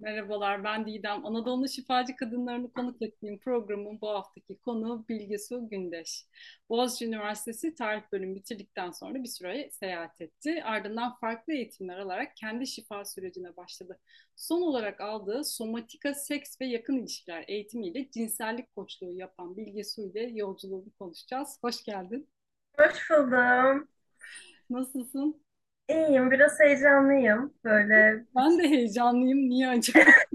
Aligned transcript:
Merhabalar, 0.00 0.64
ben 0.64 0.86
Didem. 0.86 1.26
Anadolu 1.26 1.68
Şifacı 1.68 2.16
Kadınlarını 2.16 2.72
konuk 2.72 3.02
ettiğim 3.02 3.38
programın 3.38 4.00
bu 4.00 4.08
haftaki 4.08 4.58
konuğu 4.58 5.04
Bilge 5.08 5.38
Su 5.38 5.68
Gündeş. 5.68 6.26
Boğaziçi 6.68 7.06
Üniversitesi 7.06 7.74
Tarih 7.74 8.02
Bölümü 8.12 8.34
bitirdikten 8.34 8.90
sonra 8.90 9.14
bir 9.14 9.28
süre 9.28 9.70
seyahat 9.70 10.20
etti. 10.20 10.62
Ardından 10.64 11.16
farklı 11.16 11.52
eğitimler 11.52 11.98
alarak 11.98 12.36
kendi 12.36 12.66
şifa 12.66 13.04
sürecine 13.04 13.56
başladı. 13.56 13.98
Son 14.36 14.62
olarak 14.62 15.00
aldığı 15.00 15.44
somatika, 15.44 16.14
seks 16.14 16.60
ve 16.60 16.66
yakın 16.66 16.96
ilişkiler 16.98 17.44
eğitimiyle 17.48 18.10
cinsellik 18.10 18.74
koçluğu 18.74 19.12
yapan 19.12 19.56
Bilge 19.56 19.84
Su 19.84 20.02
ile 20.02 20.22
yolculuğunu 20.22 20.92
konuşacağız. 20.98 21.58
Hoş 21.62 21.84
geldin. 21.84 22.28
Hoş 22.78 23.10
buldum. 23.10 23.88
Nasılsın? 24.70 25.42
İyiyim, 25.90 26.30
biraz 26.30 26.60
heyecanlıyım. 26.60 27.54
Böyle 27.64 28.24
Ben 28.36 28.58
de 28.58 28.62
heyecanlıyım. 28.62 29.38
Niye 29.38 29.68
acaba? 29.68 30.00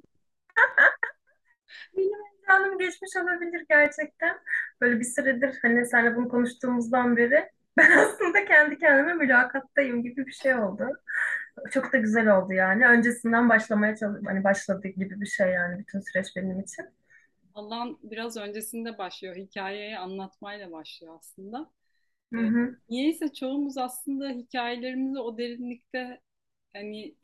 benim 1.97 2.19
heyecanım 2.25 2.79
geçmiş 2.79 3.15
olabilir 3.15 3.65
gerçekten. 3.69 4.37
Böyle 4.81 4.99
bir 4.99 5.05
süredir 5.05 5.59
hani 5.61 5.85
seninle 5.85 6.15
bunu 6.15 6.29
konuştuğumuzdan 6.29 7.17
beri 7.17 7.49
ben 7.77 7.91
aslında 7.97 8.45
kendi 8.45 8.77
kendime 8.77 9.13
mülakattayım 9.13 10.03
gibi 10.03 10.25
bir 10.25 10.31
şey 10.31 10.55
oldu. 10.55 10.89
Çok 11.71 11.93
da 11.93 11.97
güzel 11.97 12.37
oldu 12.37 12.53
yani. 12.53 12.87
Öncesinden 12.87 13.49
başlamaya 13.49 13.95
çalış 13.95 14.21
hani 14.25 14.43
başladı 14.43 14.87
gibi 14.87 15.21
bir 15.21 15.25
şey 15.25 15.47
yani 15.47 15.79
bütün 15.79 15.99
süreç 15.99 16.35
benim 16.35 16.59
için. 16.59 16.85
Allah'ın 17.53 17.99
biraz 18.03 18.37
öncesinde 18.37 18.97
başlıyor. 18.97 19.35
Hikayeyi 19.35 19.97
anlatmayla 19.97 20.71
başlıyor 20.71 21.15
aslında. 21.19 21.71
Hı 22.33 22.39
hı. 22.39 22.77
niyeyse 22.89 23.33
çoğumuz 23.33 23.77
aslında 23.77 24.29
hikayelerimizi 24.29 25.19
o 25.19 25.37
derinlikte 25.37 26.21
hani 26.73 27.15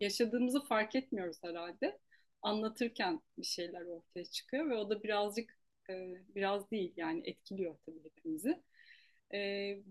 yaşadığımızı 0.00 0.64
fark 0.64 0.96
etmiyoruz 0.96 1.38
herhalde. 1.44 1.98
Anlatırken 2.42 3.20
bir 3.38 3.44
şeyler 3.46 3.82
ortaya 3.82 4.24
çıkıyor 4.24 4.70
ve 4.70 4.76
o 4.76 4.90
da 4.90 5.02
birazcık 5.02 5.58
biraz 6.34 6.70
değil 6.70 6.92
yani 6.96 7.22
etkiliyor 7.24 7.76
tabii 7.86 8.04
hepimizi. 8.04 8.62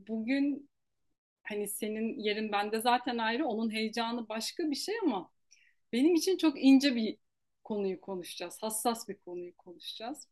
Bugün 0.07 0.69
hani 1.43 1.67
senin 1.67 2.19
yerin 2.19 2.51
bende 2.51 2.81
zaten 2.81 3.17
ayrı, 3.17 3.45
onun 3.45 3.71
heyecanı 3.71 4.29
başka 4.29 4.71
bir 4.71 4.75
şey 4.75 4.95
ama 5.03 5.31
benim 5.93 6.15
için 6.15 6.37
çok 6.37 6.63
ince 6.63 6.95
bir 6.95 7.17
konuyu 7.63 8.01
konuşacağız, 8.01 8.57
hassas 8.63 9.09
bir 9.09 9.15
konuyu 9.19 9.57
konuşacağız. 9.57 10.27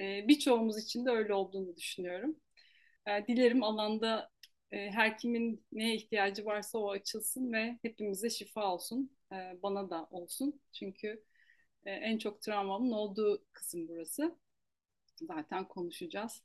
Birçoğumuz 0.00 0.78
için 0.84 1.06
de 1.06 1.10
öyle 1.10 1.34
olduğunu 1.34 1.76
düşünüyorum. 1.76 2.36
E, 3.06 3.26
dilerim 3.26 3.62
alanda 3.62 4.30
e, 4.70 4.90
her 4.90 5.18
kimin 5.18 5.64
neye 5.72 5.94
ihtiyacı 5.94 6.44
varsa 6.44 6.78
o 6.78 6.90
açılsın 6.90 7.52
ve 7.52 7.78
hepimize 7.82 8.30
şifa 8.30 8.72
olsun. 8.72 9.16
E, 9.32 9.36
bana 9.62 9.90
da 9.90 10.04
olsun. 10.10 10.60
Çünkü 10.72 11.24
e, 11.84 11.90
en 11.90 12.18
çok 12.18 12.42
travmamın 12.42 12.92
olduğu 12.92 13.44
kısım 13.52 13.88
burası. 13.88 14.36
Zaten 15.16 15.68
konuşacağız. 15.68 16.42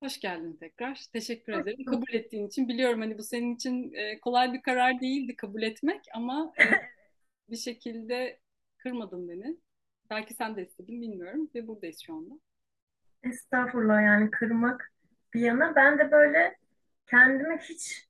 Hoş 0.00 0.20
geldin 0.20 0.56
tekrar. 0.60 1.04
Teşekkür 1.12 1.52
ederim. 1.52 1.84
Kabul 1.84 2.12
ettiğin 2.12 2.46
için. 2.46 2.68
Biliyorum 2.68 3.00
hani 3.00 3.18
bu 3.18 3.22
senin 3.22 3.54
için 3.54 3.94
kolay 4.22 4.52
bir 4.52 4.62
karar 4.62 5.00
değildi 5.00 5.36
kabul 5.36 5.62
etmek 5.62 6.04
ama 6.14 6.52
bir 7.50 7.56
şekilde 7.56 8.40
kırmadın 8.78 9.28
beni. 9.28 9.56
Belki 10.10 10.34
sen 10.34 10.56
de 10.56 10.66
istedin 10.66 11.02
bilmiyorum 11.02 11.50
ve 11.54 11.66
buradayız 11.66 12.00
şu 12.00 12.14
anda. 12.14 12.34
Estağfurullah 13.22 14.02
yani 14.02 14.30
kırmak 14.30 14.95
bir 15.36 15.42
yana 15.42 15.76
ben 15.76 16.00
de 16.00 16.12
böyle 16.12 16.58
kendimi 17.08 17.58
hiç 17.58 18.08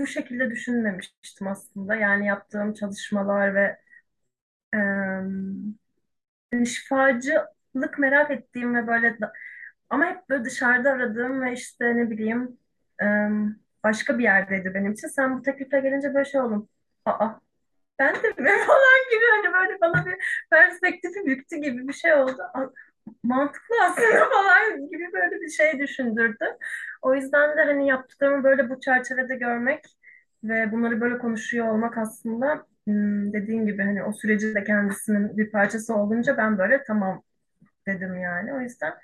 bu 0.00 0.08
şekilde 0.08 0.50
düşünmemiştim 0.50 1.48
aslında. 1.48 1.96
Yani 1.96 2.26
yaptığım 2.26 2.74
çalışmalar 2.74 3.56
ve 3.56 3.78
Yani 6.52 6.66
şifacılık 6.66 7.98
merak 7.98 8.30
ettiğim 8.30 8.74
ve 8.74 8.86
böyle 8.86 9.18
ama 9.90 10.06
hep 10.06 10.28
böyle 10.30 10.44
dışarıda 10.44 10.90
aradığım 10.90 11.42
ve 11.42 11.52
işte 11.52 11.96
ne 11.96 12.10
bileyim 12.10 12.58
em, 13.00 13.56
başka 13.84 14.18
bir 14.18 14.22
yerdeydi 14.24 14.74
benim 14.74 14.92
için. 14.92 15.08
Sen 15.08 15.38
bu 15.38 15.42
teklifle 15.42 15.80
gelince 15.80 16.14
böyle 16.14 16.24
şey 16.30 16.40
oldum. 16.40 16.68
Aa 17.06 17.28
ben 17.98 18.14
de 18.16 18.28
mi 18.28 18.34
falan 18.66 19.10
gibi 19.12 19.24
hani 19.32 19.54
böyle 19.54 19.80
bana 19.80 20.06
bir 20.06 20.16
perspektifi 20.50 21.26
büktü 21.26 21.56
gibi 21.56 21.88
bir 21.88 21.92
şey 21.92 22.14
oldu. 22.14 22.42
Mantıklı 23.22 23.76
aslında 23.84 24.28
falan 24.30 24.88
gibi 24.90 25.12
böyle 25.12 25.40
bir 25.40 25.48
şey 25.48 25.78
düşündürdü. 25.78 26.44
O 27.02 27.14
yüzden 27.14 27.56
de 27.56 27.62
hani 27.62 27.88
yaptıklarımı 27.88 28.44
böyle 28.44 28.70
bu 28.70 28.80
çerçevede 28.80 29.36
görmek 29.36 29.84
ve 30.44 30.72
bunları 30.72 31.00
böyle 31.00 31.18
konuşuyor 31.18 31.68
olmak 31.68 31.98
aslında 31.98 32.66
hmm, 32.86 33.32
dediğin 33.32 33.66
gibi 33.66 33.82
hani 33.82 34.04
o 34.04 34.12
süreci 34.12 34.54
de 34.54 34.64
kendisinin 34.64 35.36
bir 35.36 35.50
parçası 35.50 35.94
olunca 35.94 36.36
ben 36.36 36.58
böyle 36.58 36.84
tamam 36.84 37.22
dedim 37.86 38.18
yani. 38.18 38.54
O 38.54 38.60
yüzden 38.60 38.94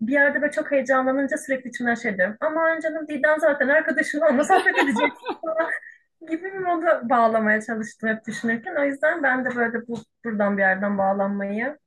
bir 0.00 0.12
yerde 0.12 0.42
böyle 0.42 0.52
çok 0.52 0.70
heyecanlanınca 0.72 1.36
sürekli 1.36 1.68
içimden 1.68 1.94
şey 1.94 2.16
diyorum. 2.16 2.36
Aman 2.40 2.80
canım 2.80 3.08
Didem 3.08 3.40
zaten 3.40 3.68
arkadaşın 3.68 4.20
onunla 4.20 4.44
sohbet 4.44 4.74
falan 5.42 5.70
gibi 6.28 6.44
bir 6.44 6.58
moda 6.58 7.08
bağlamaya 7.08 7.60
çalıştım 7.60 8.08
hep 8.08 8.26
düşünürken. 8.26 8.74
O 8.76 8.84
yüzden 8.84 9.22
ben 9.22 9.44
de 9.44 9.56
böyle 9.56 9.88
bu, 9.88 9.98
buradan 10.24 10.56
bir 10.56 10.62
yerden 10.62 10.98
bağlanmayı 10.98 11.78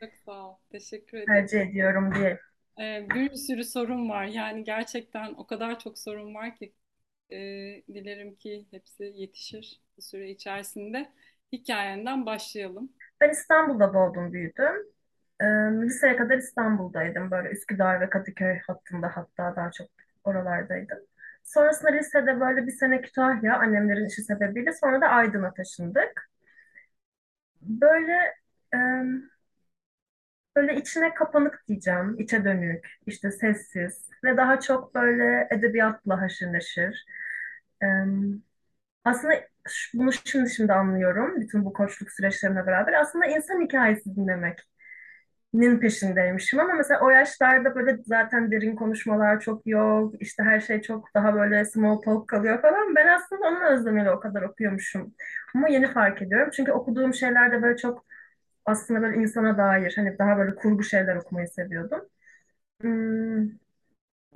Çok 0.00 0.10
sağ 0.24 0.48
ol. 0.48 0.54
Teşekkür 0.72 1.18
ederim. 1.18 1.26
tercih 1.26 1.60
ediyorum 1.60 2.14
diye. 2.14 2.40
Ee, 2.80 3.06
bir 3.14 3.34
sürü 3.34 3.64
sorun 3.64 4.08
var. 4.08 4.24
Yani 4.24 4.64
gerçekten 4.64 5.34
o 5.34 5.46
kadar 5.46 5.78
çok 5.78 5.98
sorun 5.98 6.34
var 6.34 6.54
ki 6.56 6.72
e, 7.30 7.36
dilerim 7.94 8.34
ki 8.34 8.66
hepsi 8.70 9.12
yetişir 9.14 9.80
bu 9.96 10.02
süre 10.02 10.30
içerisinde. 10.30 11.08
Hikayenden 11.52 12.26
başlayalım. 12.26 12.92
Ben 13.20 13.30
İstanbul'da 13.30 13.94
doğdum, 13.94 14.32
büyüdüm. 14.32 14.74
E, 15.40 15.44
liseye 15.86 16.16
kadar 16.16 16.38
İstanbul'daydım. 16.38 17.30
Böyle 17.30 17.48
Üsküdar 17.48 18.00
ve 18.00 18.10
Kadıköy 18.10 18.58
hattında 18.66 19.16
hatta 19.16 19.56
daha 19.56 19.70
çok 19.70 19.88
oralardaydım. 20.24 20.98
Sonrasında 21.44 21.90
lisede 21.90 22.40
böyle 22.40 22.66
bir 22.66 22.72
sene 22.72 23.00
Kütahya 23.00 23.58
annemlerin 23.58 24.06
işi 24.06 24.22
sebebiyle 24.22 24.72
sonra 24.72 25.00
da 25.00 25.06
Aydın'a 25.08 25.54
taşındık. 25.54 26.30
Böyle 27.62 28.34
e, 28.74 28.78
böyle 30.56 30.76
içine 30.76 31.14
kapanık 31.14 31.64
diyeceğim, 31.68 32.16
içe 32.20 32.44
dönük, 32.44 32.86
işte 33.06 33.30
sessiz 33.30 34.10
ve 34.24 34.36
daha 34.36 34.60
çok 34.60 34.94
böyle 34.94 35.48
edebiyatla 35.50 36.20
haşır 36.20 36.52
neşir. 36.52 37.06
Aslında 39.04 39.34
bunu 39.94 40.10
şimdi 40.12 40.50
şimdi 40.50 40.72
anlıyorum 40.72 41.40
bütün 41.40 41.64
bu 41.64 41.72
koçluk 41.72 42.10
süreçlerine 42.12 42.66
beraber. 42.66 42.92
Aslında 42.92 43.26
insan 43.26 43.60
hikayesi 43.64 44.16
dinlemek. 44.16 44.58
nin 45.54 45.80
peşindeymişim 45.80 46.60
ama 46.60 46.74
mesela 46.74 47.00
o 47.00 47.10
yaşlarda 47.10 47.74
böyle 47.74 47.98
zaten 48.06 48.50
derin 48.52 48.76
konuşmalar 48.76 49.40
çok 49.40 49.66
yok. 49.66 50.14
İşte 50.22 50.42
her 50.42 50.60
şey 50.60 50.82
çok 50.82 51.14
daha 51.14 51.34
böyle 51.34 51.64
small 51.64 51.96
talk 52.02 52.28
kalıyor 52.28 52.62
falan. 52.62 52.96
Ben 52.96 53.08
aslında 53.08 53.48
onun 53.48 53.62
özlemiyle 53.62 54.10
o 54.10 54.20
kadar 54.20 54.42
okuyormuşum. 54.42 55.14
Ama 55.54 55.68
yeni 55.68 55.92
fark 55.92 56.22
ediyorum. 56.22 56.50
Çünkü 56.56 56.72
okuduğum 56.72 57.14
şeylerde 57.14 57.62
böyle 57.62 57.76
çok 57.76 58.06
aslında 58.66 59.02
böyle 59.02 59.16
insana 59.22 59.58
dair 59.58 59.92
hani 59.96 60.18
daha 60.18 60.38
böyle 60.38 60.54
kurgu 60.54 60.82
şeyler 60.84 61.16
okumayı 61.16 61.48
seviyordum. 61.48 62.08
Hmm, 62.82 63.46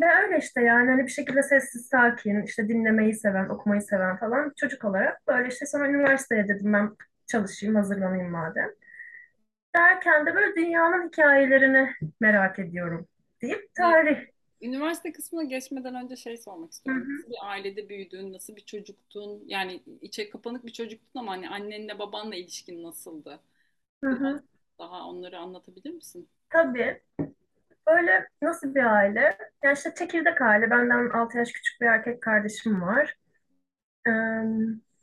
ve 0.01 0.07
öyle 0.25 0.39
işte 0.39 0.63
yani 0.63 0.91
hani 0.91 1.03
bir 1.05 1.13
şekilde 1.13 1.43
sessiz 1.43 1.87
sakin 1.87 2.43
işte 2.43 2.69
dinlemeyi 2.69 3.15
seven 3.15 3.49
okumayı 3.49 3.83
seven 3.83 4.17
falan 4.17 4.53
çocuk 4.57 4.85
olarak 4.85 5.29
böyle 5.29 5.49
işte 5.49 5.67
sonra 5.67 5.89
üniversiteye 5.91 6.49
dedim 6.49 6.73
ben 6.73 6.97
çalışayım 7.27 7.77
hazırlanayım 7.77 8.31
madem. 8.31 8.71
Derken 9.77 10.27
de 10.27 10.35
böyle 10.35 10.57
dünyanın 10.57 11.09
hikayelerini 11.09 11.91
merak 12.21 12.59
ediyorum 12.59 13.09
deyip 13.43 13.75
tarih. 13.75 14.27
üniversite 14.61 15.13
kısmına 15.13 15.45
geçmeden 15.45 15.95
önce 15.95 16.17
şey 16.17 16.37
sormak 16.37 16.73
Hı 16.87 16.93
istiyorum. 16.93 17.01
hı, 17.01 17.13
Nasıl 17.19 17.31
bir 17.31 17.37
ailede 17.43 17.89
büyüdün? 17.89 18.33
Nasıl 18.33 18.57
bir 18.57 18.61
çocuktun? 18.65 19.43
Yani 19.47 19.83
içe 20.03 20.31
kapanık 20.31 20.67
bir 20.67 20.73
çocuktun 20.73 21.21
ama 21.21 21.33
hani 21.33 21.49
annenle 21.49 21.99
babanla 21.99 22.35
ilişkin 22.37 22.83
nasıldı? 22.83 23.41
Hı 24.05 24.11
Biraz 24.11 24.39
hı. 24.39 24.43
daha 24.79 25.07
onları 25.09 25.39
anlatabilir 25.39 25.91
misin? 25.91 26.31
Tabii. 26.51 27.03
Böyle 27.89 28.29
nasıl 28.43 28.75
bir 28.75 28.85
aile? 28.97 29.39
Yani 29.65 29.75
işte 29.75 29.95
çekirdek 29.99 30.43
aile. 30.43 30.71
Benden 30.71 31.11
6 31.11 31.39
yaş 31.39 31.53
küçük 31.53 31.81
bir 31.81 31.87
erkek 31.87 32.23
kardeşim 32.23 32.83
var. 32.83 33.17
Ee, 34.09 34.11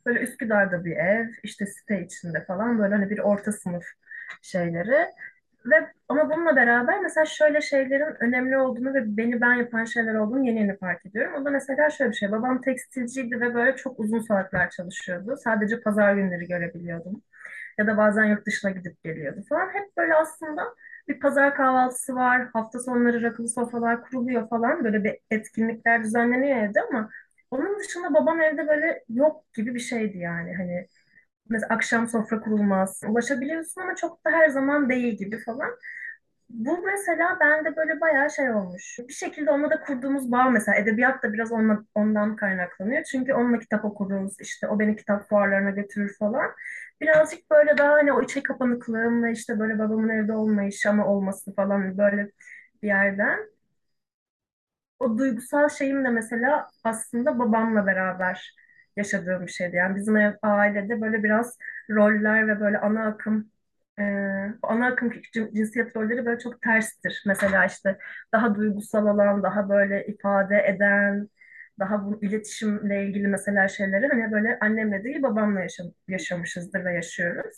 böyle 0.06 0.20
Üsküdar'da 0.20 0.84
bir 0.84 0.96
ev, 0.96 1.28
işte 1.42 1.66
site 1.66 2.04
içinde 2.04 2.44
falan 2.44 2.78
böyle 2.78 2.94
hani 2.94 3.10
bir 3.10 3.18
orta 3.18 3.52
sınıf 3.52 3.84
şeyleri. 4.42 5.06
Ve 5.66 5.92
ama 6.08 6.30
bununla 6.30 6.56
beraber 6.56 7.00
mesela 7.02 7.26
şöyle 7.26 7.60
şeylerin 7.60 8.16
önemli 8.24 8.58
olduğunu 8.58 8.94
ve 8.94 9.16
beni 9.16 9.40
ben 9.40 9.54
yapan 9.54 9.84
şeyler 9.84 10.14
olduğunu 10.14 10.46
yeni 10.46 10.58
yeni 10.60 10.78
fark 10.78 11.06
ediyorum. 11.06 11.34
O 11.42 11.44
da 11.44 11.50
mesela 11.50 11.90
şöyle 11.90 12.10
bir 12.10 12.16
şey. 12.16 12.32
Babam 12.32 12.60
tekstilciydi 12.62 13.40
ve 13.40 13.54
böyle 13.54 13.76
çok 13.76 14.00
uzun 14.00 14.20
saatler 14.20 14.70
çalışıyordu. 14.70 15.36
Sadece 15.44 15.80
pazar 15.80 16.14
günleri 16.14 16.46
görebiliyordum. 16.48 17.22
Ya 17.78 17.86
da 17.86 17.96
bazen 17.96 18.24
yurt 18.24 18.46
dışına 18.46 18.70
gidip 18.70 19.02
geliyordu 19.04 19.40
falan. 19.48 19.68
Hep 19.74 19.96
böyle 19.96 20.14
aslında 20.14 20.62
bir 21.08 21.20
pazar 21.20 21.54
kahvaltısı 21.54 22.14
var. 22.14 22.48
Hafta 22.52 22.78
sonları 22.80 23.22
rakılı 23.22 23.48
sofralar 23.48 24.02
kuruluyor 24.02 24.48
falan. 24.48 24.84
Böyle 24.84 25.04
bir 25.04 25.18
etkinlikler 25.30 26.04
düzenleniyor 26.04 26.56
evde 26.58 26.80
ama 26.82 27.10
onun 27.50 27.78
dışında 27.78 28.14
babam 28.14 28.40
evde 28.40 28.68
böyle 28.68 29.04
yok 29.08 29.44
gibi 29.54 29.74
bir 29.74 29.80
şeydi 29.80 30.18
yani. 30.18 30.54
Hani 30.56 30.86
Mesela 31.48 31.74
akşam 31.74 32.08
sofra 32.08 32.40
kurulmaz. 32.40 33.00
Ulaşabiliyorsun 33.08 33.80
ama 33.80 33.94
çok 33.96 34.24
da 34.24 34.30
her 34.30 34.48
zaman 34.48 34.88
değil 34.90 35.14
gibi 35.18 35.38
falan. 35.44 35.70
Bu 36.50 36.78
mesela 36.86 37.36
bende 37.40 37.76
böyle 37.76 38.00
bayağı 38.00 38.30
şey 38.30 38.50
olmuş. 38.54 38.98
Bir 39.08 39.12
şekilde 39.12 39.50
onunla 39.50 39.70
da 39.70 39.80
kurduğumuz 39.80 40.32
bağ 40.32 40.50
mesela 40.50 40.76
edebiyat 40.78 41.22
da 41.22 41.32
biraz 41.32 41.52
onunla, 41.52 41.84
ondan 41.94 42.36
kaynaklanıyor. 42.36 43.02
Çünkü 43.04 43.32
onunla 43.34 43.58
kitap 43.58 43.84
okuruz, 43.84 44.40
işte 44.40 44.68
o 44.68 44.78
beni 44.78 44.96
kitap 44.96 45.28
fuarlarına 45.28 45.70
götürür 45.70 46.16
falan. 46.18 46.50
Birazcık 47.00 47.50
böyle 47.50 47.78
daha 47.78 47.92
hani 47.92 48.12
o 48.12 48.22
içe 48.22 48.42
kapanıklığım 48.42 49.22
ve 49.22 49.32
işte 49.32 49.58
böyle 49.58 49.78
babamın 49.78 50.08
evde 50.08 50.32
olmayışı 50.32 50.90
ama 50.90 51.06
olması 51.06 51.54
falan 51.54 51.98
böyle 51.98 52.30
bir 52.82 52.88
yerden. 52.88 53.38
O 54.98 55.18
duygusal 55.18 55.68
şeyim 55.68 56.04
de 56.04 56.08
mesela 56.10 56.68
aslında 56.84 57.38
babamla 57.38 57.86
beraber 57.86 58.54
yaşadığım 58.96 59.46
bir 59.46 59.52
şeydi. 59.52 59.76
Yani 59.76 59.96
bizim 59.96 60.16
ailede 60.42 61.00
böyle 61.00 61.22
biraz 61.24 61.58
roller 61.90 62.48
ve 62.48 62.60
böyle 62.60 62.78
ana 62.78 63.06
akım 63.06 63.50
e, 63.98 64.02
ana 64.62 64.86
akım 64.86 65.10
cin- 65.10 65.54
cinsiyet 65.54 65.96
rolleri 65.96 66.26
böyle 66.26 66.38
çok 66.38 66.62
terstir. 66.62 67.22
Mesela 67.26 67.64
işte 67.66 67.98
daha 68.32 68.54
duygusal 68.54 69.06
olan, 69.06 69.42
daha 69.42 69.68
böyle 69.68 70.06
ifade 70.06 70.64
eden, 70.68 71.28
daha 71.78 72.04
bu 72.06 72.24
iletişimle 72.24 73.04
ilgili 73.06 73.28
mesela 73.28 73.68
şeyleri 73.68 74.06
hani 74.08 74.32
böyle 74.32 74.58
annemle 74.60 75.04
değil 75.04 75.22
babamla 75.22 75.60
yaşam, 75.60 75.86
yaşamışızdır 76.08 76.84
ve 76.84 76.94
yaşıyoruz. 76.94 77.54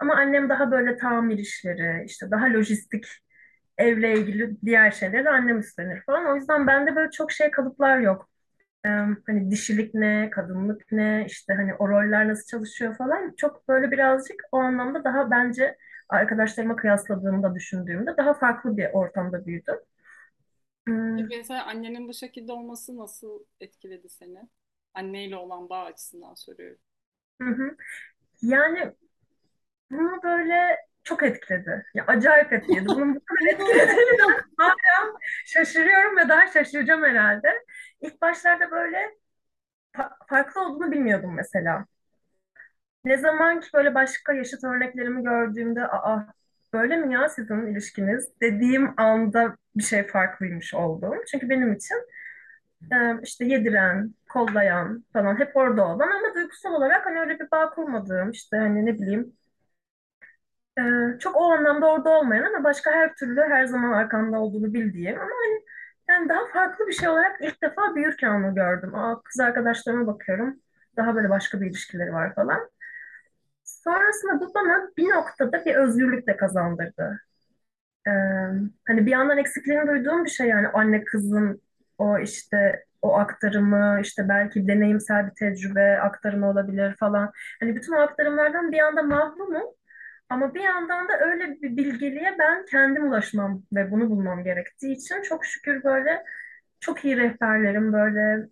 Ama 0.00 0.14
annem 0.16 0.48
daha 0.48 0.70
böyle 0.70 0.96
tamir 0.96 1.38
işleri, 1.38 2.04
işte 2.06 2.30
daha 2.30 2.46
lojistik 2.52 3.06
evle 3.78 4.14
ilgili 4.14 4.56
diğer 4.64 4.90
şeyleri 4.90 5.30
annem 5.30 5.58
üstlenir 5.58 6.02
falan. 6.02 6.26
O 6.32 6.36
yüzden 6.36 6.66
bende 6.66 6.96
böyle 6.96 7.10
çok 7.10 7.32
şey 7.32 7.50
kalıplar 7.50 7.98
yok. 7.98 8.28
Hani 9.26 9.50
dişilik 9.50 9.94
ne, 9.94 10.30
kadınlık 10.30 10.92
ne, 10.92 11.24
işte 11.26 11.54
hani 11.54 11.74
o 11.74 11.88
roller 11.88 12.28
nasıl 12.28 12.46
çalışıyor 12.46 12.96
falan. 12.96 13.34
Çok 13.36 13.68
böyle 13.68 13.90
birazcık 13.90 14.42
o 14.52 14.58
anlamda 14.58 15.04
daha 15.04 15.30
bence 15.30 15.78
arkadaşlarıma 16.08 16.76
kıyasladığımda 16.76 17.54
düşündüğümde 17.54 18.16
daha 18.16 18.34
farklı 18.34 18.76
bir 18.76 18.86
ortamda 18.92 19.46
büyüdüm. 19.46 19.76
Hmm, 20.86 21.30
Mesela 21.30 21.64
annenin 21.66 22.08
bu 22.08 22.14
şekilde 22.14 22.52
olması 22.52 22.96
nasıl 22.96 23.44
etkiledi 23.60 24.08
seni? 24.08 24.48
Anneyle 24.94 25.36
olan 25.36 25.68
bağ 25.68 25.82
açısından 25.84 26.34
soruyorum. 26.34 26.80
Hı 27.40 27.48
hı. 27.48 27.76
Yani 28.42 28.94
bunu 29.90 30.22
böyle 30.22 30.76
çok 31.04 31.22
etkiledi. 31.22 31.86
Ya 31.94 32.04
acayip 32.06 32.52
etkiledi. 32.52 32.86
Bunun 32.94 33.14
bu 33.16 33.20
kadar 33.26 33.54
etkilediğini 33.54 34.22
hala 34.58 35.12
şaşırıyorum 35.46 36.16
ve 36.16 36.28
daha 36.28 36.46
şaşıracağım 36.46 37.04
herhalde. 37.04 37.48
İlk 38.00 38.22
başlarda 38.22 38.70
böyle 38.70 39.18
fa- 39.94 40.16
farklı 40.28 40.62
olduğunu 40.66 40.92
bilmiyordum 40.92 41.34
mesela. 41.34 41.86
Ne 43.04 43.16
zaman 43.18 43.60
ki 43.60 43.68
böyle 43.74 43.94
başka 43.94 44.32
yaşıt 44.32 44.64
örneklerimi 44.64 45.22
gördüğümde 45.24 45.86
aa 45.88 46.26
böyle 46.72 46.96
mi 46.96 47.14
ya 47.14 47.28
sizin 47.28 47.66
ilişkiniz 47.66 48.28
dediğim 48.40 48.94
anda 49.00 49.56
bir 49.76 49.82
şey 49.82 50.06
farklıymış 50.06 50.74
oldu. 50.74 51.14
Çünkü 51.30 51.50
benim 51.50 51.72
için 51.72 51.96
e, 52.92 52.96
işte 53.24 53.44
yediren, 53.46 54.14
kollayan 54.30 55.04
falan 55.12 55.40
hep 55.40 55.56
orada 55.56 55.86
olan 55.88 56.08
ama 56.10 56.34
duygusal 56.34 56.72
olarak 56.74 57.06
hani 57.06 57.20
öyle 57.20 57.40
bir 57.40 57.50
bağ 57.50 57.70
kurmadığım 57.70 58.30
işte 58.30 58.56
hani 58.56 58.86
ne 58.86 58.94
bileyim 58.94 59.34
e, 60.78 60.82
çok 61.18 61.36
o 61.36 61.52
anlamda 61.52 61.86
orada 61.92 62.10
olmayan 62.10 62.42
ama 62.44 62.64
başka 62.64 62.90
her 62.92 63.14
türlü 63.14 63.40
her 63.40 63.64
zaman 63.64 63.92
arkamda 63.92 64.38
olduğunu 64.40 64.74
bildiğim 64.74 65.16
ama 65.20 65.30
hani 65.44 65.62
yani 66.08 66.28
daha 66.28 66.46
farklı 66.52 66.86
bir 66.86 66.92
şey 66.92 67.08
olarak 67.08 67.36
ilk 67.40 67.62
defa 67.62 67.94
büyürken 67.94 68.30
onu 68.30 68.54
gördüm. 68.54 68.94
Aa, 68.94 69.22
kız 69.22 69.40
arkadaşlarıma 69.40 70.06
bakıyorum. 70.06 70.60
Daha 70.96 71.14
böyle 71.14 71.30
başka 71.30 71.60
bir 71.60 71.66
ilişkileri 71.66 72.12
var 72.12 72.34
falan. 72.34 72.70
Sonrasında 73.64 74.40
bu 74.40 74.54
bana 74.54 74.90
bir 74.96 75.10
noktada 75.10 75.64
bir 75.64 75.74
özgürlük 75.74 76.26
de 76.26 76.36
kazandırdı. 76.36 77.20
Ee, 78.06 78.10
hani 78.88 79.06
bir 79.06 79.10
yandan 79.10 79.38
eksikliğini 79.38 79.88
duyduğum 79.88 80.24
bir 80.24 80.30
şey 80.30 80.48
yani 80.48 80.68
anne 80.68 81.04
kızın 81.04 81.62
o 81.98 82.18
işte 82.18 82.84
o 83.02 83.14
aktarımı 83.18 84.00
işte 84.02 84.28
belki 84.28 84.68
deneyimsel 84.68 85.26
bir 85.26 85.34
tecrübe 85.34 86.00
aktarımı 86.00 86.50
olabilir 86.50 86.96
falan. 87.00 87.32
Hani 87.60 87.76
bütün 87.76 87.92
o 87.92 88.00
aktarımlardan 88.00 88.72
bir 88.72 88.76
yanda 88.76 89.02
mahrumum 89.02 89.64
ama 90.28 90.54
bir 90.54 90.60
yandan 90.60 91.08
da 91.08 91.18
öyle 91.20 91.62
bir 91.62 91.76
bilgeliğe 91.76 92.36
ben 92.38 92.64
kendim 92.66 93.08
ulaşmam 93.08 93.62
ve 93.72 93.90
bunu 93.90 94.10
bulmam 94.10 94.44
gerektiği 94.44 94.92
için 94.92 95.22
çok 95.22 95.44
şükür 95.44 95.84
böyle 95.84 96.24
çok 96.80 97.04
iyi 97.04 97.16
rehberlerim 97.16 97.92
böyle 97.92 98.48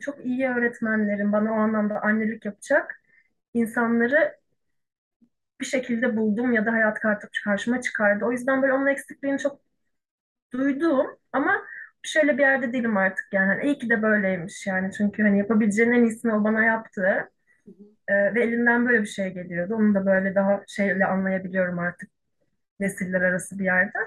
çok 0.00 0.26
iyi 0.26 0.48
öğretmenlerim 0.48 1.32
bana 1.32 1.52
o 1.52 1.56
anlamda 1.56 2.02
annelik 2.02 2.44
yapacak 2.44 3.02
insanları 3.54 4.36
bir 5.60 5.64
şekilde 5.66 6.16
buldum 6.16 6.52
ya 6.52 6.66
da 6.66 6.72
hayat 6.72 6.98
karşıma 7.44 7.80
çıkardı. 7.80 8.24
O 8.24 8.32
yüzden 8.32 8.62
böyle 8.62 8.72
onun 8.72 8.86
eksikliğini 8.86 9.38
çok 9.38 9.60
duydum 10.52 11.06
ama 11.32 11.64
şöyle 12.02 12.38
bir 12.38 12.42
yerde 12.42 12.72
değilim 12.72 12.96
artık 12.96 13.26
yani. 13.32 13.46
Hani 13.48 13.64
iyi 13.66 13.78
ki 13.78 13.90
de 13.90 14.02
böyleymiş 14.02 14.66
yani. 14.66 14.92
Çünkü 14.92 15.22
hani 15.22 15.38
yapabileceğin 15.38 15.92
en 15.92 16.04
iyisini 16.04 16.34
o 16.34 16.44
bana 16.44 16.64
yaptı. 16.64 17.30
Ee, 18.08 18.34
ve 18.34 18.42
elinden 18.44 18.86
böyle 18.86 19.02
bir 19.02 19.06
şey 19.06 19.34
geliyordu. 19.34 19.74
Onu 19.74 19.94
da 19.94 20.06
böyle 20.06 20.34
daha 20.34 20.62
şeyle 20.68 21.06
anlayabiliyorum 21.06 21.78
artık 21.78 22.10
nesiller 22.80 23.20
arası 23.22 23.58
bir 23.58 23.64
yerde. 23.64 23.98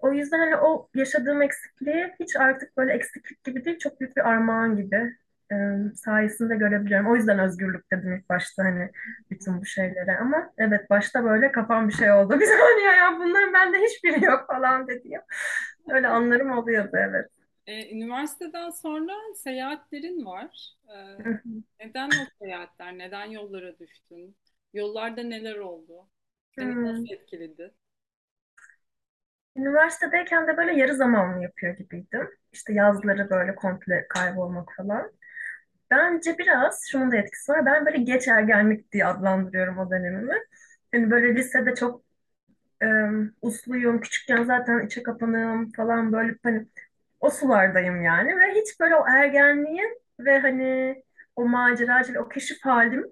O 0.00 0.12
yüzden 0.12 0.38
hani 0.38 0.56
o 0.56 0.88
yaşadığım 0.94 1.42
eksikliği 1.42 2.14
hiç 2.20 2.36
artık 2.36 2.76
böyle 2.76 2.92
eksiklik 2.92 3.44
gibi 3.44 3.64
değil, 3.64 3.78
çok 3.78 4.00
büyük 4.00 4.16
bir 4.16 4.28
armağan 4.30 4.76
gibi 4.76 5.16
e, 5.52 5.56
sayesinde 5.96 6.56
görebiliyorum. 6.56 7.10
O 7.10 7.16
yüzden 7.16 7.38
özgürlük 7.38 7.92
dedim 7.92 8.12
ilk 8.16 8.28
başta 8.28 8.64
hani 8.64 8.90
bütün 9.30 9.60
bu 9.60 9.66
şeylere. 9.66 10.16
Ama 10.18 10.52
evet 10.58 10.90
başta 10.90 11.24
böyle 11.24 11.52
kafam 11.52 11.88
bir 11.88 11.92
şey 11.94 12.12
oldu. 12.12 12.34
Bir 12.40 12.46
saniye 12.46 12.92
ya 12.92 13.18
bunların 13.18 13.52
bende 13.54 13.78
hiçbiri 13.78 14.24
yok 14.24 14.46
falan 14.46 14.88
dediğim. 14.88 15.20
Öyle 15.90 16.08
anlarım 16.08 16.50
oluyordu 16.58 16.90
evet. 16.94 17.41
Ee, 17.66 17.90
üniversiteden 17.96 18.70
sonra 18.70 19.14
seyahatlerin 19.36 20.24
var. 20.26 20.76
Hı. 21.24 21.40
neden 21.80 22.14
o 22.14 22.26
seyahatler? 22.38 22.98
Neden 22.98 23.26
yollara 23.26 23.78
düştün? 23.78 24.36
Yollarda 24.74 25.22
neler 25.22 25.56
oldu? 25.56 26.08
Seni 26.58 26.74
Hmm. 26.74 26.84
nasıl 26.84 27.10
etkiledi? 27.14 27.74
Üniversitedeyken 29.56 30.46
de 30.48 30.56
böyle 30.56 30.72
yarı 30.80 30.94
zamanlı 30.96 31.42
yapıyor 31.42 31.76
gibiydim. 31.76 32.28
İşte 32.52 32.72
yazları 32.72 33.30
böyle 33.30 33.54
komple 33.54 34.06
kaybolmak 34.08 34.68
falan. 34.76 35.12
Bence 35.90 36.38
biraz 36.38 36.82
şunun 36.92 37.12
da 37.12 37.16
etkisi 37.16 37.52
var. 37.52 37.66
Ben 37.66 37.86
böyle 37.86 37.98
geç 37.98 38.28
ergenlik 38.28 38.92
diye 38.92 39.06
adlandırıyorum 39.06 39.78
o 39.78 39.90
dönemimi. 39.90 40.34
Yani 40.94 41.10
böyle 41.10 41.34
lisede 41.36 41.74
çok 41.74 42.04
e, 42.82 42.86
usluyum. 43.42 44.00
Küçükken 44.00 44.44
zaten 44.44 44.86
içe 44.86 45.02
kapanığım 45.02 45.72
falan 45.72 46.12
böyle 46.12 46.36
hani 46.44 46.66
o 47.22 47.30
sulardayım 47.30 48.02
yani. 48.02 48.38
Ve 48.38 48.52
hiç 48.54 48.80
böyle 48.80 48.96
o 48.96 49.06
ergenliğin 49.08 50.02
ve 50.20 50.40
hani 50.40 50.96
o 51.36 51.46
maceracı 51.48 52.20
o 52.20 52.28
keşif 52.30 52.66
halim 52.66 53.06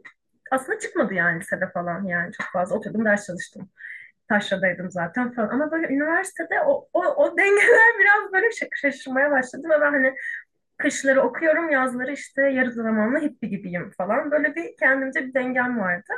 aslında 0.53 0.81
çıkmadı 0.81 1.15
yani 1.15 1.41
lisede 1.41 1.71
falan 1.75 2.05
yani 2.05 2.33
çok 2.33 2.47
fazla 2.55 2.77
oturdum 2.77 3.07
ders 3.07 3.27
çalıştım. 3.27 3.71
Taşradaydım 4.29 4.91
zaten 4.91 5.33
falan. 5.35 5.49
Ama 5.51 5.73
böyle 5.73 5.89
üniversitede 5.95 6.63
o, 6.67 6.89
o, 6.95 7.01
o 7.07 7.39
dengeler 7.39 7.99
biraz 8.01 8.33
böyle 8.33 8.47
şaş- 8.49 8.77
şaşırmaya 8.83 9.31
başladı 9.31 9.69
ve 9.71 9.83
ben 9.83 9.93
hani 9.93 10.15
kışları 10.79 11.23
okuyorum, 11.23 11.71
yazları 11.71 12.13
işte 12.13 12.43
yarı 12.43 12.73
zamanlı 12.73 13.21
hippie 13.21 13.51
gibiyim 13.51 13.91
falan. 13.99 14.31
Böyle 14.31 14.57
bir 14.57 14.77
kendimce 14.79 15.27
bir 15.27 15.35
dengem 15.35 15.81
vardı. 15.81 16.13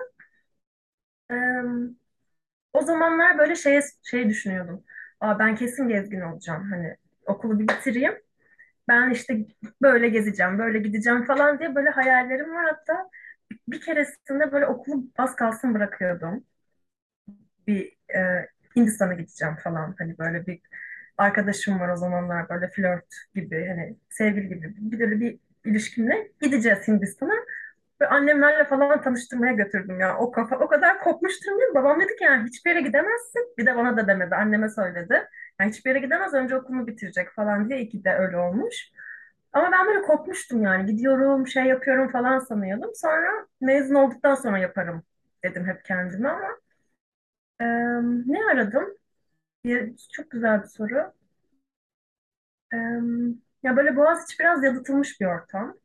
Ee, 1.30 1.92
o 2.72 2.82
zamanlar 2.82 3.38
böyle 3.38 3.56
şeye, 3.56 3.80
şey 4.02 4.28
düşünüyordum. 4.28 4.84
Aa, 5.20 5.38
ben 5.38 5.56
kesin 5.56 5.88
gezgin 5.88 6.20
olacağım. 6.20 6.70
Hani 6.70 6.96
okulu 7.26 7.58
bir 7.58 7.68
bitireyim. 7.68 8.14
Ben 8.88 9.10
işte 9.10 9.46
böyle 9.82 10.08
gezeceğim, 10.08 10.58
böyle 10.58 10.78
gideceğim 10.78 11.24
falan 11.24 11.58
diye 11.58 11.74
böyle 11.74 11.90
hayallerim 11.90 12.54
var. 12.54 12.66
Hatta 12.66 13.10
bir 13.68 13.80
keresinde 13.80 14.52
böyle 14.52 14.66
okulu 14.66 15.04
az 15.18 15.36
kalsın 15.36 15.74
bırakıyordum. 15.74 16.44
Bir 17.66 17.96
e, 18.16 18.48
Hindistan'a 18.76 19.14
gideceğim 19.14 19.56
falan. 19.64 19.94
Hani 19.98 20.18
böyle 20.18 20.46
bir 20.46 20.60
arkadaşım 21.18 21.80
var 21.80 21.88
o 21.88 21.96
zamanlar 21.96 22.48
böyle 22.48 22.68
flört 22.68 23.06
gibi 23.34 23.66
hani 23.68 23.96
sevgili 24.10 24.48
gibi 24.48 24.74
bir 24.78 24.98
böyle 25.00 25.20
bir 25.20 25.38
ilişkimle 25.64 26.32
gideceğiz 26.40 26.88
Hindistan'a. 26.88 27.34
Ve 28.02 28.08
annemlerle 28.08 28.64
falan 28.64 29.02
tanıştırmaya 29.02 29.52
götürdüm 29.52 30.00
ya. 30.00 30.18
O 30.18 30.30
kafa 30.32 30.56
o 30.56 30.68
kadar 30.68 31.00
kopmuş 31.00 31.46
durumdayım. 31.46 31.74
Babam 31.74 32.00
dedi 32.00 32.16
ki 32.16 32.24
yani 32.24 32.48
hiçbir 32.48 32.70
yere 32.70 32.80
gidemezsin. 32.82 33.54
Bir 33.58 33.66
de 33.66 33.76
bana 33.76 33.96
da 33.96 34.06
demedi. 34.08 34.34
Anneme 34.34 34.68
söyledi. 34.68 35.28
Yani 35.60 35.70
hiçbir 35.70 35.90
yere 35.90 36.00
gidemez 36.00 36.34
önce 36.34 36.56
okulunu 36.56 36.86
bitirecek 36.86 37.30
falan 37.32 37.68
diye. 37.68 37.80
İyi 37.80 37.88
ki 37.88 38.04
de 38.04 38.14
öyle 38.14 38.36
olmuş. 38.36 38.90
Ama 39.52 39.72
ben 39.72 39.86
böyle 39.86 40.02
kopmuştum 40.02 40.62
yani. 40.62 40.86
Gidiyorum, 40.86 41.46
şey 41.48 41.64
yapıyorum 41.64 42.12
falan 42.12 42.38
sanıyordum. 42.38 42.90
Sonra 42.94 43.30
mezun 43.60 43.94
olduktan 43.94 44.34
sonra 44.34 44.58
yaparım 44.58 45.02
dedim 45.44 45.66
hep 45.66 45.84
kendime 45.84 46.28
ama 46.28 46.48
e, 47.60 47.64
ne 48.26 48.44
aradım? 48.52 48.84
Bir, 49.64 49.96
çok 50.12 50.32
güzel 50.32 50.62
bir 50.62 50.68
soru. 50.68 51.12
E, 52.72 52.76
ya 53.62 53.76
böyle 53.76 53.96
Boğaziçi 53.96 54.38
biraz 54.38 54.64
yalıtılmış 54.64 55.20
bir 55.20 55.26
ortam. 55.26 55.76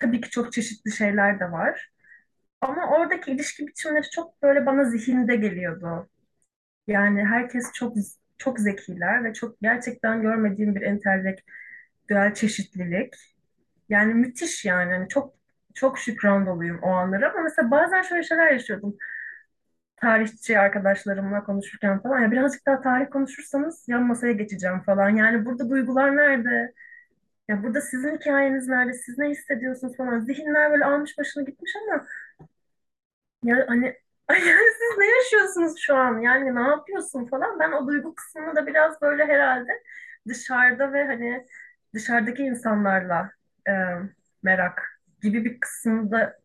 Tabii 0.00 0.20
ki 0.20 0.30
çok 0.30 0.52
çeşitli 0.52 0.92
şeyler 0.92 1.40
de 1.40 1.52
var. 1.52 1.90
Ama 2.60 2.90
oradaki 2.90 3.32
ilişki 3.32 3.68
biçimleri 3.68 4.10
çok 4.10 4.42
böyle 4.42 4.66
bana 4.66 4.84
zihinde 4.84 5.36
geliyordu. 5.36 6.10
Yani 6.88 7.24
herkes 7.26 7.72
çok 7.74 7.96
çok 8.38 8.60
zekiler 8.60 9.24
ve 9.24 9.34
çok 9.34 9.60
gerçekten 9.62 10.22
görmediğim 10.22 10.74
bir 10.76 10.82
entelektüel 10.82 11.64
çeşitlilik. 12.34 13.14
Yani 13.88 14.14
müthiş 14.14 14.64
yani. 14.64 14.92
Hani 14.94 15.08
çok 15.08 15.34
çok 15.74 15.98
şükran 15.98 16.46
doluyum 16.46 16.78
o 16.82 16.88
anlara 16.90 17.30
ama 17.32 17.42
mesela 17.42 17.70
bazen 17.70 18.02
şöyle 18.02 18.22
şeyler 18.22 18.52
yaşıyordum. 18.52 18.96
Tarihçi 19.96 20.58
arkadaşlarımla 20.58 21.44
konuşurken 21.44 22.02
falan 22.02 22.20
ya 22.20 22.30
birazcık 22.30 22.66
daha 22.66 22.80
tarih 22.80 23.10
konuşursanız 23.10 23.84
yan 23.88 24.02
masaya 24.02 24.32
geçeceğim 24.32 24.80
falan. 24.82 25.08
Yani 25.10 25.44
burada 25.46 25.70
duygular 25.70 26.16
nerede? 26.16 26.72
Ya 27.50 27.62
burada 27.62 27.80
sizin 27.80 28.16
hikayeniz 28.16 28.68
nerede? 28.68 28.94
Siz 28.94 29.18
ne 29.18 29.28
hissediyorsunuz 29.30 29.96
falan. 29.96 30.18
Zihinler 30.20 30.70
böyle 30.72 30.84
almış 30.84 31.18
başını 31.18 31.44
gitmiş 31.44 31.72
ama 31.82 32.06
ya 33.44 33.64
hani 33.68 33.84
yani 34.30 34.70
siz 34.78 34.98
ne 34.98 35.06
yaşıyorsunuz 35.06 35.78
şu 35.80 35.96
an? 35.96 36.18
Yani 36.20 36.54
ne 36.54 36.60
yapıyorsun 36.60 37.26
falan. 37.26 37.58
Ben 37.60 37.72
o 37.72 37.86
duygu 37.88 38.14
kısmını 38.14 38.56
da 38.56 38.66
biraz 38.66 39.02
böyle 39.02 39.24
herhalde 39.26 39.82
dışarıda 40.28 40.92
ve 40.92 41.04
hani 41.06 41.46
dışarıdaki 41.94 42.42
insanlarla 42.42 43.30
e, 43.68 43.72
merak 44.42 44.82
gibi 45.22 45.44
bir 45.44 45.60
kısımda 45.60 46.40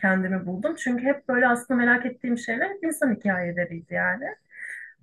kendimi 0.00 0.46
buldum. 0.46 0.76
Çünkü 0.76 1.04
hep 1.04 1.28
böyle 1.28 1.48
aslında 1.48 1.78
merak 1.80 2.06
ettiğim 2.06 2.38
şeyler 2.38 2.70
hep 2.70 2.84
insan 2.84 3.14
hikayeleriydi 3.16 3.94
yani. 3.94 4.26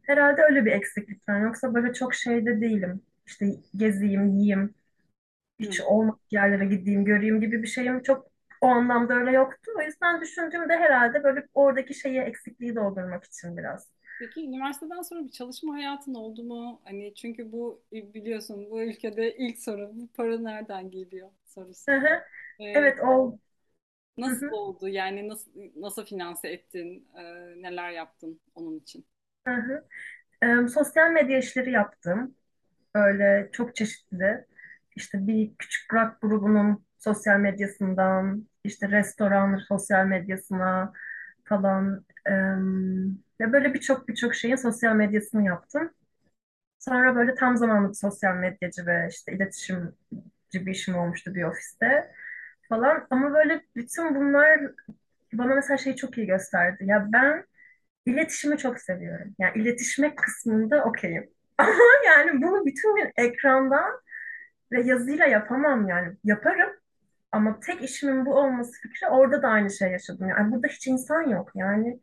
Herhalde 0.04 0.44
öyle 0.44 0.66
bir 0.66 0.74
eksiklikten. 0.74 1.40
Yoksa 1.40 1.76
böyle 1.76 1.94
çok 1.94 2.16
şeyde 2.16 2.62
değilim. 2.62 3.04
İşte 3.28 3.48
gezeyim, 3.78 4.28
yiyeyim, 4.28 4.76
hiç 5.60 5.82
olmadık 5.82 6.22
yerlere 6.32 6.66
gideyim, 6.66 7.06
göreyim 7.06 7.42
gibi 7.42 7.64
bir 7.64 7.68
şeyim 7.68 8.02
çok 8.04 8.28
o 8.62 8.68
anlamda 8.68 9.14
öyle 9.14 9.32
yoktu. 9.32 9.72
O 9.80 9.82
yüzden 9.82 10.22
düşündüğümde 10.22 10.74
herhalde 10.78 11.24
böyle 11.24 11.48
oradaki 11.54 11.94
şeyi 11.94 12.20
eksikliği 12.22 12.76
doldurmak 12.76 13.24
için 13.24 13.58
biraz. 13.58 13.90
Peki 14.20 14.46
üniversiteden 14.46 15.02
sonra 15.02 15.24
bir 15.26 15.32
çalışma 15.32 15.74
hayatın 15.76 16.14
oldu 16.14 16.44
mu? 16.44 16.82
Hani 16.86 17.14
çünkü 17.16 17.52
bu 17.52 17.84
biliyorsun 17.94 18.70
bu 18.72 18.82
ülkede 18.82 19.38
ilk 19.38 19.60
soru 19.60 19.92
bu 19.94 20.08
para 20.08 20.40
nereden 20.40 20.92
geliyor 20.92 21.32
sorusu. 21.46 21.86
Hı 21.90 21.96
hı. 21.98 22.24
Ee, 22.62 22.66
Evet 22.74 23.00
o 23.04 23.40
hı 24.26 24.30
nasıl 24.30 24.46
hı, 24.46 24.56
oldu? 24.56 24.88
Yani 24.88 25.28
nasıl 25.30 25.52
nasıl 25.76 26.06
finanse 26.06 26.48
ettin? 26.50 27.08
Ee, 27.18 27.24
neler 27.62 27.92
yaptın 27.92 28.42
onun 28.56 28.80
için? 28.80 29.06
hı 29.48 29.54
hı. 29.54 29.86
Em, 30.42 30.70
sosyal 30.70 31.12
medya 31.12 31.40
işleri 31.40 31.72
yaptım. 31.72 32.36
Öyle 32.96 33.50
çok 33.54 33.76
çeşitli. 33.76 34.46
İşte 34.96 35.28
bir 35.28 35.56
küçük 35.60 35.94
rock 35.94 36.22
grubunun 36.22 36.86
sosyal 37.00 37.40
medyasından, 37.40 38.48
işte 38.64 38.90
restoran 38.92 39.58
sosyal 39.58 40.06
medyasına 40.06 40.94
falan. 41.46 42.06
em, 42.26 43.10
ve 43.42 43.54
böyle 43.54 43.74
birçok 43.74 44.08
birçok 44.08 44.36
şeyin 44.36 44.56
sosyal 44.56 44.96
medyasını 44.96 45.46
yaptım. 45.46 45.92
Sonra 46.80 47.16
böyle 47.16 47.36
tam 47.36 47.58
zamanlı 47.58 47.96
sosyal 47.96 48.36
medyacı 48.36 48.86
ve 48.88 49.08
işte 49.12 49.34
iletişimci 49.34 49.94
bir 50.54 50.72
işim 50.72 50.96
olmuştu 50.98 51.36
bir 51.36 51.44
ofiste 51.44 52.12
falan. 52.70 53.08
Ama 53.10 53.34
böyle 53.34 53.62
bütün 53.76 54.16
bunlar 54.16 54.60
bana 55.34 55.56
mesela 55.56 55.78
şeyi 55.78 55.96
çok 55.96 56.18
iyi 56.18 56.28
gösterdi. 56.28 56.86
Ya 56.88 57.08
ben 57.14 57.46
iletişimi 58.06 58.58
çok 58.58 58.80
seviyorum. 58.82 59.36
Yani 59.40 59.62
iletişmek 59.64 60.18
kısmında 60.20 60.84
okeyim. 60.86 61.30
Ama 61.60 61.74
yani 62.08 62.42
bunu 62.42 62.66
bütün 62.66 62.96
gün 62.98 63.12
ekrandan 63.18 64.02
ve 64.76 64.82
yazıyla 64.82 65.26
yapamam 65.26 65.88
yani. 65.90 66.18
Yaparım 66.24 66.70
ama 67.32 67.60
tek 67.60 67.84
işimin 67.84 68.26
bu 68.26 68.36
olması 68.36 68.82
fikri 68.82 69.08
orada 69.08 69.42
da 69.44 69.48
aynı 69.48 69.72
şey 69.72 69.92
yaşadım. 69.92 70.30
Yani 70.30 70.52
burada 70.52 70.68
hiç 70.68 70.88
insan 70.88 71.22
yok. 71.30 71.52
Yani 71.56 72.00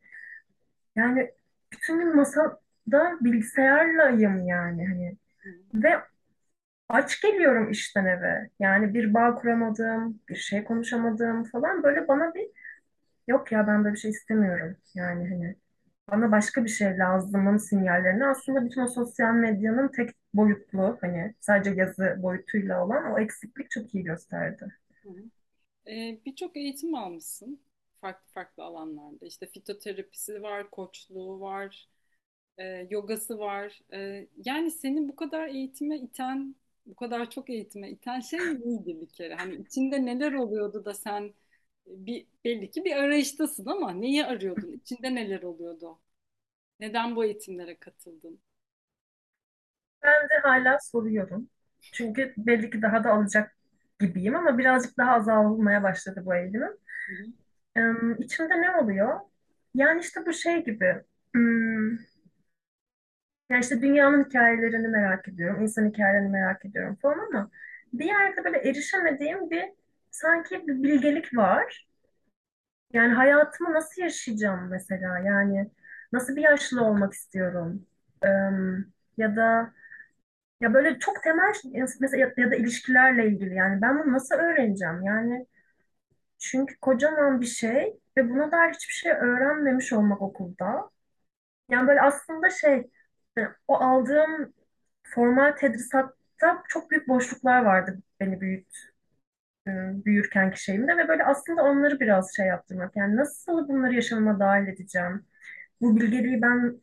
yani 0.96 1.30
bütün 1.72 1.98
gün 1.98 2.16
masada 2.16 3.18
bilgisayarlayım 3.20 4.46
yani 4.46 4.88
hani. 4.88 5.16
Ve 5.74 6.00
aç 6.88 7.20
geliyorum 7.22 7.70
işten 7.70 8.06
eve. 8.06 8.50
Yani 8.60 8.94
bir 8.94 9.14
bağ 9.14 9.34
kuramadım, 9.34 10.20
bir 10.28 10.36
şey 10.36 10.64
konuşamadım 10.64 11.44
falan. 11.44 11.82
Böyle 11.82 12.08
bana 12.08 12.34
bir 12.34 12.50
yok 13.28 13.52
ya 13.52 13.66
ben 13.66 13.84
böyle 13.84 13.94
bir 13.94 14.00
şey 14.00 14.10
istemiyorum. 14.10 14.76
Yani 14.94 15.28
hani 15.28 15.56
bana 16.12 16.32
başka 16.32 16.64
bir 16.64 16.68
şey 16.70 16.98
lazımın 16.98 17.56
sinyallerini 17.56 18.26
aslında 18.26 18.64
bütün 18.64 18.80
o 18.82 18.86
sosyal 18.88 19.34
medyanın 19.34 19.88
tek 19.88 20.10
boyutlu 20.34 20.98
hani 21.00 21.34
sadece 21.40 21.70
yazı 21.80 22.16
boyutuyla 22.22 22.84
olan 22.84 23.12
o 23.12 23.18
eksiklik 23.20 23.70
çok 23.70 23.94
iyi 23.94 24.04
gösterdi. 24.04 24.64
Ee, 25.88 26.20
birçok 26.26 26.56
eğitim 26.56 26.94
almışsın 26.94 27.60
farklı 28.00 28.32
farklı 28.34 28.62
alanlarda. 28.64 29.26
İşte 29.26 29.46
fitoterapisi 29.46 30.42
var, 30.42 30.70
koçluğu 30.70 31.40
var, 31.40 31.88
e, 32.58 32.64
yogası 32.90 33.38
var. 33.38 33.80
E, 33.94 34.28
yani 34.46 34.70
seni 34.70 35.08
bu 35.08 35.16
kadar 35.16 35.48
eğitime 35.48 35.98
iten, 35.98 36.56
bu 36.86 36.96
kadar 36.96 37.30
çok 37.30 37.50
eğitime 37.50 37.90
iten 37.90 38.20
şey 38.20 38.40
neydi 38.40 39.00
bir 39.00 39.08
kere? 39.08 39.34
Hani 39.34 39.56
içinde 39.56 40.06
neler 40.06 40.32
oluyordu 40.32 40.84
da 40.84 40.94
sen 40.94 41.22
e, 41.86 42.06
bir 42.06 42.26
belli 42.44 42.70
ki 42.70 42.84
bir 42.84 42.96
arayıştasın 42.96 43.66
ama 43.66 43.92
neyi 43.92 44.26
arıyordun? 44.26 44.72
İçinde 44.72 45.14
neler 45.14 45.42
oluyordu? 45.42 45.98
Neden 46.80 47.16
bu 47.16 47.24
eğitimlere 47.24 47.76
katıldın? 47.78 48.40
Ben 50.02 50.28
de 50.28 50.34
hala 50.42 50.78
soruyorum. 50.80 51.50
Çünkü 51.80 52.34
belli 52.36 52.70
ki 52.70 52.82
daha 52.82 53.04
da 53.04 53.10
alacak 53.12 53.56
gibiyim 54.00 54.36
ama 54.36 54.58
birazcık 54.58 54.98
daha 54.98 55.12
azalmaya 55.12 55.82
başladı 55.82 56.22
bu 56.26 56.34
eğilimim. 56.34 56.72
Ee, 57.76 57.82
içimde 58.18 58.62
ne 58.62 58.70
oluyor? 58.76 59.20
Yani 59.74 60.00
işte 60.00 60.26
bu 60.26 60.32
şey 60.32 60.64
gibi. 60.64 61.02
hmm, 61.34 61.96
Yani 63.50 63.60
işte 63.60 63.82
dünyanın 63.82 64.24
hikayelerini 64.24 64.88
merak 64.88 65.28
ediyorum, 65.28 65.62
insan 65.62 65.88
hikayelerini 65.88 66.28
merak 66.28 66.64
ediyorum 66.64 66.98
falan 67.02 67.18
ama 67.18 67.50
bir 67.92 68.04
yerde 68.04 68.44
böyle 68.44 68.58
erişemediğim 68.58 69.50
bir 69.50 69.64
sanki 70.10 70.66
bir 70.68 70.82
bilgelik 70.82 71.36
var. 71.36 71.86
Yani 72.92 73.12
hayatımı 73.14 73.72
nasıl 73.74 74.02
yaşayacağım 74.02 74.68
mesela? 74.70 75.18
Yani 75.18 75.70
nasıl 76.12 76.36
bir 76.36 76.42
yaşlı 76.42 76.84
olmak 76.84 77.12
istiyorum? 77.12 77.86
Ee, 78.24 78.28
ya 79.16 79.36
da 79.36 79.72
ya 80.62 80.74
böyle 80.74 80.98
çok 80.98 81.22
temel 81.22 81.52
mesela 82.00 82.32
ya, 82.38 82.50
da 82.50 82.56
ilişkilerle 82.56 83.28
ilgili 83.28 83.54
yani 83.54 83.82
ben 83.82 83.98
bunu 84.04 84.12
nasıl 84.12 84.34
öğreneceğim? 84.36 85.02
Yani 85.04 85.46
çünkü 86.38 86.78
kocaman 86.80 87.40
bir 87.40 87.46
şey 87.46 88.00
ve 88.16 88.30
buna 88.30 88.52
dair 88.52 88.74
hiçbir 88.74 88.94
şey 88.94 89.12
öğrenmemiş 89.12 89.92
olmak 89.92 90.22
okulda. 90.22 90.90
Yani 91.70 91.88
böyle 91.88 92.00
aslında 92.00 92.50
şey 92.50 92.90
e, 93.38 93.42
o 93.68 93.76
aldığım 93.76 94.54
formal 95.04 95.52
tedrisatta 95.52 96.62
çok 96.68 96.90
büyük 96.90 97.08
boşluklar 97.08 97.64
vardı 97.64 97.98
beni 98.20 98.40
büyüt, 98.40 98.68
e, 99.68 99.70
büyürkenki 100.04 100.62
şeyimde 100.64 100.96
ve 100.96 101.08
böyle 101.08 101.24
aslında 101.24 101.62
onları 101.64 102.00
biraz 102.00 102.36
şey 102.36 102.46
yaptırmak. 102.46 102.96
Yani 102.96 103.16
nasıl 103.16 103.68
bunları 103.68 103.94
yaşamama 103.94 104.40
dahil 104.40 104.68
edeceğim? 104.68 105.26
Bu 105.80 105.96
bilgeliği 105.96 106.42
ben 106.42 106.80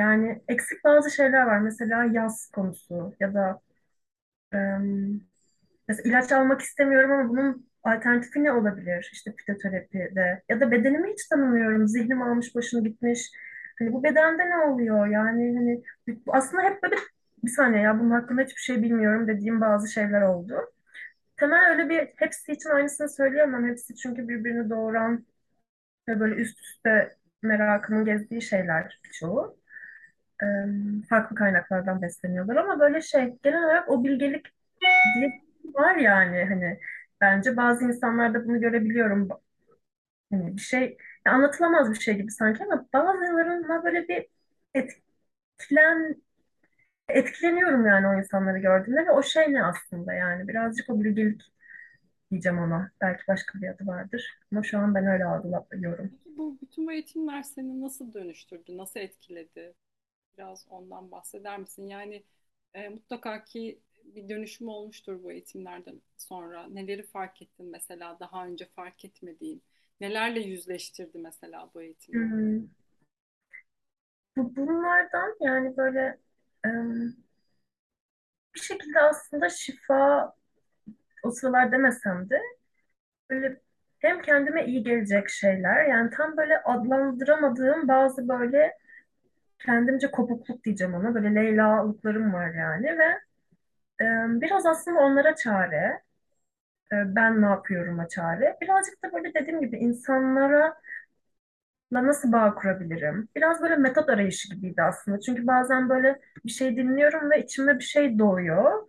yani 0.00 0.42
eksik 0.48 0.84
bazı 0.84 1.10
şeyler 1.10 1.42
var. 1.46 1.60
Mesela 1.60 2.04
yaz 2.04 2.50
konusu 2.54 3.14
ya 3.20 3.34
da 3.34 3.60
e, 4.54 4.58
mesela 5.88 6.08
ilaç 6.10 6.32
almak 6.32 6.60
istemiyorum 6.60 7.12
ama 7.12 7.28
bunun 7.28 7.66
alternatifi 7.84 8.44
ne 8.44 8.52
olabilir? 8.52 9.10
İşte 9.12 9.34
fitoterapide 9.36 10.42
ya 10.48 10.60
da 10.60 10.70
bedenimi 10.70 11.12
hiç 11.12 11.28
tanımıyorum. 11.28 11.88
Zihnim 11.88 12.22
almış 12.22 12.54
başını 12.54 12.84
gitmiş. 12.84 13.30
Hani 13.78 13.92
bu 13.92 14.02
bedende 14.04 14.50
ne 14.50 14.56
oluyor? 14.56 15.06
Yani 15.06 15.56
hani 15.56 15.82
aslında 16.28 16.62
hep 16.62 16.82
böyle 16.82 16.96
bir 17.44 17.50
saniye 17.50 17.82
ya 17.82 18.00
bunun 18.00 18.10
hakkında 18.10 18.42
hiçbir 18.42 18.60
şey 18.60 18.82
bilmiyorum 18.82 19.28
dediğim 19.28 19.60
bazı 19.60 19.88
şeyler 19.92 20.22
oldu. 20.22 20.54
Temel 21.36 21.70
öyle 21.70 21.88
bir 21.90 22.08
hepsi 22.16 22.52
için 22.52 22.70
aynısını 22.70 23.08
söyleyemem. 23.08 23.68
Hepsi 23.70 23.96
çünkü 23.96 24.28
birbirini 24.28 24.70
doğuran 24.70 25.26
ve 26.08 26.20
böyle 26.20 26.36
üst 26.36 26.60
üste 26.60 27.16
merakımın 27.42 28.06
gezdiği 28.06 28.42
şeyler 28.42 29.00
birçoğu. 29.04 29.59
Farklı 31.08 31.36
kaynaklardan 31.36 32.02
besleniyorlar 32.02 32.56
ama 32.56 32.80
böyle 32.80 33.00
şey 33.00 33.38
genel 33.42 33.64
olarak 33.64 33.90
o 33.90 34.04
bilgelik 34.04 34.46
diye 35.16 35.30
şey 35.62 35.74
var 35.74 35.96
yani 35.96 36.44
hani 36.44 36.80
bence 37.20 37.56
bazı 37.56 37.84
insanlarda 37.84 38.44
bunu 38.44 38.60
görebiliyorum. 38.60 39.28
Hani 40.30 40.56
bir 40.56 40.60
şey 40.62 40.96
anlatılamaz 41.24 41.90
bir 41.90 42.00
şey 42.00 42.14
gibi 42.16 42.30
sanki 42.30 42.64
ama 42.64 42.86
bazılarına 42.92 43.84
böyle 43.84 44.08
bir 44.08 44.26
etkilen 44.74 46.22
etkileniyorum 47.08 47.86
yani 47.86 48.08
o 48.08 48.14
insanları 48.14 48.58
gördüğümde 48.58 49.06
ve 49.06 49.10
o 49.10 49.22
şey 49.22 49.52
ne 49.52 49.64
aslında 49.64 50.12
yani 50.12 50.48
birazcık 50.48 50.90
o 50.90 51.00
bilgelik 51.04 51.42
diyeceğim 52.30 52.58
ona. 52.58 52.90
Belki 53.00 53.22
başka 53.28 53.60
bir 53.60 53.68
adı 53.68 53.86
vardır. 53.86 54.38
Ama 54.52 54.62
şu 54.62 54.78
an 54.78 54.94
ben 54.94 55.06
öyle 55.06 55.24
algılıyorum. 55.24 56.10
Peki 56.10 56.36
bu 56.38 56.58
bütün 56.62 56.86
bu 56.86 56.92
eğitimler 56.92 57.42
seni 57.42 57.80
nasıl 57.80 58.14
dönüştürdü, 58.14 58.76
nasıl 58.76 59.00
etkiledi? 59.00 59.74
Biraz 60.38 60.66
ondan 60.70 61.10
bahseder 61.10 61.58
misin? 61.58 61.86
Yani 61.86 62.22
e, 62.74 62.88
mutlaka 62.88 63.44
ki 63.44 63.80
bir 64.04 64.28
dönüşüm 64.28 64.68
olmuştur 64.68 65.22
bu 65.22 65.32
eğitimlerden 65.32 66.00
sonra? 66.16 66.66
Neleri 66.66 67.02
fark 67.02 67.42
ettin 67.42 67.66
mesela 67.66 68.16
daha 68.20 68.46
önce 68.46 68.66
fark 68.66 69.04
etmediğin? 69.04 69.62
Nelerle 70.00 70.40
yüzleştirdi 70.40 71.18
mesela 71.18 71.70
bu 71.74 71.82
eğitimler? 71.82 72.28
Hmm. 72.28 72.68
Bu 74.36 74.56
bunlardan 74.56 75.36
yani 75.40 75.76
böyle 75.76 76.18
bir 78.54 78.60
şekilde 78.60 79.00
aslında 79.00 79.48
şifa 79.48 80.34
o 81.22 81.30
sıralar 81.30 81.72
demesem 81.72 82.30
de 82.30 82.40
böyle 83.30 83.60
hem 83.98 84.22
kendime 84.22 84.66
iyi 84.66 84.82
gelecek 84.82 85.28
şeyler 85.28 85.84
yani 85.84 86.10
tam 86.10 86.36
böyle 86.36 86.62
adlandıramadığım 86.62 87.88
bazı 87.88 88.28
böyle 88.28 88.79
kendimce 89.60 90.10
kopukluk 90.10 90.64
diyeceğim 90.64 90.94
ona. 90.94 91.14
Böyle 91.14 91.34
Leyla'lıklarım 91.34 92.32
var 92.32 92.54
yani 92.54 92.98
ve 92.98 93.04
e, 94.04 94.06
biraz 94.40 94.66
aslında 94.66 95.00
onlara 95.00 95.36
çare. 95.36 96.02
E, 96.92 96.96
ben 97.16 97.42
ne 97.42 97.46
yapıyorum'a 97.46 98.08
çare. 98.08 98.58
Birazcık 98.62 99.04
da 99.04 99.12
böyle 99.12 99.34
dediğim 99.34 99.60
gibi 99.60 99.78
insanlara 99.78 100.76
la 101.92 102.06
nasıl 102.06 102.32
bağ 102.32 102.54
kurabilirim? 102.54 103.28
Biraz 103.36 103.62
böyle 103.62 103.76
metot 103.76 104.08
arayışı 104.08 104.48
gibiydi 104.54 104.82
aslında. 104.82 105.20
Çünkü 105.20 105.46
bazen 105.46 105.88
böyle 105.88 106.20
bir 106.44 106.50
şey 106.50 106.76
dinliyorum 106.76 107.30
ve 107.30 107.44
içime 107.44 107.78
bir 107.78 107.84
şey 107.84 108.18
doğuyor. 108.18 108.88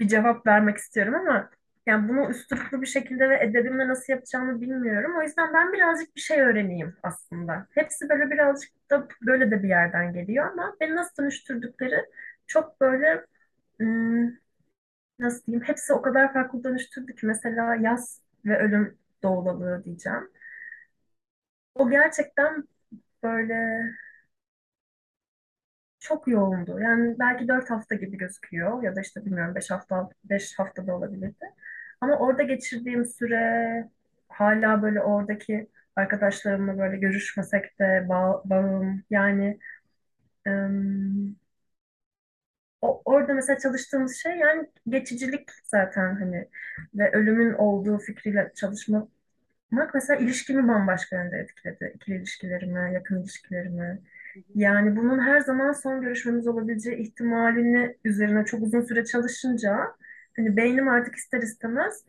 Bir 0.00 0.08
cevap 0.08 0.46
vermek 0.46 0.76
istiyorum 0.78 1.14
ama 1.14 1.50
yani 1.86 2.08
bunu 2.08 2.30
üsturuplu 2.30 2.82
bir 2.82 2.86
şekilde 2.86 3.30
ve 3.30 3.44
edebimle 3.44 3.88
nasıl 3.88 4.12
yapacağımı 4.12 4.60
bilmiyorum. 4.60 5.12
O 5.18 5.22
yüzden 5.22 5.54
ben 5.54 5.72
birazcık 5.72 6.16
bir 6.16 6.20
şey 6.20 6.40
öğreneyim 6.42 6.96
aslında. 7.02 7.66
Hepsi 7.70 8.08
böyle 8.08 8.30
birazcık 8.30 8.90
da 8.90 9.08
böyle 9.22 9.50
de 9.50 9.62
bir 9.62 9.68
yerden 9.68 10.12
geliyor 10.12 10.46
ama 10.52 10.76
beni 10.80 10.96
nasıl 10.96 11.22
dönüştürdükleri 11.22 12.06
çok 12.46 12.80
böyle 12.80 13.26
hmm, 13.80 14.28
nasıl 15.18 15.46
diyeyim 15.46 15.64
hepsi 15.68 15.92
o 15.92 16.02
kadar 16.02 16.32
farklı 16.32 16.64
dönüştürdü 16.64 17.14
ki 17.16 17.26
mesela 17.26 17.74
yaz 17.76 18.22
ve 18.44 18.58
ölüm 18.58 18.98
doğulalığı 19.22 19.84
diyeceğim. 19.84 20.30
O 21.74 21.90
gerçekten 21.90 22.68
böyle 23.22 23.82
çok 26.02 26.28
yoğundu. 26.28 26.80
Yani 26.80 27.16
belki 27.18 27.48
dört 27.48 27.70
hafta 27.70 27.94
gibi 27.94 28.18
gözüküyor 28.18 28.82
ya 28.82 28.96
da 28.96 29.00
işte 29.00 29.24
bilmiyorum 29.24 29.54
beş 29.54 29.70
hafta 29.70 30.10
beş 30.24 30.58
hafta 30.58 30.86
da 30.86 30.96
olabilirdi. 30.96 31.46
Ama 32.00 32.18
orada 32.18 32.42
geçirdiğim 32.42 33.06
süre 33.06 33.88
hala 34.28 34.82
böyle 34.82 35.00
oradaki 35.02 35.68
arkadaşlarımla 35.96 36.78
böyle 36.78 36.96
görüşmesek 36.98 37.78
de 37.80 38.06
bağ- 38.08 38.42
bağım 38.44 39.04
yani 39.10 39.58
o, 42.82 43.02
orada 43.04 43.34
mesela 43.34 43.58
çalıştığımız 43.58 44.16
şey 44.16 44.32
yani 44.38 44.70
geçicilik 44.88 45.50
zaten 45.64 46.14
hani 46.14 46.48
ve 46.94 47.10
ölümün 47.12 47.52
olduğu 47.54 47.98
fikriyle 47.98 48.52
çalışmak 48.54 49.08
mesela 49.94 50.20
ilişkimi 50.20 50.68
bambaşka 50.68 51.16
yönde 51.16 51.36
etkiledi. 51.38 51.92
İkili 51.96 52.16
ilişkilerimi, 52.16 52.94
yakın 52.94 53.20
ilişkilerimi. 53.22 54.02
Yani 54.54 54.96
bunun 54.96 55.18
her 55.18 55.40
zaman 55.40 55.72
son 55.72 56.00
görüşmemiz 56.02 56.46
olabileceği 56.46 56.96
ihtimalini 56.96 57.96
üzerine 58.04 58.44
çok 58.44 58.62
uzun 58.62 58.80
süre 58.80 59.04
çalışınca 59.04 59.78
hani 60.36 60.56
beynim 60.56 60.88
artık 60.88 61.14
ister 61.16 61.42
istemez 61.42 62.04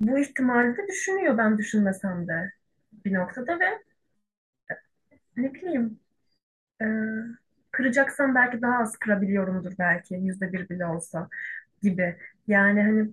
bu 0.00 0.18
ihtimali 0.18 0.76
de 0.76 0.88
düşünüyor 0.88 1.38
ben 1.38 1.58
düşünmesem 1.58 2.28
de 2.28 2.52
bir 3.06 3.14
noktada 3.14 3.60
ve 3.60 3.66
ne 5.36 5.54
bileyim 5.54 6.00
e, 6.82 6.86
kıracaksam 7.72 8.34
belki 8.34 8.62
daha 8.62 8.78
az 8.78 8.96
kırabiliyorumdur 8.98 9.72
belki 9.78 10.14
yüzde 10.14 10.52
bir 10.52 10.68
bile 10.68 10.86
olsa 10.86 11.28
gibi. 11.82 12.16
Yani 12.48 12.82
hani 12.82 13.10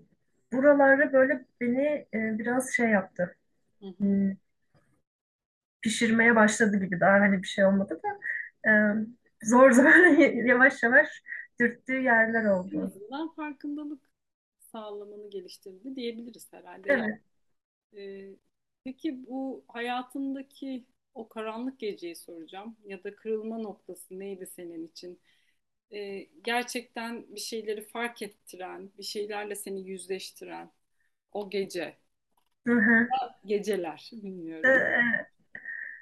buraları 0.54 1.14
böyle 1.14 1.46
beni 1.62 2.08
e, 2.14 2.40
biraz 2.40 2.72
şey 2.74 2.90
yaptı. 2.90 3.36
Hı 3.82 3.86
hı. 4.00 4.38
Pişirmeye 5.82 6.36
başladı 6.36 6.78
gibi 6.78 7.00
daha 7.00 7.14
hani 7.14 7.42
bir 7.44 7.48
şey 7.48 7.66
olmadı 7.66 8.02
da 8.04 8.10
e, 8.72 8.72
zor 9.48 9.72
zor 9.74 9.86
yavaş 10.46 10.84
yavaş 10.84 11.10
dürttüğü 11.60 12.02
yerler 12.02 12.46
En 12.72 12.76
oldu. 12.76 12.80
azından 12.80 13.34
farkındalık 13.36 14.10
sağlamanı 14.60 15.30
geliştirdi 15.30 15.96
diyebiliriz 15.96 16.54
herhalde. 16.54 16.90
Yani, 16.90 17.08
Evet. 17.08 17.22
e, 17.98 18.30
peki 18.84 19.28
bu 19.28 19.66
hayatındaki 19.68 20.86
o 21.16 21.30
karanlık 21.30 21.80
geceyi 21.80 22.16
soracağım 22.16 22.78
ya 22.86 23.04
da 23.04 23.16
kırılma 23.16 23.58
noktası 23.60 24.20
neydi 24.20 24.48
senin 24.48 24.88
için? 24.88 25.22
E, 25.94 26.20
gerçekten 26.44 27.36
bir 27.36 27.42
şeyleri 27.42 27.88
fark 27.88 28.24
ettiren, 28.24 28.92
bir 28.98 29.04
şeylerle 29.04 29.56
seni 29.56 29.82
yüzleştiren 29.90 30.72
o 31.34 31.50
gece, 31.50 31.98
Hı 32.68 32.74
hı. 32.74 33.14
geceler 33.46 34.10
bilmiyorum. 34.14 34.86
e, 34.94 35.30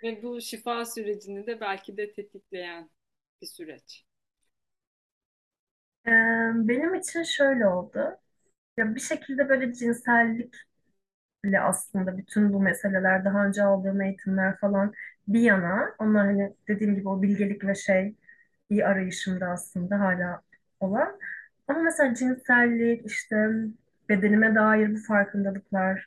Ve 0.04 0.24
bu 0.24 0.42
şifa 0.42 0.86
sürecini 0.86 1.48
de 1.48 1.60
belki 1.62 1.98
de 1.98 2.12
tetikleyen 2.12 2.90
bir 3.42 3.48
süreç. 3.48 4.06
e, 6.08 6.12
benim 6.68 6.96
için 6.96 7.24
şöyle 7.24 7.68
oldu. 7.68 8.00
Ya 8.78 8.96
bir 8.96 9.00
şekilde 9.00 9.50
böyle 9.50 9.74
cinsellikle 9.74 10.52
aslında 11.62 12.18
bütün 12.18 12.54
bu 12.54 12.60
meseleler 12.62 13.26
daha 13.26 13.46
önce 13.48 13.64
aldığım 13.64 14.02
eğitimler 14.02 14.58
falan 14.58 14.94
bir 15.28 15.40
yana 15.42 15.96
onlar 16.00 16.26
hani 16.26 16.54
dediğim 16.68 16.96
gibi 16.96 17.10
o 17.10 17.22
bilgelik 17.22 17.66
ve 17.66 17.76
şey 17.76 18.16
iyi 18.70 18.86
arayışımda 18.86 19.46
aslında 19.48 20.00
hala 20.00 20.42
olan. 20.80 21.20
Ama 21.68 21.80
mesela 21.80 22.14
cinsellik 22.16 23.06
işte 23.06 23.50
bedenime 24.10 24.56
dair 24.56 24.96
bu 24.96 25.00
farkındalıkları 25.08 26.00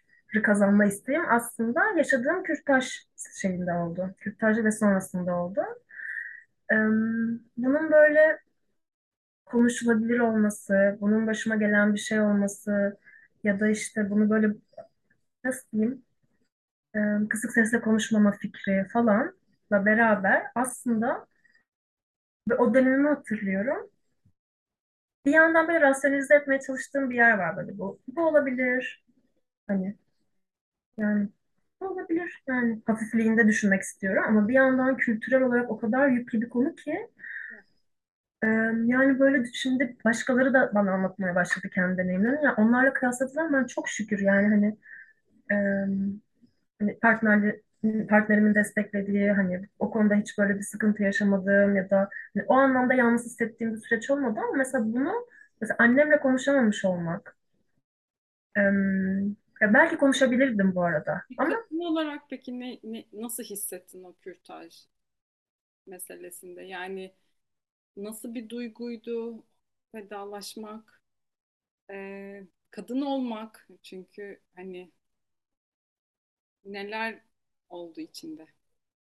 kazanma 0.42 0.84
isteğim 0.84 1.22
aslında 1.30 1.80
yaşadığım 1.96 2.42
kürtaj 2.42 2.92
şeyinde 3.40 3.72
oldu. 3.72 4.14
Kürtaj 4.18 4.58
ve 4.64 4.72
sonrasında 4.72 5.34
oldu. 5.36 5.60
Bunun 7.56 7.90
böyle 7.92 8.40
konuşulabilir 9.46 10.18
olması, 10.18 10.98
bunun 11.00 11.26
başıma 11.26 11.56
gelen 11.56 11.94
bir 11.94 11.98
şey 11.98 12.20
olması 12.20 12.98
ya 13.44 13.60
da 13.60 13.68
işte 13.68 14.10
bunu 14.10 14.30
böyle 14.30 14.48
nasıl 15.44 15.68
diyeyim 15.72 16.04
kısık 17.28 17.52
sesle 17.52 17.80
konuşmama 17.80 18.32
fikri 18.32 18.88
falanla 18.92 19.32
beraber 19.86 20.42
aslında 20.54 21.26
ve 22.48 22.54
o 22.54 22.74
dönemimi 22.74 23.08
hatırlıyorum. 23.08 23.90
Bir 25.26 25.32
yandan 25.32 25.68
böyle 25.68 25.80
rasyonize 25.80 26.34
etmeye 26.34 26.60
çalıştığım 26.60 27.10
bir 27.10 27.14
yer 27.16 27.38
var 27.38 27.56
böyle 27.56 27.78
bu. 27.78 28.00
Bu 28.08 28.26
olabilir. 28.28 29.04
Hani 29.68 29.96
yani 31.00 31.28
olabilir. 31.80 32.42
Yani 32.48 32.82
hafifliğinde 32.86 33.48
düşünmek 33.48 33.82
istiyorum 33.82 34.24
ama 34.28 34.48
bir 34.48 34.54
yandan 34.54 34.96
kültürel 34.96 35.42
olarak 35.42 35.70
o 35.70 35.78
kadar 35.78 36.08
yüklü 36.08 36.40
bir 36.42 36.48
konu 36.48 36.74
ki 36.74 37.08
e, 38.42 38.46
yani 38.86 39.18
böyle 39.20 39.44
şimdi 39.52 39.96
başkaları 40.04 40.54
da 40.54 40.70
bana 40.74 40.92
anlatmaya 40.92 41.34
başladı 41.34 41.68
kendi 41.74 41.98
deneyimlerini. 41.98 42.44
Yani 42.44 42.54
onlarla 42.58 42.92
kıyasladığım 42.92 43.52
ben 43.52 43.64
çok 43.66 43.88
şükür 43.88 44.18
yani 44.20 44.48
hani 44.48 44.76
e, 45.52 45.56
hani 46.80 46.98
partnerli, 47.00 47.62
partnerimin 48.08 48.54
desteklediği 48.54 49.30
hani 49.32 49.68
o 49.78 49.90
konuda 49.90 50.14
hiç 50.14 50.38
böyle 50.38 50.56
bir 50.58 50.62
sıkıntı 50.62 51.02
yaşamadığım 51.02 51.76
ya 51.76 51.90
da 51.90 52.08
hani 52.34 52.44
o 52.48 52.54
anlamda 52.54 52.94
yalnız 52.94 53.24
hissettiğim 53.24 53.74
bir 53.74 53.78
süreç 53.80 54.10
olmadı 54.10 54.40
ama 54.40 54.56
mesela 54.56 54.84
bunu 54.84 55.26
mesela 55.60 55.76
annemle 55.80 56.20
konuşamamış 56.20 56.84
olmak 56.84 57.36
em, 58.56 59.36
ya 59.60 59.74
belki 59.74 59.96
konuşabilirdim 59.98 60.74
bu 60.74 60.82
arada 60.84 61.22
Bir 61.30 61.38
ama 61.38 61.48
kadın 61.48 61.80
olarak 61.80 62.30
peki 62.30 62.60
ne, 62.60 62.80
ne- 62.84 63.06
nasıl 63.12 63.42
hissettin 63.42 64.04
o 64.04 64.14
kürtaj 64.14 64.74
meselesinde? 65.86 66.62
Yani 66.62 67.14
nasıl 67.96 68.34
bir 68.34 68.48
duyguydu 68.48 69.44
vedalaşmak, 69.94 71.02
Ee, 71.90 72.46
kadın 72.70 73.00
olmak 73.00 73.68
çünkü 73.82 74.42
hani 74.56 74.92
neler 76.64 77.22
oldu 77.68 78.00
içinde? 78.00 78.46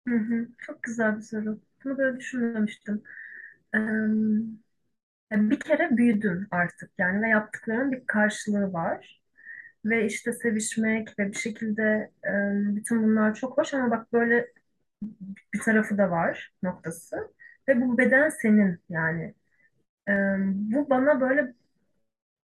hı 0.08 0.16
hı, 0.16 0.48
çok 0.58 0.84
güzel 0.84 1.18
bir 1.18 1.22
soru. 1.22 1.60
Bunu 1.84 1.98
böyle 1.98 2.20
düşünmemiştim. 2.20 3.04
Em, 3.74 4.42
ya 5.32 5.50
bir 5.52 5.60
kere 5.60 5.98
büyüdüm 5.98 6.48
artık 6.52 6.92
yani 6.98 7.22
ve 7.22 7.30
yaptıklarının 7.30 7.92
bir 7.92 8.08
karşılığı 8.08 8.74
var. 8.74 9.24
Ve 9.86 10.06
işte 10.06 10.34
sevişmek 10.34 11.20
ve 11.20 11.32
bir 11.32 11.38
şekilde 11.38 12.12
em, 12.24 12.76
bütün 12.76 13.04
bunlar 13.04 13.34
çok 13.36 13.58
hoş 13.58 13.74
ama 13.74 13.92
bak 13.92 14.14
böyle 14.14 14.48
bir 15.54 15.60
tarafı 15.60 15.98
da 15.98 16.12
var 16.12 16.54
noktası. 16.64 17.18
Ve 17.68 17.82
bu 17.82 17.98
beden 17.98 18.30
senin 18.30 18.80
yani. 18.90 19.34
Ee, 20.10 20.14
bu 20.40 20.90
bana 20.90 21.22
böyle 21.22 21.54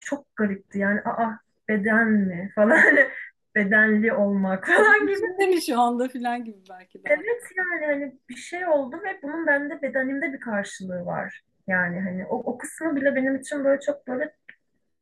çok 0.00 0.36
garipti. 0.36 0.78
Yani 0.78 1.00
aa 1.00 1.32
beden 1.68 2.08
mi 2.08 2.50
falan 2.56 2.76
hani 2.78 3.08
bedenli 3.54 4.12
olmak 4.12 4.66
falan 4.66 5.06
gibi. 5.06 5.46
mi 5.48 5.62
şu 5.62 5.80
anda 5.80 6.08
falan 6.08 6.44
gibi 6.44 6.58
belki 6.70 7.04
daha. 7.04 7.12
Evet 7.14 7.42
yani 7.56 7.86
hani 7.86 8.16
bir 8.28 8.36
şey 8.36 8.66
oldu 8.66 8.96
ve 9.04 9.18
bunun 9.22 9.46
bende 9.46 9.82
bedenimde 9.82 10.32
bir 10.32 10.40
karşılığı 10.40 11.06
var. 11.06 11.42
Yani 11.66 12.00
hani 12.00 12.26
o, 12.26 12.36
o 12.36 12.58
kısmı 12.58 12.96
bile 12.96 13.14
benim 13.14 13.36
için 13.36 13.64
böyle 13.64 13.80
çok 13.80 14.06
böyle 14.08 14.34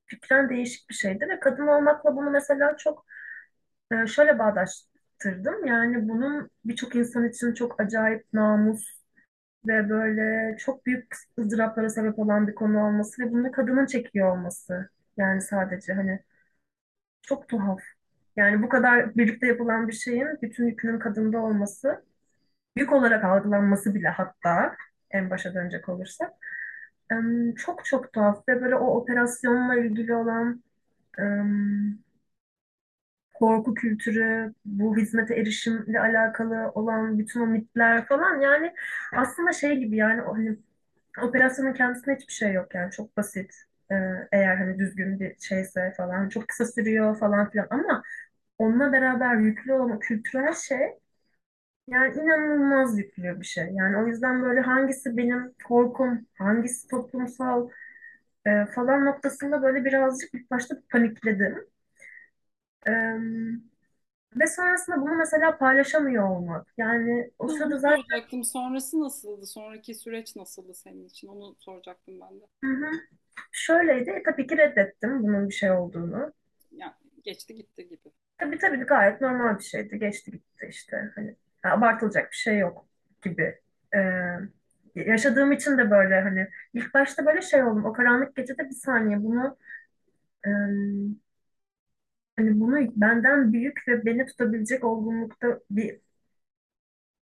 fikren 0.06 0.48
değişik 0.50 0.90
bir 0.90 0.94
şeydi 0.94 1.28
ve 1.28 1.40
kadın 1.40 1.66
olmakla 1.66 2.16
bunu 2.16 2.30
mesela 2.30 2.76
çok 2.76 3.06
e, 3.92 4.06
şöyle 4.06 4.38
bağdaştırdım. 4.38 5.66
Yani 5.66 6.08
bunun 6.08 6.50
birçok 6.64 6.96
insan 6.96 7.28
için 7.28 7.54
çok 7.54 7.80
acayip 7.80 8.26
namus 8.32 8.86
ve 9.66 9.90
böyle 9.90 10.56
çok 10.58 10.86
büyük 10.86 11.16
ızdıraplara 11.38 11.88
sebep 11.90 12.18
olan 12.18 12.48
bir 12.48 12.54
konu 12.54 12.86
olması 12.86 13.22
ve 13.22 13.32
bunu 13.32 13.52
kadının 13.52 13.86
çekiyor 13.86 14.32
olması. 14.32 14.90
Yani 15.16 15.42
sadece 15.42 15.92
hani 15.94 16.20
çok 17.22 17.48
tuhaf. 17.48 17.80
Yani 18.36 18.62
bu 18.62 18.68
kadar 18.68 19.16
birlikte 19.16 19.46
yapılan 19.46 19.88
bir 19.88 19.92
şeyin 19.92 20.28
bütün 20.42 20.66
yükünün 20.66 20.98
kadında 20.98 21.38
olması, 21.38 22.04
yük 22.76 22.92
olarak 22.92 23.24
algılanması 23.24 23.94
bile 23.94 24.08
hatta 24.08 24.76
en 25.10 25.30
başa 25.30 25.54
dönecek 25.54 25.88
olursak 25.88 26.32
çok 27.56 27.84
çok 27.84 28.12
tuhaf 28.12 28.48
ve 28.48 28.62
böyle 28.62 28.74
o 28.76 28.86
operasyonla 28.96 29.76
ilgili 29.76 30.14
olan 30.14 30.62
korku 33.34 33.74
kültürü, 33.74 34.54
bu 34.64 34.96
hizmete 34.96 35.34
erişimle 35.36 36.00
alakalı 36.00 36.70
olan 36.74 37.18
bütün 37.18 37.40
o 37.40 37.46
mitler 37.46 38.06
falan 38.06 38.40
yani 38.40 38.74
aslında 39.16 39.52
şey 39.52 39.76
gibi 39.78 39.96
yani 39.96 40.20
hani 40.20 40.56
operasyonun 41.22 41.72
kendisinde 41.72 42.16
hiçbir 42.16 42.32
şey 42.32 42.52
yok 42.52 42.74
yani 42.74 42.90
çok 42.92 43.16
basit. 43.16 43.54
Eğer 44.32 44.56
hani 44.56 44.78
düzgün 44.78 45.20
bir 45.20 45.36
şeyse 45.40 45.94
falan 45.96 46.28
çok 46.28 46.48
kısa 46.48 46.66
sürüyor 46.66 47.18
falan 47.18 47.50
filan 47.50 47.66
ama 47.70 48.02
onunla 48.58 48.92
beraber 48.92 49.36
yüklü 49.36 49.72
olan 49.72 49.90
o 49.90 49.98
kültürel 49.98 50.54
şey 50.54 50.98
yani 51.88 52.14
inanılmaz 52.14 52.98
yüklü 52.98 53.40
bir 53.40 53.46
şey. 53.46 53.64
Yani 53.74 53.96
o 53.98 54.06
yüzden 54.06 54.42
böyle 54.42 54.60
hangisi 54.60 55.16
benim 55.16 55.54
korkum, 55.68 56.26
hangisi 56.38 56.88
toplumsal 56.88 57.68
e, 58.46 58.66
falan 58.66 59.06
noktasında 59.06 59.62
böyle 59.62 59.84
birazcık 59.84 60.34
ilk 60.34 60.50
başta 60.50 60.76
panikledim. 60.92 61.68
Ee, 62.86 62.92
ve 64.36 64.46
sonrasında 64.46 65.00
bunu 65.00 65.14
mesela 65.16 65.58
paylaşamıyor 65.58 66.28
olmak. 66.30 66.66
Yani 66.78 67.30
o 67.38 67.48
Onu 67.48 67.48
sırada 67.48 67.78
zaten 67.78 68.02
soracaktım. 68.12 68.44
Sonrası 68.44 69.00
nasıldı? 69.00 69.46
Sonraki 69.46 69.94
süreç 69.94 70.36
nasıldı 70.36 70.74
senin 70.74 71.08
için? 71.08 71.28
Onu 71.28 71.56
soracaktım 71.58 72.20
ben 72.20 72.40
de. 72.40 72.44
hı 72.64 72.70
hı, 72.70 72.90
şöyleydi. 73.52 74.10
E, 74.10 74.22
tabii 74.22 74.46
ki 74.46 74.58
reddettim 74.58 75.22
bunun 75.22 75.48
bir 75.48 75.54
şey 75.54 75.72
olduğunu. 75.72 76.32
Yani 76.70 76.94
geçti 77.24 77.54
gitti 77.54 77.88
gibi. 77.88 78.12
Tabii 78.38 78.58
tabii 78.58 78.76
gayet 78.86 79.20
normal 79.20 79.58
bir 79.58 79.64
şeydi. 79.64 79.98
Geçti 79.98 80.30
gitti 80.30 80.66
işte. 80.70 81.12
Hani 81.14 81.36
ya 81.66 81.72
abartılacak 81.72 82.30
bir 82.30 82.36
şey 82.36 82.58
yok 82.58 82.86
gibi. 83.22 83.60
Ee, 83.96 84.00
yaşadığım 84.94 85.52
için 85.52 85.78
de 85.78 85.90
böyle 85.90 86.20
hani 86.20 86.48
ilk 86.74 86.94
başta 86.94 87.26
böyle 87.26 87.42
şey 87.42 87.62
oldum. 87.64 87.84
O 87.84 87.92
karanlık 87.92 88.36
gecede 88.36 88.64
bir 88.64 88.74
saniye 88.74 89.22
bunu 89.24 89.56
e, 90.46 90.50
hani 92.36 92.60
bunu 92.60 92.92
benden 92.96 93.52
büyük 93.52 93.88
ve 93.88 94.04
beni 94.06 94.26
tutabilecek 94.26 94.84
olgunlukta 94.84 95.60
bir 95.70 96.00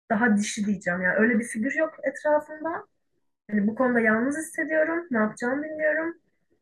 daha 0.10 0.38
dişi 0.38 0.66
diyeceğim. 0.66 1.02
Yani 1.02 1.16
öyle 1.18 1.40
bir 1.40 1.44
figür 1.44 1.76
yok 1.76 1.94
etrafımda. 2.04 2.86
Hani 3.52 3.68
bu 3.68 3.76
konuda 3.76 4.00
yalnız 4.02 4.38
hissediyorum. 4.38 5.08
Ne 5.12 5.18
yapacağımı 5.20 5.64
bilmiyorum. 5.64 6.16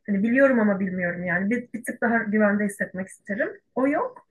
Hani 0.07 0.23
biliyorum 0.23 0.59
ama 0.59 0.81
bilmiyorum 0.81 1.25
yani. 1.25 1.51
Bir, 1.51 1.73
bir 1.73 1.83
tık 1.85 2.01
daha 2.01 2.17
güvende 2.17 2.65
hissetmek 2.65 3.07
isterim. 3.09 3.61
O 3.75 3.87
yok. 3.89 4.27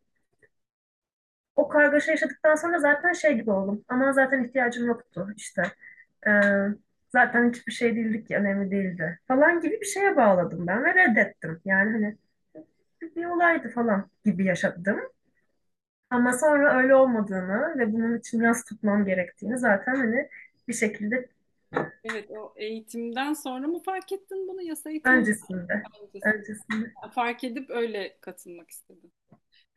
O 1.56 1.68
kargaşa 1.68 2.10
yaşadıktan 2.10 2.54
sonra 2.54 2.78
zaten 2.78 3.12
şey 3.12 3.34
gibi 3.34 3.50
oldum. 3.50 3.84
Ama 3.88 4.12
zaten 4.12 4.44
ihtiyacım 4.44 4.86
yoktu 4.86 5.28
işte. 5.36 5.62
Ee, 6.26 6.30
zaten 7.12 7.48
hiçbir 7.50 7.72
şey 7.72 7.96
değildik 7.96 8.28
ki 8.28 8.36
önemli 8.36 8.70
değildi. 8.70 9.18
Falan 9.28 9.60
gibi 9.60 9.80
bir 9.80 9.86
şeye 9.86 10.16
bağladım 10.16 10.66
ben 10.66 10.84
ve 10.84 10.94
reddettim. 10.94 11.60
Yani 11.64 11.92
hani 11.92 12.16
bir, 13.16 13.24
olaydı 13.24 13.68
falan 13.68 14.10
gibi 14.24 14.44
yaşadım. 14.44 15.00
Ama 16.10 16.32
sonra 16.32 16.76
öyle 16.82 16.94
olmadığını 16.94 17.78
ve 17.78 17.92
bunun 17.92 18.18
için 18.18 18.42
yas 18.42 18.64
tutmam 18.64 19.04
gerektiğini 19.04 19.58
zaten 19.58 19.94
hani 19.94 20.28
bir 20.68 20.72
şekilde 20.72 21.28
Evet, 22.04 22.30
o 22.30 22.52
eğitimden 22.56 23.32
sonra 23.32 23.66
mı 23.66 23.82
fark 23.82 24.12
ettin 24.12 24.48
bunu? 24.48 24.62
Yasa 24.62 24.90
eğitimi 24.90 25.14
mi 25.14 25.20
öncesinde 25.20 25.56
öncesinde? 25.56 25.82
öncesinde 26.24 26.92
Fark 27.14 27.44
edip 27.44 27.70
öyle 27.70 28.16
katılmak 28.20 28.70
istedim. 28.70 29.10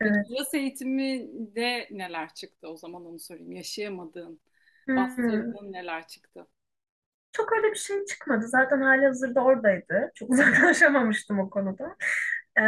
Evet. 0.00 0.26
yasa 0.28 0.58
eğitiminde 0.58 1.88
neler 1.90 2.34
çıktı 2.34 2.68
o 2.68 2.76
zaman 2.76 3.04
onu 3.06 3.18
sorayım. 3.20 3.52
Yaşayamadığın, 3.52 4.40
Hmm. 4.86 4.96
bastırdığın 4.96 5.72
neler 5.72 6.06
çıktı? 6.08 6.46
Çok 7.32 7.52
öyle 7.52 7.70
bir 7.70 7.76
şey 7.78 8.04
çıkmadı. 8.04 8.48
Zaten 8.48 8.80
halihazırda 8.80 9.44
oradaydı. 9.44 10.10
Çok 10.14 10.30
uzaklaşamamıştım 10.30 11.38
o 11.40 11.50
konuda. 11.50 11.96
Ee, 12.60 12.62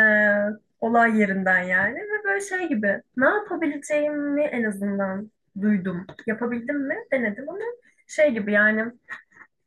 olay 0.80 1.18
yerinden 1.20 1.62
yani. 1.62 1.98
Ve 2.00 2.24
böyle 2.24 2.40
şey 2.40 2.68
gibi 2.68 3.02
ne 3.16 3.26
yapabileceğimi 3.28 4.42
en 4.42 4.64
azından 4.64 5.30
duydum. 5.60 6.06
Yapabildim 6.26 6.80
mi? 6.88 6.96
Denedim 7.12 7.48
ama 7.48 7.58
şey 8.06 8.30
gibi 8.32 8.52
yani 8.52 8.92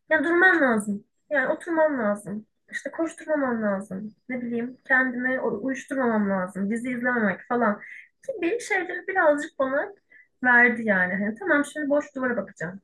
ya 0.09 0.23
durman 0.23 0.61
lazım. 0.61 1.05
Yani 1.29 1.47
oturman 1.47 1.99
lazım. 1.99 2.47
İşte 2.73 2.91
koşturmaman 2.91 3.63
lazım. 3.63 4.15
Ne 4.29 4.41
bileyim 4.41 4.77
kendimi 4.87 5.39
uyuşturmamam 5.41 6.29
lazım. 6.29 6.69
Dizi 6.71 6.89
izlememek 6.91 7.41
falan 7.49 7.81
gibi 8.27 8.59
şeyleri 8.59 9.07
birazcık 9.07 9.59
bana 9.59 9.93
verdi 10.43 10.83
yani. 10.85 11.13
Hani 11.13 11.35
tamam 11.35 11.65
şimdi 11.65 11.89
boş 11.89 12.15
duvara 12.15 12.37
bakacağım. 12.37 12.81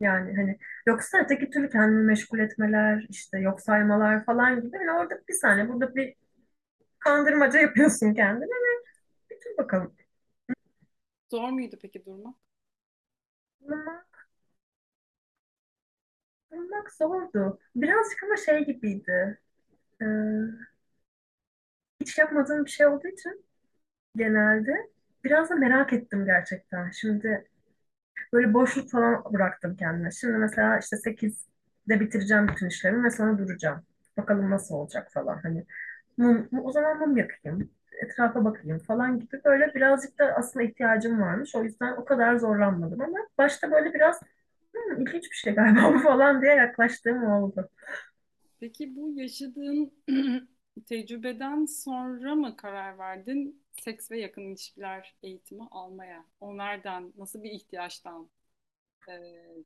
Yani 0.00 0.36
hani 0.36 0.58
yoksa 0.86 1.18
öteki 1.18 1.50
türlü 1.50 1.70
kendini 1.70 2.02
meşgul 2.04 2.38
etmeler, 2.38 3.06
işte 3.08 3.38
yok 3.38 3.60
saymalar 3.60 4.24
falan 4.24 4.60
gibi. 4.62 4.76
Hani 4.78 4.92
orada 4.92 5.14
bir 5.28 5.34
saniye 5.34 5.68
burada 5.68 5.94
bir 5.94 6.14
kandırmaca 6.98 7.60
yapıyorsun 7.60 8.14
kendine 8.14 8.44
ve 8.44 8.84
bir 9.30 9.36
dur 9.36 9.58
bakalım. 9.58 9.96
Zor 11.30 11.48
muydu 11.50 11.78
peki 11.82 12.04
durmak? 12.04 12.36
Bulmak, 13.60 14.09
bulmak 16.50 16.92
zordu. 16.92 17.58
Birazcık 17.76 18.22
ama 18.22 18.36
şey 18.36 18.64
gibiydi. 18.64 19.38
Ee, 20.02 20.06
hiç 22.00 22.18
yapmadığım 22.18 22.64
bir 22.64 22.70
şey 22.70 22.86
olduğu 22.86 23.08
için 23.08 23.44
genelde 24.16 24.90
biraz 25.24 25.50
da 25.50 25.56
merak 25.56 25.92
ettim 25.92 26.26
gerçekten. 26.26 26.90
Şimdi 26.90 27.48
böyle 28.32 28.54
boşluk 28.54 28.90
falan 28.90 29.24
bıraktım 29.34 29.76
kendime. 29.76 30.10
Şimdi 30.12 30.38
mesela 30.38 30.78
işte 30.78 30.96
sekizde 30.96 32.00
bitireceğim 32.00 32.48
bütün 32.48 32.68
işlerimi 32.68 33.04
ve 33.04 33.10
sonra 33.10 33.38
duracağım. 33.38 33.82
Bakalım 34.18 34.50
nasıl 34.50 34.74
olacak 34.74 35.12
falan. 35.12 35.38
Hani 35.42 35.66
mum, 36.18 36.48
o 36.64 36.72
zaman 36.72 36.98
mum 37.00 37.16
yakayım, 37.16 37.70
etrafa 38.04 38.44
bakayım 38.44 38.78
falan 38.78 39.20
gibi 39.20 39.40
böyle 39.44 39.74
birazcık 39.74 40.18
da 40.18 40.24
aslında 40.36 40.66
ihtiyacım 40.66 41.20
varmış. 41.22 41.54
O 41.56 41.64
yüzden 41.64 41.96
o 41.96 42.04
kadar 42.04 42.36
zorlanmadım 42.36 43.02
ama 43.02 43.18
başta 43.38 43.72
böyle 43.72 43.94
biraz 43.94 44.20
"Hmm, 44.74 45.00
ilginç 45.02 45.24
bir 45.30 45.36
şey 45.36 45.54
galiba 45.54 45.94
bu 45.94 45.98
falan 45.98 46.42
diye 46.42 46.54
yaklaştığım 46.54 47.24
oldu. 47.24 47.70
Peki 48.60 48.96
bu 48.96 49.12
yaşadığın 49.20 49.92
tecrübeden 50.86 51.64
sonra 51.66 52.34
mı 52.34 52.56
karar 52.56 52.98
verdin 52.98 53.64
seks 53.80 54.10
ve 54.10 54.20
yakın 54.20 54.42
ilişkiler 54.42 55.14
eğitimi 55.22 55.68
almaya? 55.70 56.24
O 56.40 56.56
nereden, 56.58 57.12
nasıl 57.18 57.42
bir 57.42 57.50
ihtiyaçtan 57.50 58.30
e, 59.10 59.14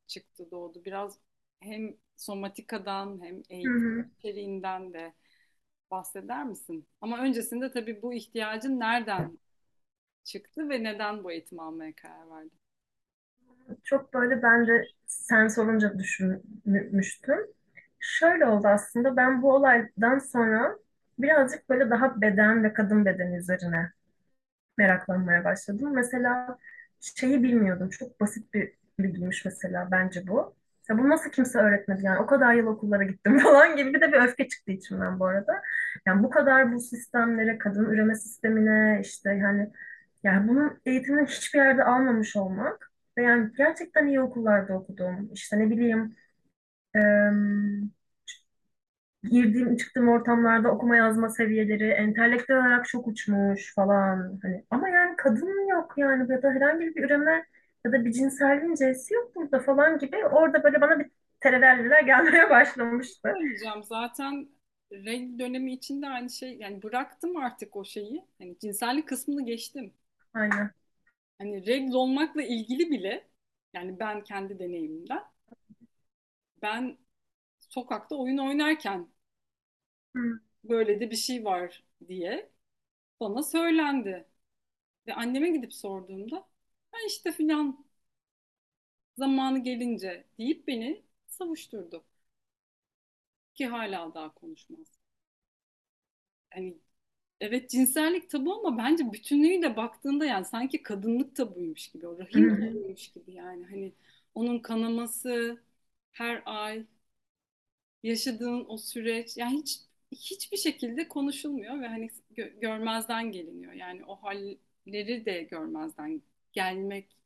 çıktı, 0.09 0.53
doğdu? 0.53 0.85
Biraz 0.85 1.19
hem 1.61 1.97
somatikadan 2.17 3.25
hem 3.25 3.43
Hı 3.65 3.69
eğitim 3.69 3.79
hı. 3.79 4.11
içeriğinden 4.19 4.93
de 4.95 5.15
bahseder 5.91 6.45
misin? 6.47 6.89
Ama 7.03 7.19
öncesinde 7.25 7.73
tabii 7.73 8.03
bu 8.03 8.15
ihtiyacın 8.15 8.81
nereden 8.81 9.39
çıktı 10.25 10.69
ve 10.71 10.85
neden 10.85 11.25
bu 11.25 11.33
eğitimi 11.33 11.63
almaya 11.63 11.95
karar 11.97 12.31
verdin? 12.31 12.61
Çok 13.85 14.15
böyle 14.15 14.43
ben 14.43 14.67
de 14.67 14.85
sen 15.07 15.49
sorunca 15.49 15.99
düşünmüştüm. 15.99 17.39
Şöyle 18.01 18.47
oldu 18.47 18.69
aslında 18.69 19.17
ben 19.17 19.43
bu 19.43 19.55
olaydan 19.55 20.19
sonra 20.19 20.79
birazcık 21.19 21.69
böyle 21.69 21.91
daha 21.91 22.21
beden 22.21 22.65
ve 22.65 22.73
kadın 22.73 23.05
bedeni 23.05 23.37
üzerine 23.37 23.93
meraklanmaya 24.79 25.45
başladım. 25.45 25.93
Mesela 25.95 26.59
şeyi 27.01 27.43
bilmiyordum. 27.43 27.91
Çok 27.91 28.21
basit 28.21 28.55
bir 28.55 28.75
bilgiymiş 28.99 29.45
mesela 29.45 29.89
bence 29.93 30.27
bu. 30.29 30.57
Ya 30.89 30.99
bunu 30.99 31.09
nasıl 31.09 31.31
kimse 31.31 31.59
öğretmedi 31.59 32.05
yani 32.07 32.19
o 32.21 32.27
kadar 32.27 32.55
yıl 32.55 32.67
okullara 32.67 33.05
gittim 33.05 33.39
falan 33.45 33.77
gibi 33.77 33.95
bir 33.95 34.01
de 34.01 34.13
bir 34.13 34.19
öfke 34.23 34.49
çıktı 34.49 34.73
içimden 34.73 35.21
bu 35.21 35.27
arada. 35.27 35.63
Yani 36.07 36.23
bu 36.23 36.31
kadar 36.31 36.73
bu 36.75 36.81
sistemlere, 36.81 37.59
kadın 37.59 37.85
üreme 37.85 38.15
sistemine 38.17 39.01
işte 39.03 39.31
yani 39.35 39.71
yani 40.25 40.49
bunun 40.49 40.81
eğitimini 40.87 41.27
hiçbir 41.29 41.59
yerde 41.59 41.85
almamış 41.85 42.37
olmak 42.37 42.93
ve 43.19 43.23
yani 43.23 43.51
gerçekten 43.57 44.07
iyi 44.07 44.21
okullarda 44.21 44.75
okudum. 44.75 45.31
İşte 45.35 45.59
ne 45.59 45.71
bileyim 45.71 46.17
girdiğim 49.25 49.77
çıktığım 49.77 50.09
ortamlarda 50.09 50.71
okuma 50.71 50.97
yazma 50.97 51.29
seviyeleri 51.29 51.91
entelektüel 51.91 52.59
olarak 52.59 52.89
çok 52.89 53.07
uçmuş 53.09 53.75
falan 53.75 54.39
hani 54.43 54.65
ama 54.71 54.89
yani 54.89 55.17
kadın 55.17 55.69
yok 55.71 55.95
yani 55.97 56.33
ya 56.33 56.43
da 56.43 56.51
herhangi 56.51 56.87
bir 56.87 57.05
üreme 57.05 57.47
ya 57.85 57.93
da 57.93 58.05
bir 58.05 58.13
cinselliğin 58.13 58.75
c'si 58.75 59.15
yok 59.15 59.35
burada 59.37 59.61
falan 59.61 59.99
gibi 59.99 60.25
orada 60.27 60.65
böyle 60.65 60.81
bana 60.81 60.99
bir 60.99 61.11
terelelliler 61.41 62.03
gelmeye 62.03 62.51
başlamıştı. 62.51 63.29
Söyleyeceğim 63.35 63.83
zaten 63.85 64.49
regl 64.93 65.39
dönemi 65.39 65.73
içinde 65.73 66.09
aynı 66.09 66.31
şey 66.31 66.57
yani 66.57 66.83
bıraktım 66.83 67.37
artık 67.37 67.77
o 67.77 67.85
şeyi. 67.85 68.25
Hani 68.39 68.59
cinsellik 68.59 69.09
kısmını 69.09 69.47
geçtim. 69.47 69.95
Aynen. 70.35 70.75
Hani 71.39 71.67
regl 71.67 71.93
olmakla 71.95 72.43
ilgili 72.43 72.91
bile 72.91 73.29
yani 73.75 73.99
ben 74.01 74.25
kendi 74.25 74.59
deneyimimden 74.59 75.23
ben 76.63 76.99
sokakta 77.61 78.17
oyun 78.17 78.39
oynarken 78.39 79.09
Hı. 80.17 80.41
böyle 80.65 81.01
de 81.01 81.11
bir 81.11 81.17
şey 81.17 81.45
var 81.45 81.85
diye 82.09 82.51
bana 83.21 83.43
söylendi. 83.43 84.29
Ve 85.09 85.15
anneme 85.15 85.51
gidip 85.51 85.75
sorduğumda 85.75 86.37
ha 86.93 86.99
işte 87.09 87.33
filan 87.33 87.87
zamanı 89.19 89.59
gelince 89.59 90.27
deyip 90.39 90.67
beni 90.69 91.03
savuşturdu. 91.29 92.05
Ki 93.55 93.67
hala 93.67 94.15
daha 94.15 94.35
konuşmaz. 94.35 94.99
Hani 96.51 96.79
evet 97.41 97.71
cinsellik 97.71 98.31
tabu 98.31 98.55
ama 98.55 98.79
bence 98.79 99.13
bütünlüğüyle 99.13 99.77
baktığında 99.77 100.25
yani 100.27 100.45
sanki 100.45 100.83
kadınlık 100.83 101.37
tabuymuş 101.37 101.89
gibi, 101.89 102.07
o 102.09 102.19
rahim 102.19 102.51
hı. 102.51 102.59
tabuymuş 102.61 103.09
gibi 103.09 103.33
yani. 103.35 103.65
Hani 103.67 103.93
onun 104.35 104.59
kanaması 104.59 105.63
her 106.13 106.43
ay 106.47 106.87
yaşadığın 108.03 108.65
o 108.69 108.77
süreç 108.79 109.37
yani 109.37 109.59
hiç 109.63 109.81
hiçbir 110.13 110.57
şekilde 110.57 111.09
konuşulmuyor 111.09 111.81
ve 111.81 111.89
hani 111.89 112.07
gö- 112.37 112.61
görmezden 112.61 113.33
geliniyor. 113.33 113.73
Yani 113.73 114.05
o 114.05 114.17
halleri 114.17 115.25
de 115.27 115.43
görmezden 115.43 116.23
gelmek 116.53 117.17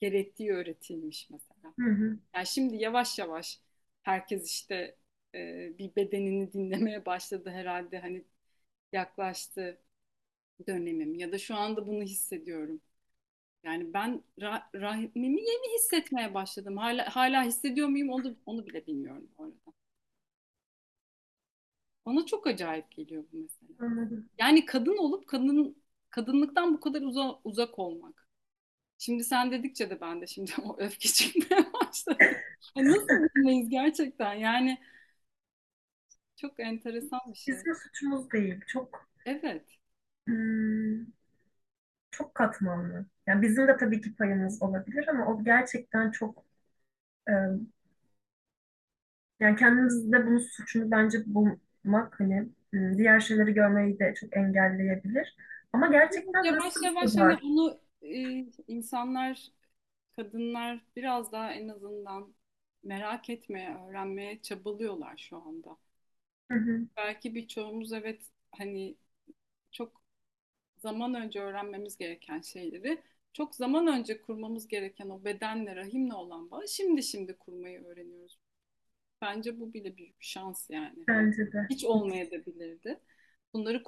gerektiği 0.00 0.52
öğretilmiş 0.52 1.30
mesela. 1.30 1.74
Hı 1.78 1.82
hı. 1.90 2.18
Yani 2.36 2.46
şimdi 2.48 2.76
yavaş 2.76 3.18
yavaş 3.20 3.60
herkes 4.02 4.50
işte 4.50 4.96
e, 5.34 5.72
bir 5.78 5.96
bedenini 5.96 6.52
dinlemeye 6.52 7.06
başladı 7.06 7.50
herhalde 7.50 7.98
hani 8.00 8.24
yaklaştı 8.92 9.80
dönemim 10.68 11.14
ya 11.14 11.32
da 11.32 11.38
şu 11.38 11.56
anda 11.56 11.86
bunu 11.86 12.02
hissediyorum. 12.02 12.80
Yani 13.64 13.94
ben 13.94 14.24
ra- 14.38 14.80
rahmimi 14.80 15.42
yeni 15.42 15.74
hissetmeye 15.76 16.34
başladım. 16.34 16.76
Hala 16.76 17.16
hala 17.16 17.44
hissediyor 17.44 17.88
muyum 17.88 18.10
onu 18.10 18.36
onu 18.46 18.66
bile 18.66 18.86
bilmiyorum 18.88 19.30
bu 19.38 19.44
arada. 19.44 19.56
Bana 22.06 22.26
çok 22.26 22.46
acayip 22.46 22.90
geliyor 22.90 23.24
bu 23.32 23.36
mesela. 23.36 23.72
Anladım. 23.78 24.28
Yani 24.38 24.64
kadın 24.64 24.96
olup 24.96 25.26
kadın 25.26 25.82
kadınlıktan 26.10 26.74
bu 26.74 26.80
kadar 26.80 27.02
uza, 27.02 27.40
uzak 27.44 27.78
olmak. 27.78 28.28
Şimdi 28.98 29.24
sen 29.24 29.52
dedikçe 29.52 29.90
de 29.90 30.00
ben 30.00 30.20
de 30.22 30.28
şimdi 30.28 30.52
o 30.64 30.76
öfke 30.80 31.08
çıkmaya 31.08 31.72
başladı. 31.74 32.18
Nasıl 32.76 33.08
bilmeyiz 33.36 33.68
gerçekten? 33.70 34.34
Yani 34.34 34.78
çok 36.40 36.60
enteresan 36.60 37.20
bir 37.26 37.38
şey. 37.38 37.56
Bizim 37.56 37.74
suçumuz 37.74 38.30
değil. 38.32 38.60
Çok 38.66 39.08
Evet. 39.24 39.78
hmm, 40.26 41.06
çok 42.10 42.34
katmanlı. 42.34 43.06
Yani 43.26 43.42
bizim 43.42 43.68
de 43.68 43.76
tabii 43.76 44.00
ki 44.00 44.16
payımız 44.16 44.62
olabilir 44.62 45.08
ama 45.08 45.26
o 45.26 45.44
gerçekten 45.44 46.10
çok 46.10 46.44
e, 47.30 47.32
yani 49.40 49.56
kendimizde 49.56 50.26
bunun 50.26 50.38
suçunu 50.38 50.90
bence 50.90 51.18
bulmak 51.26 52.20
hani 52.20 52.48
hmm, 52.72 52.98
diğer 52.98 53.20
şeyleri 53.20 53.54
görmeyi 53.54 53.98
de 53.98 54.14
çok 54.14 54.36
engelleyebilir. 54.36 55.36
Ama 55.72 55.86
gerçekten 55.86 56.42
Yavaş 56.42 56.74
nasıl 56.74 56.80
yavaş 56.82 57.18
hani 57.18 57.18
var? 57.18 57.42
onu 57.42 57.80
e, 58.02 58.46
insanlar, 58.68 59.48
kadınlar 60.12 60.80
biraz 60.96 61.32
daha 61.32 61.52
en 61.52 61.68
azından 61.68 62.34
merak 62.82 63.30
etmeye, 63.30 63.76
öğrenmeye 63.78 64.42
çabalıyorlar 64.42 65.16
şu 65.18 65.36
anda. 65.36 65.76
Hı 66.50 66.54
hı, 66.58 66.88
Belki 66.96 67.34
birçoğumuz 67.34 67.92
evet 67.92 68.22
hani 68.52 68.96
çok 69.72 70.02
zaman 70.78 71.14
önce 71.14 71.40
öğrenmemiz 71.42 71.96
gereken 71.98 72.40
şeyleri, 72.40 73.02
çok 73.32 73.54
zaman 73.54 73.86
önce 73.86 74.22
kurmamız 74.22 74.68
gereken 74.68 75.10
o 75.10 75.24
bedenle, 75.24 75.76
rahimle 75.76 76.14
olan 76.14 76.50
bağı 76.50 76.68
şimdi 76.68 77.02
şimdi 77.02 77.38
kurmayı 77.38 77.84
öğreniyoruz. 77.84 78.38
Bence 79.22 79.60
bu 79.60 79.72
bile 79.72 79.96
büyük 79.96 80.20
bir 80.20 80.24
şans 80.26 80.70
yani. 80.70 81.06
Bence 81.06 81.52
de. 81.52 81.68
hiç 81.70 81.84
olmayabilirdi. 81.84 83.00
Bunları 83.52 83.82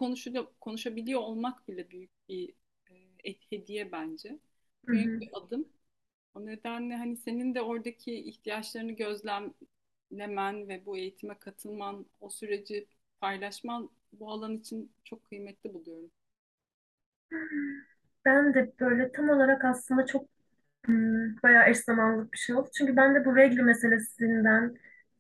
konuşabiliyor 0.61 1.21
olmak 1.21 1.69
bile 1.69 1.91
büyük 1.91 2.11
bir 2.29 2.55
e, 3.25 3.35
hediye 3.51 3.93
bence. 3.93 4.39
Hı 4.87 4.93
Büyük 4.93 5.21
hı. 5.21 5.21
bir 5.21 5.29
adım. 5.33 5.69
O 6.35 6.47
nedenle 6.47 6.97
hani 6.97 7.17
senin 7.17 7.55
de 7.55 7.63
oradaki 7.63 8.15
ihtiyaçlarını 8.17 8.93
gözlemlemen 10.11 10.69
ve 10.69 10.87
bu 10.87 10.97
eğitime 10.99 11.39
katılman, 11.39 12.07
o 12.21 12.31
süreci 12.31 12.87
paylaşman 13.21 13.91
bu 14.13 14.31
alan 14.33 14.57
için 14.59 14.93
çok 15.05 15.25
kıymetli 15.25 15.75
buluyorum. 15.75 16.11
Ben 18.25 18.55
de 18.55 18.73
böyle 18.81 19.13
tam 19.13 19.29
olarak 19.31 19.65
aslında 19.65 20.07
çok 20.07 20.31
Hmm, 20.87 21.37
bayağı 21.45 21.71
eş 21.71 21.79
zamanlı 21.79 22.33
bir 22.33 22.39
şey 22.39 22.57
oldu. 22.57 22.71
Çünkü 22.79 22.97
ben 22.97 23.15
de 23.15 23.25
bu 23.27 23.37
regl 23.37 23.61
meselesinden 23.61 24.77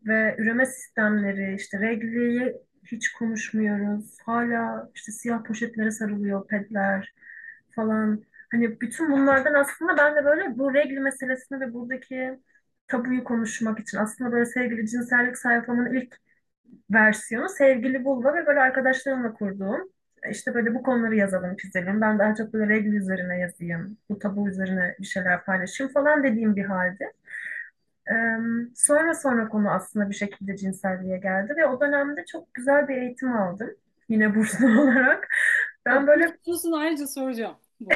ve 0.06 0.36
üreme 0.38 0.66
sistemleri, 0.66 1.56
işte 1.56 1.80
regliyi 1.80 2.54
hiç 2.86 3.12
konuşmuyoruz. 3.12 4.18
Hala 4.26 4.90
işte 4.96 5.12
siyah 5.12 5.44
poşetlere 5.44 5.92
sarılıyor 5.92 6.48
pedler 6.48 7.14
falan. 7.76 8.24
Hani 8.52 8.80
bütün 8.82 9.12
bunlardan 9.12 9.54
aslında 9.54 9.96
ben 9.98 10.16
de 10.16 10.24
böyle 10.26 10.58
bu 10.58 10.74
regl 10.74 10.98
meselesini 11.00 11.60
ve 11.60 11.74
buradaki 11.74 12.40
tabuyu 12.90 13.24
konuşmak 13.24 13.80
için 13.80 13.98
aslında 13.98 14.32
böyle 14.32 14.46
sevgili 14.46 14.88
cinsellik 14.88 15.38
sayfamın 15.38 15.94
ilk 15.94 16.16
versiyonu 16.90 17.48
sevgili 17.48 18.04
Bulva 18.04 18.34
ve 18.34 18.46
böyle 18.46 18.60
arkadaşlarımla 18.60 19.32
kurduğum 19.34 19.90
işte 20.30 20.54
böyle 20.54 20.74
bu 20.74 20.82
konuları 20.82 21.16
yazalım, 21.16 21.56
çizelim. 21.56 22.00
Ben 22.00 22.18
daha 22.18 22.34
çok 22.34 22.52
böyle 22.52 22.74
regl 22.74 22.86
üzerine 22.92 23.38
yazayım, 23.38 23.96
bu 24.10 24.18
tabu 24.18 24.48
üzerine 24.48 24.96
bir 25.00 25.06
şeyler 25.06 25.44
paylaşayım 25.44 25.92
falan 25.92 26.22
dediğim 26.22 26.56
bir 26.56 26.64
halde. 26.64 27.12
Sonra 28.74 29.14
sonra 29.14 29.48
konu 29.48 29.70
aslında 29.70 30.10
bir 30.10 30.14
şekilde 30.14 30.56
cinselliğe 30.56 31.18
geldi 31.18 31.54
ve 31.56 31.66
o 31.66 31.80
dönemde 31.80 32.24
çok 32.24 32.54
güzel 32.54 32.88
bir 32.88 32.96
eğitim 32.96 33.32
aldım. 33.32 33.70
Yine 34.08 34.34
burslu 34.34 34.66
olarak. 34.82 35.28
Ben 35.86 36.06
böyle 36.06 36.36
konusunu 36.44 36.78
ayrıca 36.78 37.06
soracağım 37.06 37.56
bu 37.80 37.90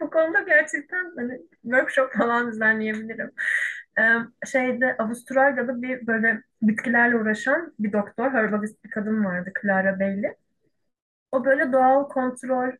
bu 0.00 0.10
konuda 0.10 0.40
gerçekten 0.40 1.12
hani 1.16 1.40
workshop 1.62 2.12
falan 2.12 2.52
düzenleyebilirim. 2.52 3.30
Ee, 4.00 4.18
şeyde 4.46 4.96
Avustralya'da 4.98 5.82
bir 5.82 6.06
böyle 6.08 6.42
bitkilerle 6.62 7.16
uğraşan 7.16 7.74
bir 7.80 7.92
doktor, 7.92 8.32
herbalist 8.32 8.84
bir 8.84 8.90
kadın 8.90 9.24
vardı 9.26 9.52
Clara 9.62 10.00
Bailey. 10.00 10.32
O 11.32 11.44
böyle 11.44 11.72
doğal 11.72 12.08
kontrol, 12.08 12.72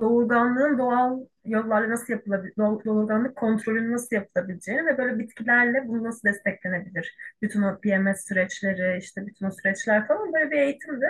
doğurganlığın 0.00 0.78
doğal 0.78 1.20
yollarla 1.44 1.90
nasıl 1.90 2.12
yapılabilir, 2.12 2.54
doğurganlık 2.58 3.36
kontrolünün 3.36 3.92
nasıl 3.92 4.16
yapılabileceğini 4.16 4.86
ve 4.86 4.98
böyle 4.98 5.18
bitkilerle 5.18 5.88
bunu 5.88 6.04
nasıl 6.04 6.28
desteklenebilir. 6.28 7.16
Bütün 7.42 7.62
o 7.62 7.80
PMS 7.80 8.28
süreçleri, 8.28 8.98
işte 8.98 9.26
bütün 9.26 9.46
o 9.46 9.50
süreçler 9.50 10.06
falan 10.08 10.32
böyle 10.32 10.50
bir 10.50 10.56
eğitimdi. 10.58 11.06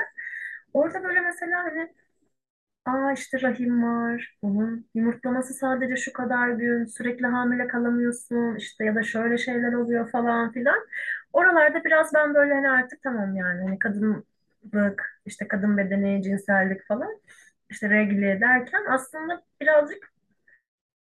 Orada 0.75 1.05
böyle 1.05 1.21
mesela 1.21 1.65
hani 1.65 1.95
Aa 2.85 3.13
işte 3.13 3.41
rahim 3.43 3.83
var. 3.83 4.37
Bunun 4.43 4.89
yumurtlaması 4.95 5.55
sadece 5.55 5.97
şu 5.97 6.13
kadar 6.13 6.49
gün. 6.51 6.85
Sürekli 6.85 7.27
hamile 7.27 7.67
kalamıyorsun. 7.69 8.57
işte 8.57 8.85
ya 8.85 8.95
da 8.95 9.03
şöyle 9.03 9.39
şeyler 9.39 9.73
oluyor 9.73 10.11
falan 10.11 10.53
filan. 10.53 10.87
Oralarda 11.33 11.85
biraz 11.85 12.15
ben 12.15 12.35
böyle 12.35 12.55
hani 12.55 12.71
artık 12.71 13.03
tamam 13.03 13.37
yani 13.37 13.63
hani 13.63 13.79
kadınlık, 13.79 15.21
işte 15.27 15.49
kadın 15.49 15.77
bedeni, 15.79 16.23
cinsellik 16.23 16.87
falan 16.89 17.21
işte 17.71 17.91
regle 17.91 18.41
derken 18.41 18.85
aslında 18.91 19.43
birazcık 19.61 20.13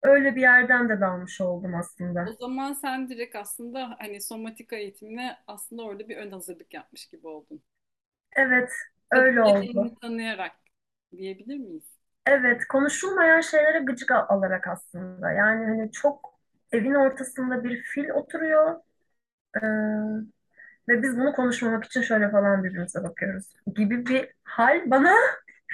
öyle 0.03 0.37
bir 0.37 0.41
yerden 0.41 0.89
de 0.89 1.01
dalmış 1.01 1.41
oldum 1.41 1.75
O 2.25 2.33
aslında. 2.35 2.37
zaman 2.41 2.73
sen 2.73 3.09
direkt 3.09 3.37
aslında 3.37 3.97
hani 3.99 4.21
somatika 4.21 4.77
eğitimine 4.77 5.37
aslında 5.47 5.83
orada 5.83 6.09
bir 6.09 6.17
ön 6.17 6.31
hazırlık 6.31 6.75
yapmış 6.75 7.07
gibi 7.09 7.27
oldun. 7.29 7.63
Evet, 8.33 8.71
Kadın 9.11 9.27
öyle 9.27 9.43
oldu. 9.43 9.85
bedenini 9.85 9.95
tanıyarak 10.01 10.57
diyebilir 11.17 11.57
miyiz? 11.59 11.99
Evet, 12.27 12.65
konuşulmayan 12.69 13.41
şeylere 13.41 13.79
gıcık 13.79 14.11
al- 14.11 14.27
alarak 14.29 14.69
aslında. 14.69 15.33
Yani 15.33 15.67
hani 15.67 15.93
çok 15.93 16.39
evin 16.73 16.95
ortasında 16.95 17.65
bir 17.65 17.83
fil 17.83 18.09
oturuyor. 18.11 18.81
Ee, 19.63 19.67
ve 20.89 21.03
biz 21.03 21.17
bunu 21.19 21.33
konuşmamak 21.33 21.85
için 21.85 22.03
şöyle 22.03 22.31
falan 22.31 22.65
birbirimize 22.65 23.03
bakıyoruz 23.05 23.47
gibi 23.77 24.07
bir 24.07 24.31
hal 24.45 24.91
bana 24.91 25.13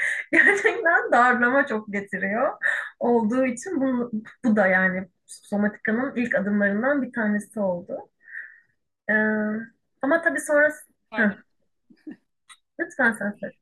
gerçekten 0.33 1.13
darlama 1.13 1.67
çok 1.67 1.93
getiriyor 1.93 2.53
olduğu 3.01 3.47
için 3.47 3.81
bu, 3.81 4.13
bu 4.45 4.57
da 4.57 4.67
yani 4.67 5.09
somatikanın 5.27 6.17
ilk 6.17 6.35
adımlarından 6.35 7.03
bir 7.03 7.13
tanesi 7.13 7.61
oldu. 7.61 8.11
Ee, 9.11 9.15
ama 10.03 10.23
tabii 10.23 10.41
sonrası... 10.41 10.85
Heh, 11.15 11.31
lütfen 12.81 13.13
sen 13.13 13.31
söyle. 13.41 13.55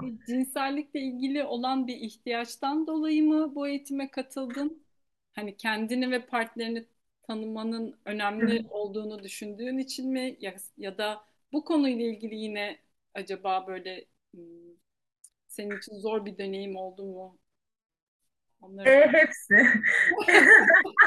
Bir 0.00 0.24
cinsellikle 0.26 1.00
ilgili 1.00 1.44
olan 1.44 1.86
bir 1.86 1.96
ihtiyaçtan 1.96 2.86
dolayı 2.86 3.24
mı 3.24 3.54
bu 3.54 3.68
eğitime 3.68 4.10
katıldın? 4.10 4.84
Hani 5.34 5.56
kendini 5.56 6.10
ve 6.10 6.26
partnerini 6.26 6.86
tanımanın 7.22 8.00
Hı 8.40 8.46
önemli 8.46 8.66
olduğunu 8.70 9.22
düşündüğün 9.22 9.78
için 9.78 10.12
mi? 10.12 10.36
Ya, 10.40 10.56
ya 10.78 10.98
da 10.98 11.24
Bu 11.52 11.64
konuyla 11.64 12.06
ilgili 12.06 12.34
yine 12.34 12.78
acaba 13.14 13.66
böyle 13.66 14.04
hmm, 14.34 14.42
senin 15.48 15.78
için 15.78 15.98
zor 15.98 16.26
bir 16.26 16.38
deneyim 16.38 16.76
oldu 16.76 17.04
mu? 17.04 17.38
Onları 18.60 18.92
E 18.92 19.08
hepsi. 19.12 19.56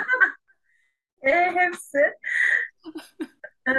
E 1.21 1.31
hepsi. 1.55 2.03
Ee, 3.67 3.71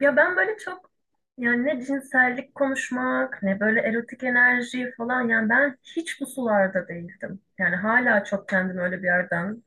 ya 0.00 0.16
ben 0.16 0.36
böyle 0.36 0.58
çok 0.58 0.90
yani 1.38 1.64
ne 1.66 1.80
cinsellik 1.84 2.54
konuşmak 2.54 3.42
ne 3.42 3.60
böyle 3.60 3.80
erotik 3.80 4.24
enerji 4.24 4.92
falan 4.96 5.28
yani 5.28 5.48
ben 5.50 5.76
hiç 5.82 6.20
bu 6.20 6.26
sularda 6.26 6.88
değildim. 6.88 7.40
Yani 7.58 7.76
hala 7.76 8.24
çok 8.24 8.48
kendimi 8.48 8.80
öyle 8.82 8.98
bir 8.98 9.04
yerden 9.06 9.62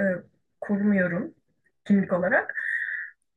e, 0.00 0.04
kurmuyorum 0.60 1.34
kimlik 1.84 2.12
olarak. 2.12 2.54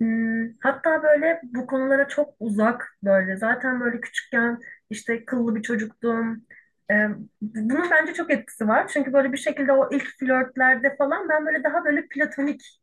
Hmm, 0.01 0.49
hatta 0.59 1.03
böyle 1.03 1.41
bu 1.43 1.67
konulara 1.67 2.07
çok 2.07 2.35
uzak 2.39 2.97
böyle 3.03 3.37
zaten 3.37 3.79
böyle 3.81 4.01
küçükken 4.01 4.59
işte 4.89 5.25
kıllı 5.25 5.55
bir 5.55 5.61
çocuktum. 5.61 6.45
Ee, 6.91 7.07
bunun 7.41 7.91
bence 7.91 8.13
çok 8.13 8.31
etkisi 8.31 8.67
var. 8.67 8.87
Çünkü 8.93 9.13
böyle 9.13 9.31
bir 9.33 9.37
şekilde 9.37 9.71
o 9.71 9.89
ilk 9.93 10.05
flörtlerde 10.19 10.95
falan 10.97 11.29
ben 11.29 11.45
böyle 11.45 11.63
daha 11.63 11.85
böyle 11.85 12.07
platonik 12.07 12.61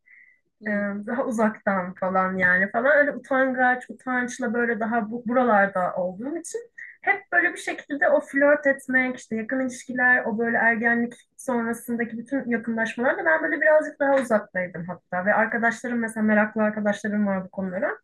daha 1.07 1.25
uzaktan 1.25 1.93
falan 1.93 2.37
yani 2.37 2.71
falan 2.71 2.97
öyle 2.97 3.11
utangaç, 3.11 3.89
utançla 3.89 4.53
böyle 4.53 4.79
daha 4.79 5.11
bu, 5.11 5.23
buralarda 5.27 5.95
olduğum 5.95 6.37
için 6.37 6.59
hep 7.01 7.31
böyle 7.31 7.53
bir 7.53 7.57
şekilde 7.57 8.09
o 8.09 8.21
flört 8.21 8.67
etmek, 8.67 9.17
işte 9.17 9.35
yakın 9.35 9.59
ilişkiler, 9.59 10.23
o 10.25 10.37
böyle 10.39 10.57
ergenlik 10.57 11.13
sonrasındaki 11.37 12.17
bütün 12.17 12.49
yakınlaşmalarla 12.49 13.25
ben 13.25 13.43
böyle 13.43 13.61
birazcık 13.61 13.99
daha 13.99 14.15
uzaktaydım 14.15 14.85
hatta 14.87 15.25
ve 15.25 15.33
arkadaşlarım 15.33 15.99
mesela 15.99 16.23
meraklı 16.23 16.63
arkadaşlarım 16.63 17.27
var 17.27 17.43
bu 17.45 17.49
konulara. 17.49 17.97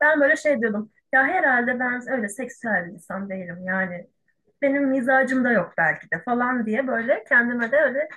Ben 0.00 0.20
böyle 0.20 0.36
şey 0.36 0.60
diyordum 0.60 0.90
ya 1.12 1.24
herhalde 1.26 1.80
ben 1.80 2.10
öyle 2.12 2.28
seksüel 2.28 2.86
bir 2.86 2.92
insan 2.92 3.30
değilim 3.30 3.58
yani 3.64 4.08
benim 4.62 4.88
mizacım 4.88 5.44
da 5.44 5.52
yok 5.52 5.74
belki 5.78 6.10
de 6.10 6.22
falan 6.22 6.66
diye 6.66 6.86
böyle 6.86 7.24
kendime 7.28 7.72
de 7.72 7.76
öyle 7.76 8.08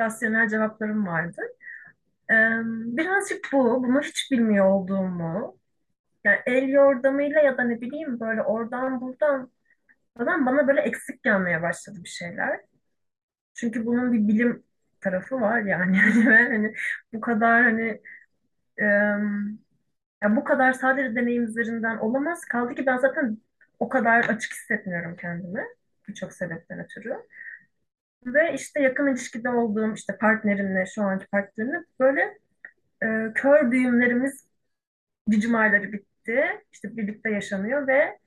rasyonel 0.00 0.48
cevaplarım 0.48 1.06
vardı. 1.06 1.42
Birazcık 2.96 3.48
bu, 3.52 3.84
bunu 3.84 4.00
hiç 4.00 4.30
bilmiyor 4.32 4.66
olduğumu, 4.66 5.58
yani 6.24 6.38
el 6.46 6.68
yordamıyla 6.68 7.40
ya 7.42 7.58
da 7.58 7.62
ne 7.64 7.80
bileyim 7.80 8.20
böyle 8.20 8.42
oradan 8.42 9.02
buradan 9.02 9.52
falan 10.18 10.46
bana 10.46 10.68
böyle 10.68 10.80
eksik 10.82 11.22
gelmeye 11.24 11.62
başladı 11.62 11.98
bir 12.04 12.08
şeyler. 12.08 12.60
Çünkü 13.54 13.86
bunun 13.86 14.12
bir 14.12 14.28
bilim 14.28 14.64
tarafı 15.00 15.40
var 15.40 15.60
yani. 15.62 15.98
Hani 16.24 16.74
bu 17.12 17.20
kadar 17.20 17.62
hani 17.64 18.02
em, 18.78 19.58
ya 20.22 20.36
bu 20.36 20.44
kadar 20.44 20.72
sadece 20.72 21.16
deneyim 21.16 21.44
üzerinden 21.44 21.98
olamaz. 21.98 22.40
Kaldı 22.44 22.74
ki 22.74 22.86
ben 22.86 22.98
zaten 22.98 23.38
o 23.80 23.88
kadar 23.88 24.24
açık 24.24 24.52
hissetmiyorum 24.52 25.16
kendimi 25.16 25.64
birçok 26.08 26.32
sebepten 26.32 26.80
ötürü. 26.84 27.16
Ve 28.26 28.54
işte 28.54 28.80
yakın 28.82 29.06
ilişkide 29.06 29.48
olduğum 29.50 29.94
işte 29.94 30.18
partnerimle, 30.18 30.86
şu 30.86 31.02
anki 31.02 31.26
partnerimle 31.26 31.78
böyle 32.00 32.20
e, 33.04 33.32
kör 33.34 33.72
düğümlerimiz 33.72 34.48
Cicim 35.30 35.54
ayları 35.54 35.92
bitti. 35.92 36.44
İşte 36.72 36.96
birlikte 36.96 37.30
yaşanıyor 37.30 37.88
ve 37.88 38.18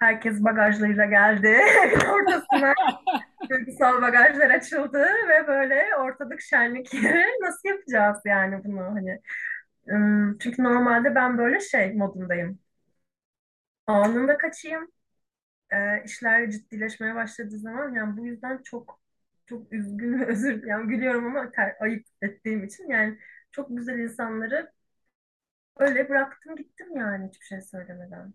herkes 0.00 0.44
bagajlarıyla 0.44 1.06
geldi. 1.06 1.58
Ortasına 2.12 2.74
duygusal 3.50 4.02
bagajlar 4.02 4.50
açıldı 4.50 5.06
ve 5.28 5.48
böyle 5.48 5.84
ortalık 6.00 6.40
şenlik. 6.42 6.94
Nasıl 7.42 7.68
yapacağız 7.68 8.18
yani 8.26 8.64
bunu 8.64 8.80
hani? 8.82 9.20
Çünkü 10.40 10.62
normalde 10.62 11.14
ben 11.14 11.38
böyle 11.38 11.60
şey 11.60 11.92
modundayım. 11.94 12.58
Anında 13.86 14.38
kaçayım. 14.38 14.88
Ee, 15.72 16.04
işler 16.04 16.50
ciddileşmeye 16.50 17.14
başladığı 17.14 17.58
zaman 17.58 17.94
yani 17.94 18.16
bu 18.18 18.26
yüzden 18.26 18.62
çok 18.64 19.00
çok 19.46 19.72
üzgün 19.72 20.20
ve 20.20 20.26
özür 20.32 20.64
yani 20.66 20.88
gülüyorum 20.88 21.26
ama 21.26 21.50
ter, 21.50 21.76
ayıp 21.80 22.06
ettiğim 22.22 22.64
için 22.64 22.88
yani 22.88 23.18
çok 23.52 23.76
güzel 23.76 23.98
insanları 23.98 24.72
öyle 25.78 26.08
bıraktım 26.08 26.56
gittim 26.56 26.96
yani 26.96 27.28
hiçbir 27.28 27.46
şey 27.46 27.60
söylemeden. 27.60 28.34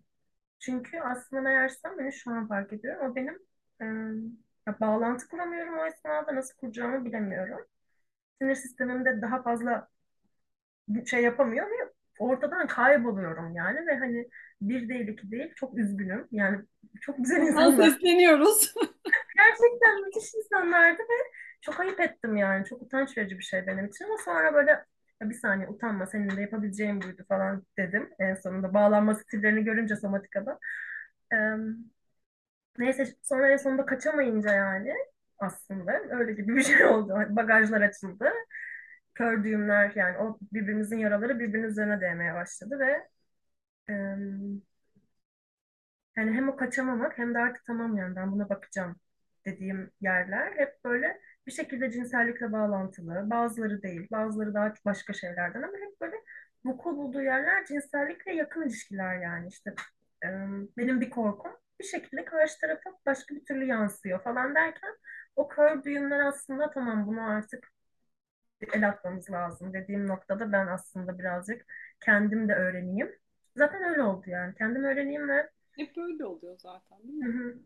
Çünkü 0.59 0.99
aslında 0.99 1.41
meğersem 1.41 1.97
beni 1.99 2.13
şu 2.13 2.31
an 2.31 2.47
fark 2.47 2.73
ediyorum. 2.73 3.11
O 3.11 3.15
benim 3.15 3.39
e, 3.81 3.85
ya 4.67 4.79
bağlantı 4.79 5.27
kuramıyorum 5.27 5.77
o 5.79 5.85
esnada 5.85 6.35
nasıl 6.35 6.55
kuracağımı 6.57 7.05
bilemiyorum. 7.05 7.65
Sinir 8.41 8.55
sistemimde 8.55 9.21
daha 9.21 9.41
fazla 9.41 9.89
şey 11.05 11.23
yapamıyor 11.23 11.67
ve 11.67 11.93
ortadan 12.19 12.67
kayboluyorum 12.67 13.55
yani 13.55 13.87
ve 13.87 13.97
hani 13.97 14.29
bir 14.61 14.89
değil 14.89 15.07
iki 15.07 15.31
değil 15.31 15.53
çok 15.55 15.77
üzgünüm. 15.77 16.27
Yani 16.31 16.65
çok 17.01 17.17
güzel 17.17 17.37
Buradan 17.41 17.47
insanlar. 17.47 17.89
sesleniyoruz. 17.89 18.73
Gerçekten 19.39 20.01
müthiş 20.05 20.33
insanlardı 20.35 21.01
ve 21.01 21.13
çok 21.61 21.79
ayıp 21.79 21.99
ettim 21.99 22.37
yani. 22.37 22.65
Çok 22.65 22.81
utanç 22.81 23.17
verici 23.17 23.37
bir 23.39 23.43
şey 23.43 23.67
benim 23.67 23.85
için 23.85 24.05
ama 24.05 24.17
sonra 24.25 24.53
böyle 24.53 24.71
"Ya 25.21 25.29
bir 25.29 25.35
saniye 25.35 25.67
utanma 25.69 26.05
senin 26.05 26.37
de 26.37 26.41
yapabileceğin 26.41 27.01
buydu 27.01 27.23
falan 27.27 27.63
dedim. 27.77 28.09
En 28.19 28.33
sonunda 28.35 28.73
bağlanma 28.73 29.15
stillerini 29.15 29.63
görünce 29.63 29.95
somatikada. 29.95 30.59
Neyse 32.77 33.05
sonra 33.23 33.51
en 33.51 33.57
sonunda 33.57 33.85
kaçamayınca 33.85 34.53
yani 34.53 34.93
aslında 35.39 35.91
öyle 36.09 36.33
gibi 36.33 36.55
bir 36.55 36.63
şey 36.63 36.85
oldu. 36.85 37.13
Bagajlar 37.29 37.81
açıldı. 37.81 38.29
Kör 39.15 39.43
düğümler 39.43 39.93
yani 39.95 40.17
o 40.17 40.39
birbirimizin 40.53 40.97
yaraları 40.99 41.39
birbirinin 41.39 41.67
üzerine 41.67 42.01
değmeye 42.01 42.33
başladı 42.35 42.79
ve 42.79 43.09
yani 46.17 46.31
hem 46.35 46.49
o 46.49 46.55
kaçamamak 46.55 47.17
hem 47.17 47.33
de 47.33 47.39
artık 47.39 47.65
tamam 47.65 47.97
yani 47.97 48.15
ben 48.15 48.31
buna 48.31 48.49
bakacağım 48.49 48.95
dediğim 49.45 49.91
yerler 50.01 50.51
hep 50.57 50.83
böyle 50.85 51.21
bir 51.47 51.51
şekilde 51.51 51.91
cinsellikle 51.91 52.51
bağlantılı. 52.51 53.29
Bazıları 53.29 53.81
değil, 53.83 54.07
bazıları 54.11 54.53
daha 54.53 54.73
başka 54.85 55.13
şeylerden 55.13 55.61
ama 55.61 55.73
hep 55.77 56.01
böyle 56.01 56.15
vuku 56.65 56.97
bulduğu 56.97 57.21
yerler 57.21 57.65
cinsellikle 57.65 58.33
yakın 58.35 58.61
ilişkiler 58.63 59.19
yani 59.21 59.47
işte 59.47 59.73
em, 60.21 60.67
benim 60.77 61.01
bir 61.01 61.09
korkum 61.09 61.51
bir 61.79 61.85
şekilde 61.85 62.25
karşı 62.25 62.59
tarafa 62.61 62.89
başka 63.05 63.35
bir 63.35 63.45
türlü 63.45 63.65
yansıyor 63.65 64.23
falan 64.23 64.55
derken 64.55 64.95
o 65.35 65.47
kör 65.47 65.83
düğümler 65.83 66.19
aslında 66.19 66.69
tamam 66.71 67.07
bunu 67.07 67.21
artık 67.21 67.67
el 68.73 68.87
atmamız 68.89 69.31
lazım 69.31 69.73
dediğim 69.73 70.07
noktada 70.07 70.51
ben 70.51 70.67
aslında 70.67 71.19
birazcık 71.19 71.65
kendim 71.99 72.49
de 72.49 72.53
öğreneyim. 72.55 73.15
Zaten 73.55 73.83
öyle 73.83 74.01
oldu 74.03 74.29
yani. 74.29 74.55
Kendim 74.55 74.83
öğreneyim 74.83 75.29
ve 75.29 75.49
Hep 75.75 75.95
böyle 75.97 76.25
oluyor 76.25 76.57
zaten, 76.57 77.03
değil 77.07 77.13
hı 77.21 77.25
mi? 77.25 77.29
hı, 77.29 77.55
bir 77.55 77.63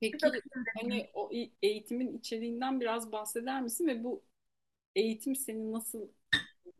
Peki 0.00 0.40
hani 0.74 1.10
o 1.14 1.30
eğitimin 1.62 2.18
içeriğinden 2.18 2.80
biraz 2.80 3.12
bahseder 3.12 3.62
misin 3.62 3.86
ve 3.86 4.04
bu 4.04 4.24
eğitim 4.96 5.36
seni 5.36 5.72
nasıl 5.72 6.08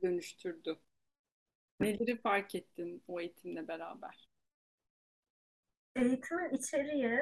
dönüştürdü? 0.03 0.79
Neleri 1.81 2.17
fark 2.21 2.55
ettin 2.55 3.03
o 3.09 3.21
eğitimle 3.21 3.69
beraber? 3.69 4.29
Eğitimin 5.97 6.51
içeriği 6.51 7.21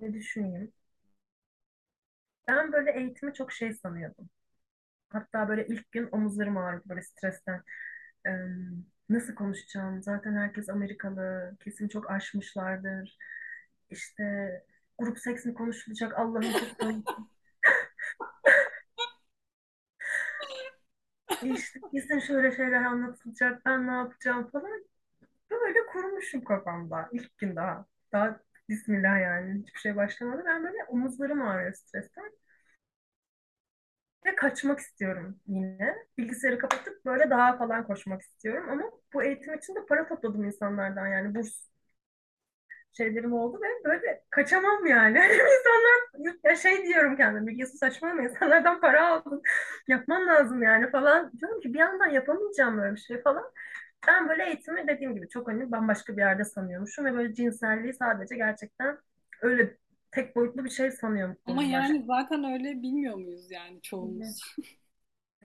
ne 0.00 0.14
düşüneyim? 0.14 0.72
Ben 2.48 2.72
böyle 2.72 2.92
eğitimi 2.92 3.34
çok 3.34 3.52
şey 3.52 3.72
sanıyordum. 3.74 4.30
Hatta 5.10 5.48
böyle 5.48 5.66
ilk 5.66 5.92
gün 5.92 6.08
omuzlarım 6.12 6.56
ağrıdı 6.56 6.88
böyle 6.88 7.02
stresten. 7.02 7.62
Ee, 8.28 8.30
nasıl 9.10 9.34
konuşacağım? 9.34 10.02
Zaten 10.02 10.36
herkes 10.36 10.68
Amerikalı. 10.68 11.56
Kesin 11.64 11.88
çok 11.88 12.10
aşmışlardır. 12.10 13.18
İşte 13.90 14.24
grup 14.98 15.18
seks 15.18 15.44
mi 15.46 15.54
konuşulacak? 15.54 16.18
Allah'ım 16.18 16.42
çok 16.52 16.78
işte 21.42 21.80
kesin 21.92 22.18
şöyle 22.18 22.56
şeyler 22.56 22.82
anlatılacak. 22.82 23.66
Ben 23.66 23.86
ne 23.86 23.90
yapacağım 23.92 24.50
falan. 24.50 24.84
Böyle 25.50 25.86
kurmuşum 25.92 26.44
kafamda 26.44 27.10
ilk 27.12 27.38
gün 27.38 27.56
daha. 27.56 27.86
Daha 28.12 28.40
Bismillah 28.68 29.20
yani 29.22 29.62
hiçbir 29.62 29.80
şey 29.80 29.96
başlamadı. 29.96 30.42
Ben 30.46 30.64
böyle 30.64 30.84
omuzlarım 30.88 31.42
ağrıyor 31.42 31.74
stresten. 31.74 32.32
Ve 34.26 34.34
kaçmak 34.36 34.78
istiyorum 34.78 35.40
yine. 35.46 35.96
Bilgisayarı 36.18 36.58
kapatıp 36.58 37.04
böyle 37.04 37.30
dağa 37.30 37.58
falan 37.58 37.86
koşmak 37.86 38.22
istiyorum. 38.22 38.70
Ama 38.70 38.82
bu 39.14 39.22
eğitim 39.24 39.54
için 39.54 39.74
de 39.74 39.86
para 39.88 40.08
topladım 40.08 40.44
insanlardan 40.44 41.06
yani 41.06 41.34
burs 41.34 41.68
şeylerim 42.92 43.32
oldu 43.32 43.60
ve 43.62 43.84
böyle 43.84 44.24
kaçamam 44.30 44.86
yani. 44.86 45.18
Hani 45.18 45.32
insanlar 45.32 46.34
ya 46.44 46.56
şey 46.56 46.84
diyorum 46.86 47.16
kendime 47.16 47.46
bilgisi 47.46 47.78
saçmalama 47.78 48.22
insanlardan 48.22 48.80
para 48.80 49.08
aldın. 49.08 49.42
Yapman 49.88 50.26
lazım 50.26 50.62
yani 50.62 50.90
falan. 50.90 51.32
Diyorum 51.40 51.60
ki 51.60 51.74
bir 51.74 51.78
yandan 51.78 52.06
yapamayacağım 52.10 52.78
böyle 52.78 52.94
bir 52.94 53.00
şey 53.00 53.22
falan. 53.22 53.44
Ben 54.06 54.28
böyle 54.28 54.46
eğitimi 54.46 54.88
dediğim 54.88 55.14
gibi 55.14 55.28
çok 55.28 55.48
hani 55.48 55.72
bambaşka 55.72 56.12
bir 56.16 56.22
yerde 56.22 56.44
sanıyormuşum 56.44 57.04
ve 57.04 57.14
böyle 57.14 57.34
cinselliği 57.34 57.94
sadece 57.94 58.36
gerçekten 58.36 58.98
öyle 59.42 59.76
tek 60.10 60.36
boyutlu 60.36 60.64
bir 60.64 60.70
şey 60.70 60.90
Ama 61.46 61.62
sanıyormuşum 61.62 61.62
yani 61.62 62.02
zaten 62.06 62.44
öyle 62.44 62.82
bilmiyor 62.82 63.14
muyuz 63.14 63.50
yani 63.50 63.82
çoğumuz? 63.82 64.42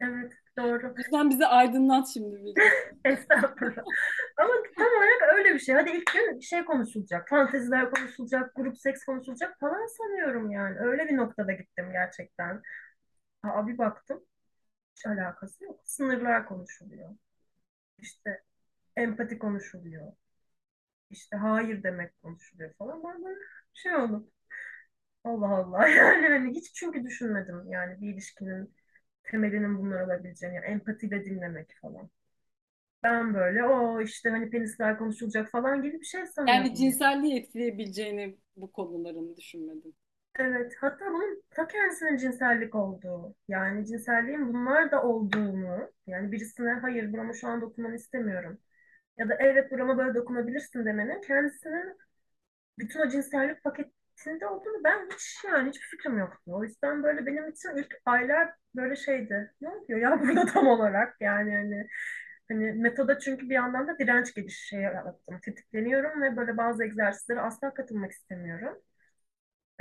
Evet. 0.02 0.43
Doğru. 0.58 0.94
Lütfen 0.98 1.30
bizi 1.30 1.46
aydınlat 1.46 2.08
şimdi 2.14 2.36
Bilge. 2.36 2.62
Estağfurullah. 3.06 3.84
Ama 4.38 4.54
tam 4.78 4.88
olarak 4.88 5.36
öyle 5.38 5.54
bir 5.54 5.60
şey. 5.60 5.76
Hadi 5.76 5.90
ilk 5.92 6.14
gün 6.14 6.40
şey 6.40 6.66
konuşulacak. 6.66 7.30
Fanteziler 7.30 7.92
konuşulacak, 7.92 8.56
grup 8.56 8.78
seks 8.78 9.06
konuşulacak 9.06 9.60
falan 9.60 9.88
sanıyorum 9.98 10.52
yani. 10.52 10.80
Öyle 10.80 11.08
bir 11.10 11.18
noktada 11.18 11.52
gittim 11.52 11.90
gerçekten. 11.92 12.62
Aa, 13.44 13.68
bir 13.68 13.78
baktım. 13.78 14.26
Hiç 14.98 15.06
alakası 15.08 15.64
yok. 15.66 15.82
Sınırlar 15.86 16.46
konuşuluyor. 16.48 17.10
İşte 18.00 18.44
empati 18.98 19.40
konuşuluyor. 19.40 20.14
İşte 21.10 21.38
hayır 21.38 21.84
demek 21.84 22.22
konuşuluyor 22.22 22.74
falan. 22.74 23.04
Ben 23.04 23.26
böyle 23.26 23.40
şey 23.74 23.96
oldum. 23.96 24.32
Allah 25.24 25.48
Allah. 25.50 25.88
Yani 25.98 26.28
hani 26.28 26.52
hiç 26.56 26.74
çünkü 26.76 27.04
düşünmedim 27.04 27.68
yani 27.72 28.02
bir 28.02 28.14
ilişkinin 28.14 28.76
temelinin 29.24 29.78
bunlar 29.80 30.02
olabileceğini. 30.02 30.56
Yani 30.56 30.66
empatiyle 30.66 31.26
dinlemek 31.26 31.76
falan. 31.82 32.10
Ben 33.04 33.34
böyle 33.34 33.64
o 33.64 34.02
işte 34.02 34.30
hani 34.30 34.50
penisler 34.50 34.98
konuşulacak 34.98 35.50
falan 35.50 35.82
gibi 35.84 36.00
bir 36.00 36.06
şey 36.06 36.22
Yani 36.22 36.28
sanıyordum. 36.36 36.74
cinselliği 36.76 37.40
etkileyebileceğini 37.40 38.38
bu 38.56 38.72
konuların 38.72 39.36
düşünmedim. 39.36 39.94
Evet, 40.40 40.74
hatta 40.82 41.06
bunun 41.06 41.44
ta 41.50 41.68
kendisinin 41.68 42.18
cinsellik 42.18 42.76
olduğu, 42.76 43.36
yani 43.48 43.86
cinselliğin 43.86 44.54
bunlar 44.54 44.92
da 44.92 45.04
olduğunu, 45.04 45.92
yani 46.08 46.32
birisine 46.32 46.74
hayır 46.74 47.14
burama 47.14 47.34
şu 47.34 47.48
an 47.48 47.62
dokunmanı 47.62 47.96
istemiyorum 47.96 48.60
ya 49.18 49.30
da 49.30 49.36
evet 49.40 49.72
burama 49.72 49.98
böyle 49.98 50.16
dokunabilirsin 50.16 50.86
demenin 50.86 51.22
kendisinin 51.22 51.98
bütün 52.80 53.00
o 53.00 53.10
cinsellik 53.10 53.64
paketinde 54.18 54.48
olduğunu 54.48 54.84
ben 54.84 55.08
hiç 55.14 55.38
yani 55.46 55.70
hiçbir 55.70 55.86
fikrim 55.88 56.18
yoktu. 56.18 56.42
O 56.48 56.64
yüzden 56.64 57.04
böyle 57.04 57.26
benim 57.26 57.50
için 57.50 57.70
ilk 57.78 57.96
aylar 58.06 58.54
böyle 58.76 58.96
şeydi. 58.96 59.54
Ne 59.62 59.70
oluyor 59.70 60.00
ya 60.00 60.22
burada 60.28 60.46
tam 60.46 60.68
olarak 60.68 61.16
yani 61.22 61.52
hani 61.56 61.88
hani 62.50 62.72
metoda 62.74 63.20
çünkü 63.20 63.50
bir 63.50 63.56
yandan 63.56 63.88
da 63.88 63.98
direnç 64.00 64.34
gelişi 64.34 64.68
şey 64.68 64.82
yarattım. 64.82 65.40
Tetikleniyorum 65.40 66.22
ve 66.22 66.38
böyle 66.38 66.58
bazı 66.58 66.84
egzersizlere 66.84 67.42
asla 67.42 67.74
katılmak 67.74 68.12
istemiyorum. 68.12 68.78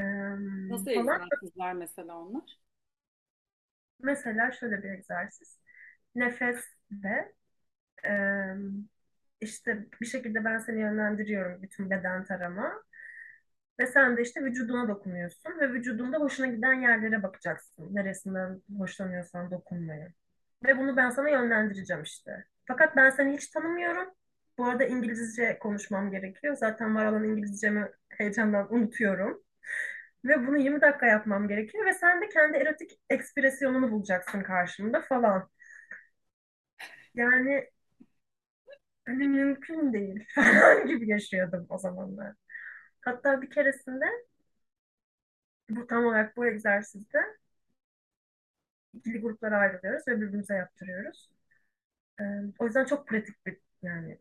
Ee, 0.01 0.05
Nasıl 0.69 0.91
falan. 0.95 1.21
egzersizler 1.21 1.73
mesela 1.75 2.19
onlar? 2.19 2.61
Mesela 4.01 4.53
şöyle 4.53 4.83
bir 4.83 4.91
egzersiz. 4.91 5.59
Nefes 6.15 6.65
ve 6.93 7.33
e, 8.07 8.13
işte 9.41 9.87
bir 10.01 10.07
şekilde 10.07 10.45
ben 10.45 10.59
seni 10.59 10.81
yönlendiriyorum 10.81 11.63
bütün 11.63 11.91
beden 11.91 12.25
tarama. 12.25 12.83
Ve 13.83 13.87
sen 13.87 14.17
de 14.17 14.23
işte 14.23 14.45
vücuduna 14.45 14.89
dokunuyorsun 14.89 15.61
ve 15.61 15.73
vücudunda 15.73 16.19
hoşuna 16.19 16.47
giden 16.47 16.73
yerlere 16.75 17.23
bakacaksın. 17.23 17.95
Neresinden 17.95 18.63
hoşlanıyorsan 18.79 19.51
dokunmaya. 19.51 20.09
Ve 20.65 20.79
bunu 20.79 20.97
ben 20.97 21.11
sana 21.11 21.29
yönlendireceğim 21.29 22.03
işte. 22.03 22.45
Fakat 22.65 22.97
ben 22.97 23.11
seni 23.11 23.37
hiç 23.37 23.49
tanımıyorum. 23.49 24.09
Bu 24.59 24.65
arada 24.65 24.85
İngilizce 24.85 25.59
konuşmam 25.59 26.11
gerekiyor. 26.11 26.57
Zaten 26.57 26.95
var 26.97 27.07
olan 27.07 27.25
İngilizcemi 27.25 27.91
heyecandan 28.09 28.75
unutuyorum. 28.75 29.43
Ve 30.25 30.47
bunu 30.47 30.59
20 30.59 30.81
dakika 30.81 31.07
yapmam 31.07 31.49
gerekiyor. 31.49 31.87
Ve 31.87 31.93
sen 31.93 32.23
de 32.23 32.29
kendi 32.29 32.59
erotik 32.59 33.01
ekspresyonunu 33.11 33.91
bulacaksın 33.91 34.43
karşımda 34.43 35.01
falan. 35.01 35.51
Yani 37.15 37.71
hani 39.07 39.29
mümkün 39.29 39.93
değil 39.93 40.25
falan 40.35 40.87
gibi 40.87 41.09
yaşıyordum 41.11 41.67
o 41.69 41.79
zamanlar. 41.79 42.35
Hatta 43.03 43.43
bir 43.43 43.51
keresinde 43.51 44.07
bu 45.71 45.87
tam 45.87 46.05
olarak 46.07 46.37
bu 46.37 46.47
egzersizde 46.47 47.19
ikili 48.95 49.21
gruplara 49.21 49.57
ayrılıyoruz 49.59 50.09
ve 50.09 50.17
birbirimize 50.21 50.55
yaptırıyoruz. 50.55 51.31
Ee, 52.21 52.25
o 52.61 52.67
yüzden 52.67 52.85
çok 52.85 53.09
pratik 53.09 53.47
bir 53.47 53.59
yani 53.83 54.19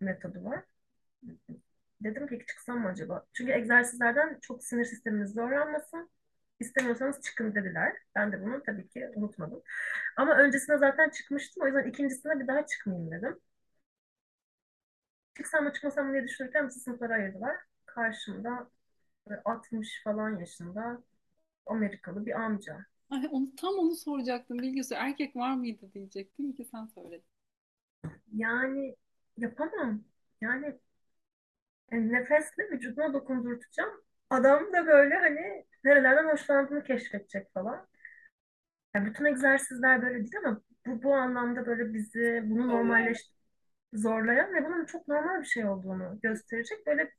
metodu 0.00 0.44
var. 0.44 0.64
Dedim 2.00 2.26
ki 2.26 2.38
çıksam 2.48 2.78
mı 2.80 2.88
acaba? 2.88 3.26
Çünkü 3.32 3.52
egzersizlerden 3.52 4.38
çok 4.42 4.64
sinir 4.64 4.84
sistemimiz 4.84 5.32
zorlanmasın. 5.34 6.10
İstemiyorsanız 6.60 7.20
çıkın 7.22 7.54
dediler. 7.54 7.96
Ben 8.14 8.32
de 8.32 8.42
bunu 8.42 8.62
tabii 8.62 8.88
ki 8.88 9.08
unutmadım. 9.16 9.62
Ama 10.16 10.38
öncesinde 10.38 10.78
zaten 10.78 11.10
çıkmıştım. 11.10 11.62
O 11.64 11.66
yüzden 11.66 11.84
ikincisine 11.90 12.40
bir 12.40 12.46
daha 12.48 12.66
çıkmayayım 12.66 13.10
dedim. 13.12 13.40
Çıksam 15.36 15.64
mı 15.64 15.72
çıkmasam 15.72 16.06
mı 16.06 16.12
diye 16.12 16.24
düşünürken 16.24 16.68
bizi 16.68 16.80
sınıflara 16.80 17.14
ayırdılar. 17.14 17.56
Karşımda 17.98 18.70
böyle 19.28 19.42
60 19.44 20.02
falan 20.04 20.38
yaşında 20.38 21.02
Amerikalı 21.66 22.26
bir 22.26 22.40
amca. 22.40 22.86
Ay, 23.10 23.28
onu, 23.30 23.56
tam 23.56 23.74
onu 23.74 23.94
soracaktım 23.96 24.58
Bilgisi. 24.58 24.94
Erkek 24.94 25.36
var 25.36 25.54
mıydı 25.54 25.92
diyecektim 25.94 26.52
ki 26.52 26.64
sen 26.64 26.86
söyledin. 26.86 27.24
Yani 28.32 28.96
yapamam. 29.36 30.04
Yani 30.40 30.78
Yani 31.92 32.12
nefesle 32.12 32.70
vücuduna 32.70 33.12
dokundurtacağım. 33.14 33.90
Adam 34.30 34.72
da 34.72 34.86
böyle 34.86 35.14
hani 35.14 35.66
nerelerden 35.84 36.28
hoşlandığını 36.32 36.84
keşfedecek 36.84 37.52
falan. 37.54 37.88
Yani 38.94 39.06
bütün 39.10 39.24
egzersizler 39.24 40.02
böyle 40.02 40.14
değil 40.18 40.38
ama 40.44 40.60
bu, 40.86 41.02
bu 41.02 41.14
anlamda 41.14 41.66
böyle 41.66 41.94
bizi 41.94 42.42
bunu 42.44 42.68
normalleş 42.68 43.18
zorlayan 43.92 44.54
ve 44.54 44.64
bunun 44.66 44.84
çok 44.86 45.08
normal 45.08 45.40
bir 45.40 45.46
şey 45.46 45.66
olduğunu 45.66 46.20
gösterecek. 46.22 46.86
Böyle 46.86 47.12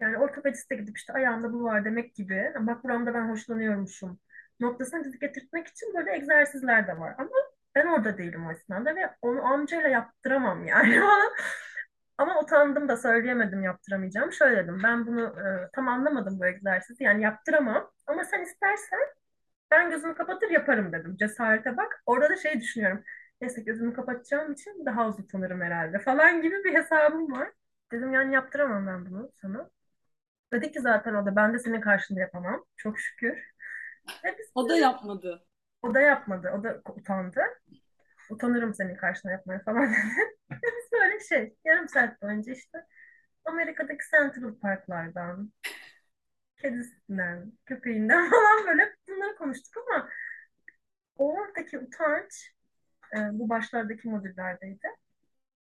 yani 0.00 0.18
ortopediste 0.18 0.76
gidip 0.76 0.96
işte 0.98 1.12
ayağımda 1.12 1.52
bu 1.52 1.64
var 1.64 1.84
demek 1.84 2.14
gibi. 2.14 2.52
Bak 2.60 2.84
buramda 2.84 3.14
ben 3.14 3.28
hoşlanıyormuşum 3.28 4.20
noktasına 4.60 5.04
bizi 5.04 5.18
getirtmek 5.18 5.66
için 5.68 5.94
böyle 5.94 6.12
egzersizler 6.16 6.86
de 6.86 6.98
var. 6.98 7.14
Ama 7.18 7.30
ben 7.74 7.86
orada 7.86 8.18
değilim 8.18 8.46
o 8.46 8.52
esnada 8.52 8.96
ve 8.96 9.10
onu 9.22 9.44
amcayla 9.44 9.88
yaptıramam 9.88 10.64
yani. 10.66 11.00
Ama 12.18 12.40
utandım 12.40 12.88
da 12.88 12.96
söyleyemedim 12.96 13.62
yaptıramayacağım. 13.62 14.32
Şöyle 14.32 14.56
dedim 14.56 14.80
ben 14.84 15.06
bunu 15.06 15.20
e, 15.20 15.70
tam 15.72 15.88
anlamadım 15.88 16.40
bu 16.40 16.46
egzersizi 16.46 17.04
yani 17.04 17.22
yaptıramam 17.22 17.90
ama 18.06 18.24
sen 18.24 18.42
istersen 18.42 19.00
ben 19.70 19.90
gözümü 19.90 20.14
kapatır 20.14 20.50
yaparım 20.50 20.92
dedim. 20.92 21.16
Cesarete 21.16 21.76
bak. 21.76 22.02
Orada 22.06 22.30
da 22.30 22.36
şey 22.36 22.60
düşünüyorum. 22.60 23.04
Neyse 23.40 23.60
gözümü 23.62 23.94
kapatacağım 23.94 24.52
için 24.52 24.86
daha 24.86 25.04
az 25.04 25.20
utanırım 25.20 25.60
herhalde 25.60 25.98
falan 25.98 26.42
gibi 26.42 26.64
bir 26.64 26.74
hesabım 26.74 27.32
var. 27.32 27.52
Dedim 27.92 28.12
yani 28.12 28.34
yaptıramam 28.34 28.86
ben 28.86 29.06
bunu 29.06 29.32
sana. 29.42 29.70
Dedi 30.52 30.72
ki 30.72 30.80
zaten 30.80 31.14
o 31.14 31.26
da 31.26 31.36
ben 31.36 31.54
de 31.54 31.58
senin 31.58 31.80
karşında 31.80 32.20
yapamam. 32.20 32.64
Çok 32.76 32.98
şükür. 33.00 33.38
Ve 34.24 34.36
biz 34.38 34.50
O 34.54 34.68
da 34.68 34.76
yapmadı. 34.76 35.46
o 35.82 35.94
da 35.94 36.00
yapmadı. 36.00 36.50
O 36.58 36.64
da 36.64 36.82
utandı. 36.94 37.40
Utanırım 38.30 38.74
senin 38.74 38.96
karşına 38.96 39.32
yapmaya 39.32 39.62
falan 39.62 39.88
dedi. 39.88 39.96
Biz 40.50 40.92
böyle 40.92 41.20
şey 41.20 41.56
yarım 41.64 41.88
saat 41.88 42.22
boyunca 42.22 42.52
işte 42.52 42.86
Amerika'daki 43.44 44.04
Central 44.10 44.54
Parklardan, 44.54 45.52
kedisinden, 46.56 47.52
köpeğinden 47.66 48.30
falan 48.30 48.66
böyle 48.66 48.96
bunları 49.08 49.36
konuştuk 49.36 49.84
ama 49.88 50.08
oradaki 51.16 51.78
utanç 51.78 52.54
e, 53.16 53.18
bu 53.32 53.48
başlardaki 53.48 54.08
modüllerdeydi. 54.08 54.88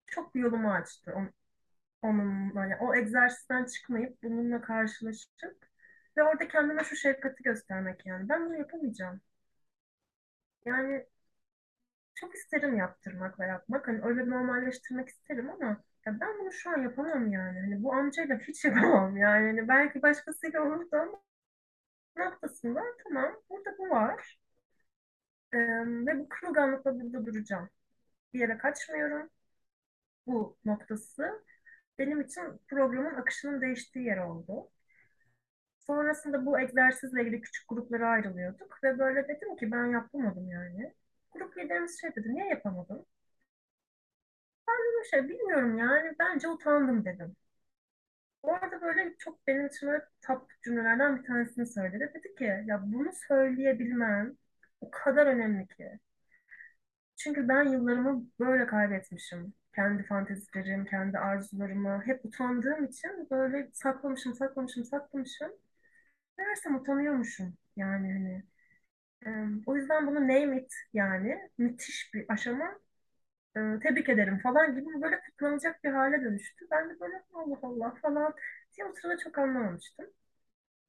Çok 0.07 0.35
bir 0.35 0.41
yolumu 0.41 0.72
açtı. 0.72 1.14
On- 2.05 2.11
Onun, 2.11 2.55
yani 2.57 2.76
o 2.80 2.94
egzersizden 2.94 3.64
çıkmayıp 3.64 4.22
bununla 4.22 4.61
karşılaşıp 4.62 5.57
ve 6.16 6.22
orada 6.22 6.48
kendime 6.48 6.84
şu 6.84 6.96
şefkati 6.96 7.42
göstermek 7.42 8.07
yani. 8.07 8.28
Ben 8.28 8.46
bunu 8.46 8.59
yapamayacağım. 8.59 9.20
Yani 10.64 11.07
çok 12.14 12.34
isterim 12.34 12.76
yaptırmak 12.76 13.40
ve 13.40 13.46
yapmak. 13.46 13.88
Hani 13.88 14.00
öyle 14.02 14.30
normalleştirmek 14.30 15.09
isterim 15.09 15.50
ama 15.50 15.66
ya 16.07 16.20
ben 16.20 16.38
bunu 16.40 16.52
şu 16.52 16.70
an 16.70 16.82
yapamam 16.82 17.32
yani. 17.32 17.61
Hani 17.61 17.82
bu 17.82 17.94
amcayla 17.94 18.38
hiç 18.38 18.64
yapamam 18.64 19.16
yani. 19.16 19.46
Hani 19.46 19.68
belki 19.68 20.02
başkasıyla 20.02 20.62
olurdu 20.62 20.96
ama 20.96 21.20
noktasında 22.16 22.82
tamam 23.05 23.36
burada 23.50 23.78
bu 23.78 23.90
var. 23.90 24.38
Ee, 25.52 25.59
ve 26.07 26.18
bu 26.18 26.28
kırılganlıkla 26.28 27.00
burada 27.00 27.26
duracağım. 27.26 27.70
Bir 28.34 28.40
yere 28.40 28.59
kaçmıyorum. 28.59 29.30
Bu 30.26 30.59
noktası 30.64 31.44
benim 31.99 32.20
için 32.20 32.61
programın 32.68 33.14
akışının 33.14 33.61
değiştiği 33.61 34.07
yer 34.07 34.18
oldu. 34.18 34.70
Sonrasında 35.78 36.47
bu 36.47 36.61
egzersizle 36.61 37.22
ilgili 37.22 37.40
küçük 37.40 37.68
gruplara 37.68 38.09
ayrılıyorduk 38.09 38.78
ve 38.84 38.99
böyle 38.99 39.28
dedim 39.28 39.57
ki 39.57 39.72
ben 39.72 39.86
yapamadım 39.86 40.49
yani. 40.51 40.95
Grup 41.32 41.59
liderimiz 41.59 42.01
şey 42.01 42.16
dedi, 42.16 42.34
niye 42.34 42.47
yapamadın? 42.49 43.07
Bir 45.05 45.09
şey 45.09 45.28
bilmiyorum 45.28 45.78
yani 45.78 46.14
bence 46.18 46.49
utandım 46.49 47.05
dedim. 47.05 47.36
Orada 48.42 48.80
böyle 48.80 49.14
çok 49.18 49.47
benim 49.47 49.66
için 49.66 49.88
böyle 49.88 50.05
top 50.26 50.51
cümlelerden 50.62 51.16
bir 51.18 51.26
tanesini 51.26 51.66
söyledi. 51.66 52.12
Dedi 52.14 52.34
ki 52.34 52.45
ya 52.66 52.82
bunu 52.86 53.11
söyleyebilmem 53.28 54.36
o 54.80 54.90
kadar 54.90 55.26
önemli 55.26 55.66
ki. 55.68 55.99
Çünkü 57.16 57.49
ben 57.49 57.64
yıllarımı 57.72 58.26
böyle 58.40 58.66
kaybetmişim. 58.66 59.55
Kendi 59.76 60.02
fantezilerim, 60.02 60.84
kendi 60.84 61.18
arzularımı 61.18 62.02
hep 62.06 62.24
utandığım 62.24 62.84
için 62.84 63.28
böyle 63.30 63.70
saklamışım, 63.72 64.34
saklamışım, 64.34 64.84
saklamışım. 64.84 65.52
Meğersem 66.38 66.76
utanıyormuşum. 66.76 67.58
Yani 67.76 68.12
hani 68.12 68.44
o 69.66 69.76
yüzden 69.76 70.06
bunu 70.06 70.14
name 70.20 70.56
it 70.60 70.72
yani 70.92 71.38
müthiş 71.58 72.10
bir 72.14 72.24
aşama. 72.28 72.80
Tebrik 73.82 74.08
ederim 74.08 74.38
falan 74.38 74.74
gibi 74.74 75.02
böyle 75.02 75.20
kutlanacak 75.20 75.84
bir 75.84 75.90
hale 75.90 76.22
dönüştü. 76.22 76.66
Ben 76.70 76.90
de 76.90 77.00
böyle 77.00 77.22
Allah 77.34 77.58
Allah 77.62 77.94
falan 78.02 78.34
diye 78.76 78.86
o 78.86 78.92
sırada 78.92 79.18
çok 79.18 79.38
anlamamıştım. 79.38 80.06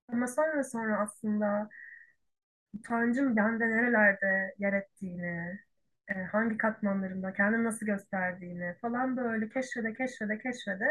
Ama 0.10 0.28
sonra 0.28 0.64
sonra 0.66 1.00
aslında 1.02 1.70
utancın 2.74 3.36
bende 3.36 3.70
nerelerde 3.70 4.56
yer 4.60 4.74
ettiğini, 4.74 5.60
e, 6.08 6.14
hangi 6.24 6.58
katmanlarında 6.58 7.34
kendini 7.34 7.64
nasıl 7.64 7.86
gösterdiğini 7.86 8.76
falan 8.82 9.18
böyle 9.18 9.50
keşfede 9.50 9.94
keşfede 9.94 10.40
keşfede 10.40 10.88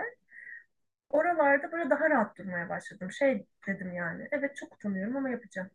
oralarda 1.10 1.72
böyle 1.72 1.90
daha 1.90 2.10
rahat 2.10 2.38
durmaya 2.38 2.68
başladım. 2.68 3.10
Şey 3.12 3.46
dedim 3.66 3.92
yani, 3.94 4.28
evet 4.32 4.56
çok 4.56 4.74
utanıyorum 4.74 5.16
ama 5.16 5.28
yapacağım. 5.30 5.70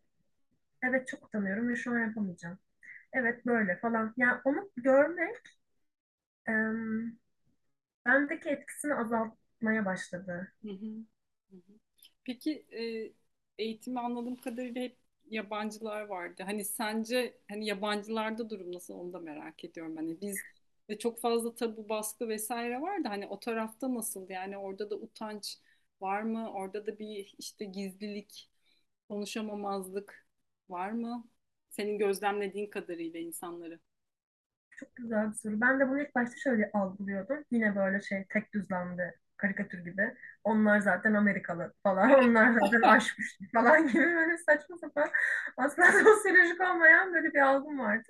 Evet 0.84 1.08
çok 1.08 1.26
utanıyorum 1.26 1.68
ve 1.68 1.76
şu 1.76 1.92
an 1.92 1.98
yapamayacağım. 2.00 2.58
Evet 3.14 3.46
böyle 3.46 3.76
falan. 3.78 4.14
Yani 4.18 4.40
onu 4.44 4.70
görmek 4.76 5.36
em, 6.46 7.18
bendeki 8.06 8.48
etkisini 8.50 8.94
azaltmaya 8.94 9.84
başladı. 9.86 10.52
Peki 12.24 12.66
e, 12.72 13.12
eğitimi 13.58 14.00
anladığım 14.00 14.36
kadarıyla 14.36 14.82
hep 14.82 14.98
yabancılar 15.30 16.02
vardı. 16.02 16.42
Hani 16.46 16.64
sence 16.64 17.38
hani 17.50 17.66
yabancılarda 17.66 18.50
durum 18.50 18.72
nasıl 18.72 18.94
onu 18.94 19.12
da 19.12 19.18
merak 19.20 19.64
ediyorum. 19.64 19.96
Hani 19.96 20.20
biz 20.20 20.46
de 20.88 20.98
çok 20.98 21.20
fazla 21.20 21.54
tabu 21.54 21.88
baskı 21.88 22.28
vesaire 22.28 22.80
var 22.80 23.04
da 23.04 23.10
hani 23.10 23.26
o 23.26 23.40
tarafta 23.40 23.94
nasıl? 23.94 24.30
Yani 24.30 24.58
orada 24.58 24.90
da 24.90 24.96
utanç 24.96 25.58
var 26.00 26.22
mı? 26.22 26.50
Orada 26.52 26.86
da 26.86 26.98
bir 26.98 27.34
işte 27.38 27.64
gizlilik, 27.64 28.50
konuşamamazlık 29.08 30.26
var 30.70 30.90
mı? 30.90 31.28
Senin 31.70 31.98
gözlemlediğin 31.98 32.70
kadarıyla 32.70 33.20
insanları. 33.20 33.80
Çok 34.70 34.96
güzel 34.96 35.28
bir 35.28 35.34
soru. 35.34 35.60
Ben 35.60 35.80
de 35.80 35.88
bunu 35.88 36.00
ilk 36.02 36.14
başta 36.14 36.36
şöyle 36.36 36.70
algılıyordum. 36.74 37.44
Yine 37.50 37.76
böyle 37.76 38.00
şey 38.00 38.24
tek 38.30 38.52
düzlemde 38.54 39.14
karikatür 39.40 39.78
gibi. 39.84 40.14
Onlar 40.44 40.78
zaten 40.80 41.14
Amerikalı 41.14 41.74
falan. 41.82 42.12
Onlar 42.12 42.52
zaten 42.52 42.82
aşmış 42.88 43.38
falan 43.54 43.86
gibi 43.88 44.02
böyle 44.02 44.38
saçma 44.38 44.76
sapan 44.78 45.10
aslında 45.56 45.92
sosyolojik 45.92 46.60
olmayan 46.60 47.14
böyle 47.14 47.34
bir 47.34 47.40
algım 47.40 47.78
vardı. 47.78 48.08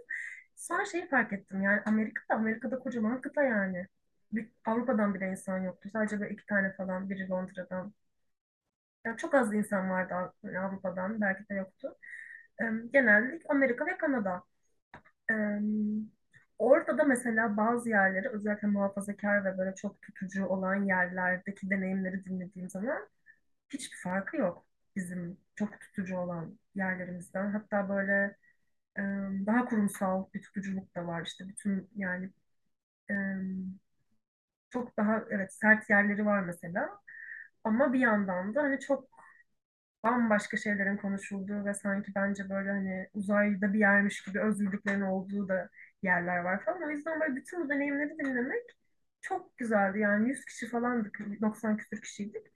Sonra 0.56 0.84
şeyi 0.84 1.08
fark 1.08 1.32
ettim 1.32 1.62
yani 1.62 1.80
Amerika'da 1.86 2.34
Amerika'da 2.38 2.78
kocaman 2.78 3.20
kıta 3.20 3.42
yani. 3.42 3.86
Bir, 4.32 4.48
Avrupa'dan 4.66 5.14
bile 5.14 5.28
insan 5.30 5.58
yoktu. 5.58 5.88
Sadece 5.92 6.20
böyle 6.20 6.34
iki 6.34 6.46
tane 6.46 6.72
falan. 6.72 7.10
Biri 7.10 7.28
Londra'dan. 7.30 7.94
Yani 9.04 9.16
çok 9.16 9.34
az 9.34 9.54
insan 9.54 9.90
vardı 9.90 10.14
Av- 10.14 10.56
Avrupa'dan. 10.56 11.20
Belki 11.20 11.48
de 11.48 11.54
yoktu. 11.54 11.96
Em, 12.60 12.90
Genellikle 12.92 13.46
Amerika 13.50 13.86
ve 13.86 13.98
Kanada. 13.98 14.44
Orada 16.60 16.98
da 16.98 17.04
mesela 17.04 17.56
bazı 17.58 17.90
yerleri 17.90 18.28
özellikle 18.30 18.68
muhafazakar 18.68 19.44
ve 19.46 19.58
böyle 19.58 19.76
çok 19.76 20.02
tutucu 20.02 20.46
olan 20.46 20.76
yerlerdeki 20.76 21.70
deneyimleri 21.70 22.24
dinlediğim 22.26 22.70
zaman 22.70 23.08
hiçbir 23.70 23.98
farkı 23.98 24.38
yok 24.38 24.66
bizim 24.96 25.38
çok 25.56 25.80
tutucu 25.80 26.18
olan 26.18 26.58
yerlerimizden. 26.76 27.52
Hatta 27.52 27.88
böyle 27.88 28.36
daha 29.46 29.64
kurumsal 29.64 30.26
bir 30.34 30.42
tutuculuk 30.42 30.94
da 30.96 31.06
var 31.06 31.22
işte 31.26 31.48
bütün 31.48 31.90
yani 31.96 32.30
çok 34.70 34.96
daha 34.96 35.24
evet 35.30 35.54
sert 35.54 35.90
yerleri 35.90 36.26
var 36.26 36.40
mesela. 36.40 36.88
Ama 37.64 37.92
bir 37.92 38.00
yandan 38.00 38.54
da 38.54 38.62
hani 38.62 38.80
çok 38.80 39.08
bambaşka 40.04 40.56
şeylerin 40.56 40.96
konuşulduğu 40.96 41.64
ve 41.64 41.74
sanki 41.74 42.12
bence 42.14 42.50
böyle 42.50 42.70
hani 42.70 43.08
uzayda 43.14 43.72
bir 43.72 43.78
yermiş 43.78 44.22
gibi 44.24 44.40
özgürlüklerin 44.40 45.00
olduğu 45.00 45.48
da 45.48 45.70
yerler 46.02 46.38
var 46.38 46.64
falan. 46.64 46.82
O 46.82 46.90
yüzden 46.90 47.20
böyle 47.20 47.36
bütün 47.36 47.64
bu 47.64 47.68
deneyimleri 47.68 48.18
dinlemek 48.18 48.64
çok 49.20 49.58
güzeldi. 49.58 49.98
Yani 49.98 50.28
100 50.28 50.44
kişi 50.44 50.68
falandık, 50.68 51.18
90 51.42 51.76
küsur 51.76 52.02
kişiydik. 52.02 52.46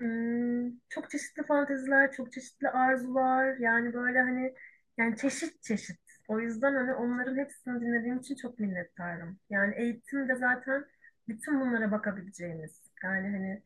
Hmm, 0.00 0.70
çok 0.88 1.10
çeşitli 1.10 1.42
fanteziler, 1.46 2.12
çok 2.12 2.32
çeşitli 2.32 2.68
arzular. 2.68 3.56
Yani 3.58 3.94
böyle 3.94 4.20
hani 4.20 4.54
yani 4.98 5.16
çeşit 5.16 5.62
çeşit. 5.62 6.00
O 6.28 6.40
yüzden 6.40 6.74
hani 6.74 6.94
onların 6.94 7.36
hepsini 7.36 7.80
dinlediğim 7.80 8.18
için 8.18 8.34
çok 8.36 8.58
minnettarım. 8.58 9.38
Yani 9.50 9.74
eğitim 9.76 10.28
de 10.28 10.34
zaten 10.34 10.84
bütün 11.28 11.60
bunlara 11.60 11.90
bakabileceğimiz. 11.92 12.82
Yani 13.04 13.28
hani 13.30 13.62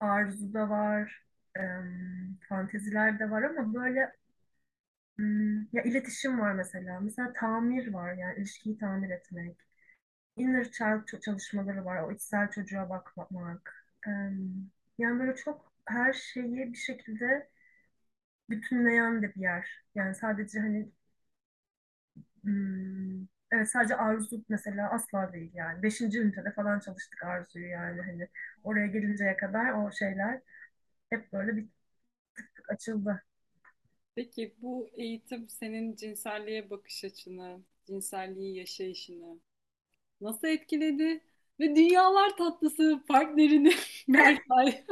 arzu 0.00 0.54
da 0.54 0.70
var, 0.70 1.24
em, 1.56 2.38
fanteziler 2.48 3.18
de 3.18 3.30
var 3.30 3.42
ama 3.42 3.74
böyle 3.74 4.12
hmm, 5.18 5.60
ya 5.72 5.82
iletişim 5.82 6.40
var 6.40 6.52
mesela. 6.52 7.00
Mesela 7.00 7.32
tamir 7.32 7.92
var 7.94 8.12
yani 8.12 8.38
ilişkiyi 8.38 8.78
tamir 8.78 9.10
etmek. 9.10 9.56
Inner 10.36 10.72
child 10.72 11.20
çalışmaları 11.20 11.84
var. 11.84 12.02
O 12.02 12.12
içsel 12.12 12.50
çocuğa 12.50 12.90
bakmak. 12.90 13.86
Yani 14.98 15.20
böyle 15.20 15.34
çok 15.36 15.72
her 15.86 16.12
şeyi 16.12 16.72
bir 16.72 16.78
şekilde 16.78 17.50
bütünleyen 18.50 19.22
de 19.22 19.34
bir 19.34 19.40
yer. 19.40 19.84
Yani 19.94 20.14
sadece 20.14 20.60
hani 20.60 20.92
hmm, 22.44 23.22
evet 23.52 23.70
sadece 23.70 23.96
arzu 23.96 24.44
mesela 24.48 24.90
asla 24.90 25.32
değil 25.32 25.50
yani. 25.54 25.82
Beşinci 25.82 26.18
ünitede 26.20 26.52
falan 26.52 26.80
çalıştık 26.80 27.22
arzuyu 27.22 27.66
yani 27.68 28.00
hani 28.02 28.28
oraya 28.64 28.86
gelinceye 28.86 29.36
kadar 29.36 29.72
o 29.72 29.92
şeyler 29.92 30.40
hep 31.10 31.32
böyle 31.32 31.56
bir 31.56 31.68
tık 32.56 32.70
açıldı. 32.72 33.24
Peki 34.18 34.54
bu 34.62 34.90
eğitim 34.94 35.48
senin 35.48 35.96
cinselliğe 35.96 36.70
bakış 36.70 37.04
açını, 37.04 37.60
cinselliği 37.86 38.56
yaşayışını 38.56 39.40
nasıl 40.20 40.48
etkiledi? 40.48 41.20
Ve 41.60 41.76
dünyalar 41.76 42.36
tatlısı 42.36 43.04
partnerini 43.08 43.72
Berkay. 44.08 44.84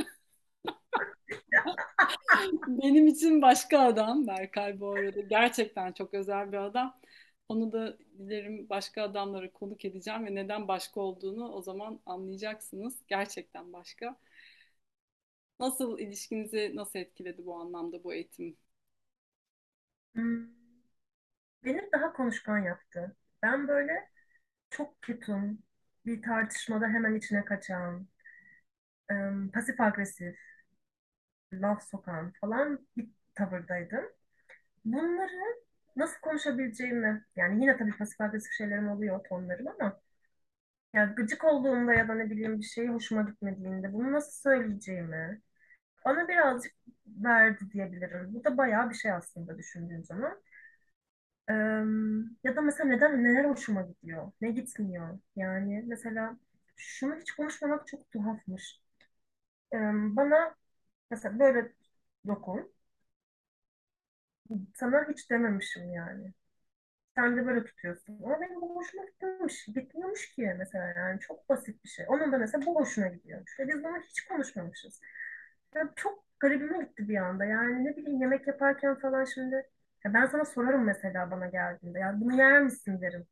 Benim 2.68 3.06
için 3.06 3.42
başka 3.42 3.80
adam 3.80 4.26
Berkay 4.26 4.80
bu 4.80 4.90
arada. 4.90 5.20
Gerçekten 5.20 5.92
çok 5.92 6.14
özel 6.14 6.52
bir 6.52 6.56
adam. 6.56 7.00
Onu 7.48 7.72
da 7.72 7.98
dilerim 8.18 8.68
başka 8.70 9.02
adamlara 9.02 9.52
konuk 9.52 9.84
edeceğim 9.84 10.26
ve 10.26 10.34
neden 10.34 10.68
başka 10.68 11.00
olduğunu 11.00 11.52
o 11.52 11.62
zaman 11.62 12.00
anlayacaksınız. 12.06 13.02
Gerçekten 13.08 13.72
başka. 13.72 14.16
Nasıl 15.60 15.98
ilişkinizi 15.98 16.72
nasıl 16.74 16.98
etkiledi 16.98 17.46
bu 17.46 17.54
anlamda 17.54 18.04
bu 18.04 18.14
eğitim? 18.14 18.56
Hmm, 20.16 20.46
beni 21.64 21.88
daha 21.92 22.12
konuşkan 22.12 22.58
yaptı. 22.58 23.16
Ben 23.42 23.68
böyle 23.68 24.08
çok 24.70 25.02
ketum, 25.04 25.58
bir 26.06 26.22
tartışmada 26.22 26.88
hemen 26.88 27.14
içine 27.16 27.44
kaçan, 27.46 28.08
pasif 29.52 29.80
agresif, 29.80 30.36
laf 31.52 31.82
sokan 31.82 32.32
falan 32.40 32.86
bir 32.96 33.08
tavırdaydım. 33.34 34.04
Bunları 34.86 35.62
nasıl 35.96 36.20
konuşabileceğimi, 36.20 37.26
yani 37.36 37.62
yine 37.62 37.76
tabii 37.78 37.98
pasif 37.98 38.22
agresif 38.22 38.52
şeylerim 38.52 38.88
oluyor 38.88 39.24
tonlarım 39.24 39.68
ama 39.68 40.00
yani 40.94 41.14
gıcık 41.14 41.44
olduğumda 41.44 41.94
ya 41.94 42.08
da 42.08 42.14
ne 42.14 42.30
bileyim 42.30 42.58
bir 42.60 42.64
şey 42.66 42.88
hoşuma 42.88 43.22
gitmediğinde 43.22 43.92
bunu 43.92 44.12
nasıl 44.12 44.32
söyleyeceğimi 44.50 45.42
bana 46.06 46.28
birazcık 46.28 46.74
verdi 47.08 47.72
diyebilirim. 47.74 48.34
Bu 48.34 48.44
da 48.44 48.58
bayağı 48.58 48.90
bir 48.90 48.96
şey 48.96 49.12
aslında 49.12 49.58
düşündüğüm 49.58 50.04
zaman. 50.04 50.42
Em, 51.48 52.36
ya 52.44 52.56
da 52.56 52.60
mesela 52.60 52.88
neden 52.88 53.24
neler 53.24 53.44
hoşuma 53.44 53.82
gidiyor, 53.82 54.32
ne 54.40 54.50
gitmiyor. 54.50 55.18
Yani 55.36 55.84
mesela 55.86 56.38
şunu 56.76 57.16
hiç 57.16 57.32
konuşmamak 57.32 57.86
çok 57.86 58.10
tuhafmış. 58.10 58.82
Em, 59.72 60.16
bana 60.16 60.56
mesela 61.10 61.40
böyle 61.40 61.72
dokun, 62.28 62.72
sana 64.74 65.08
hiç 65.08 65.30
dememişim 65.30 65.90
yani. 65.92 66.32
Sen 67.16 67.36
de 67.38 67.46
böyle 67.46 67.64
tutuyorsun. 67.64 68.20
Ama 68.24 68.40
benim 68.40 68.60
bu 68.62 68.76
hoşuma 68.76 69.04
gitmemiş, 69.06 69.66
gitmiyormuş 69.66 70.30
ki 70.34 70.54
mesela 70.58 70.86
yani 70.96 71.20
çok 71.20 71.48
basit 71.50 71.84
bir 71.84 71.90
şey. 71.90 72.06
Onun 72.08 72.32
da 72.32 72.38
mesela 72.38 72.66
bu 72.66 72.76
hoşuna 72.76 73.08
gidiyormuş. 73.08 73.60
Ve 73.60 73.68
biz 73.68 73.84
bunu 73.84 73.98
hiç 74.10 74.24
konuşmamışız. 74.24 75.00
Ya 75.76 75.92
çok 75.96 76.24
garibime 76.40 76.78
gitti 76.84 77.08
bir 77.08 77.16
anda. 77.16 77.44
Yani 77.44 77.84
ne 77.84 77.96
bileyim 77.96 78.20
yemek 78.20 78.46
yaparken 78.46 78.98
falan 78.98 79.24
şimdi 79.24 79.54
ya 80.04 80.14
ben 80.14 80.26
sana 80.26 80.44
sorarım 80.44 80.84
mesela 80.84 81.30
bana 81.30 81.46
geldiğinde. 81.46 81.98
Ya 81.98 82.20
bunu 82.20 82.36
yer 82.36 82.62
misin 82.62 83.00
derim. 83.00 83.26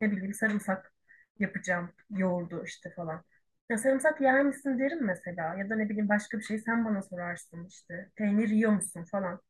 Ne 0.00 0.12
bileyim 0.12 0.34
sarımsak 0.34 0.94
yapacağım. 1.38 1.90
Yoğurdu 2.10 2.64
işte 2.66 2.90
falan. 2.96 3.24
Ya 3.70 3.78
sarımsak 3.78 4.20
yer 4.20 4.44
misin 4.44 4.78
derim 4.80 5.04
mesela. 5.06 5.56
Ya 5.58 5.70
da 5.70 5.76
ne 5.76 5.90
bileyim 5.90 6.10
başka 6.10 6.38
bir 6.38 6.44
şey 6.44 6.58
sen 6.58 6.86
bana 6.86 7.02
sorarsın 7.02 7.66
işte. 7.66 8.10
Peynir 8.16 8.48
yiyor 8.48 8.72
musun 8.72 9.04
falan. 9.12 9.40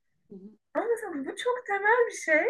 Ama 0.74 0.86
mesela 0.90 1.12
bu 1.26 1.36
çok 1.36 1.66
temel 1.66 2.06
bir 2.08 2.16
şey. 2.16 2.46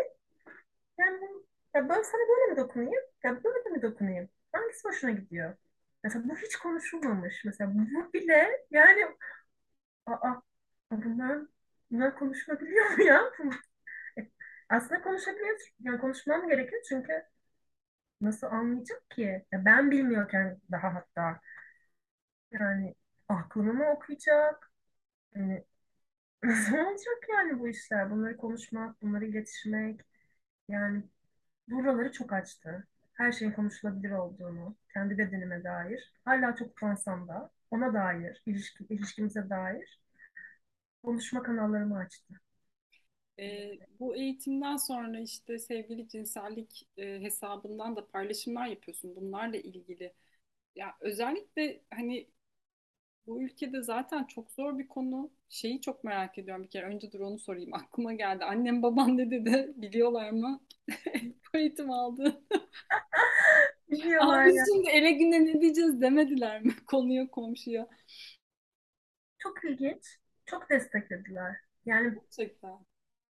Yani 0.98 1.20
bu- 1.20 1.46
ya 1.74 1.88
ben 1.88 2.02
sana 2.02 2.20
böyle 2.28 2.52
mi 2.52 2.56
dokunayım? 2.56 3.02
Ya 3.24 3.44
böyle 3.44 3.68
mi 3.70 3.82
dokunayım? 3.82 4.28
Hangisi 4.52 4.88
hoşuna 4.88 5.10
gidiyor? 5.10 5.56
Mesela 6.04 6.28
bu 6.28 6.36
hiç 6.36 6.56
konuşulmamış. 6.56 7.44
Mesela 7.44 7.70
bu 7.74 8.12
bile 8.12 8.48
yani 8.70 9.00
aa 10.14 10.42
bunlar, 10.92 11.38
bunlar 11.90 12.16
konuşulabiliyor 12.18 12.90
mu 12.90 13.02
ya? 13.04 13.22
konuşabiliyorsun. 15.02 15.70
Yani 15.80 16.00
konuşmam 16.00 16.48
gerekiyor 16.48 16.82
çünkü 16.88 17.12
nasıl 18.20 18.46
anlayacak 18.46 19.10
ki? 19.10 19.46
Ya 19.52 19.64
ben 19.64 19.90
bilmiyorken 19.90 20.60
daha 20.72 20.94
hatta 20.94 21.40
yani 22.52 22.94
aklını 23.28 23.72
mı 23.74 23.90
okuyacak? 23.92 24.72
Yani 25.36 25.64
nasıl 26.44 26.78
olacak 26.78 27.18
yani 27.30 27.60
bu 27.60 27.68
işler? 27.68 28.10
Bunları 28.10 28.38
konuşmak, 28.38 29.02
bunları 29.02 29.26
iletişmek 29.26 30.00
yani 30.68 31.04
buraları 31.68 32.12
çok 32.12 32.34
açtı. 32.34 32.88
Her 33.14 33.32
şeyin 33.32 33.52
konuşulabilir 33.52 34.10
olduğunu, 34.12 34.76
kendi 34.94 35.18
bedenime 35.18 35.64
dair, 35.64 36.14
hala 36.24 36.56
çok 36.56 36.68
utansam 36.72 37.28
da 37.28 37.50
ona 37.70 37.94
dair, 37.94 38.42
ilişki, 38.46 38.84
ilişkimize 38.84 39.50
dair 39.50 40.00
konuşma 41.02 41.42
kanallarımı 41.42 41.96
açtı. 41.98 42.34
E, 43.38 43.70
bu 44.00 44.16
eğitimden 44.16 44.76
sonra 44.76 45.20
işte 45.20 45.58
sevgili 45.58 46.08
cinsellik 46.08 46.88
e, 46.96 47.20
hesabından 47.20 47.96
da 47.96 48.06
paylaşımlar 48.06 48.66
yapıyorsun 48.66 49.16
bunlarla 49.16 49.56
ilgili. 49.56 50.12
Ya 50.76 50.96
özellikle 51.00 51.82
hani 51.94 52.28
bu 53.26 53.42
ülkede 53.42 53.82
zaten 53.82 54.24
çok 54.24 54.52
zor 54.52 54.78
bir 54.78 54.88
konu. 54.88 55.30
Şeyi 55.48 55.80
çok 55.80 56.04
merak 56.04 56.38
ediyorum 56.38 56.64
bir 56.64 56.70
kere. 56.70 56.86
Önce 56.86 57.12
dur 57.12 57.20
onu 57.20 57.38
sorayım. 57.38 57.74
Aklıma 57.74 58.14
geldi. 58.14 58.44
Annem 58.44 58.82
baban 58.82 59.16
ne 59.18 59.30
dedi? 59.30 59.72
Biliyorlar 59.76 60.30
mı? 60.30 60.60
Bu 61.54 61.58
eğitim 61.58 61.90
aldı. 61.90 62.42
Biliyorlar 63.90 64.46
biz 64.46 64.56
ya. 64.56 64.64
şimdi 64.72 64.88
eve 64.88 65.10
güne 65.10 65.44
ne 65.46 65.60
diyeceğiz 65.60 66.00
demediler 66.00 66.62
mi? 66.62 66.72
Konuya 66.86 67.30
komşuya. 67.30 67.88
Çok 69.38 69.64
ilginç. 69.64 70.18
Çok 70.46 70.70
desteklediler. 70.70 71.56
Yani 71.86 72.14
Gerçekten. 72.14 72.78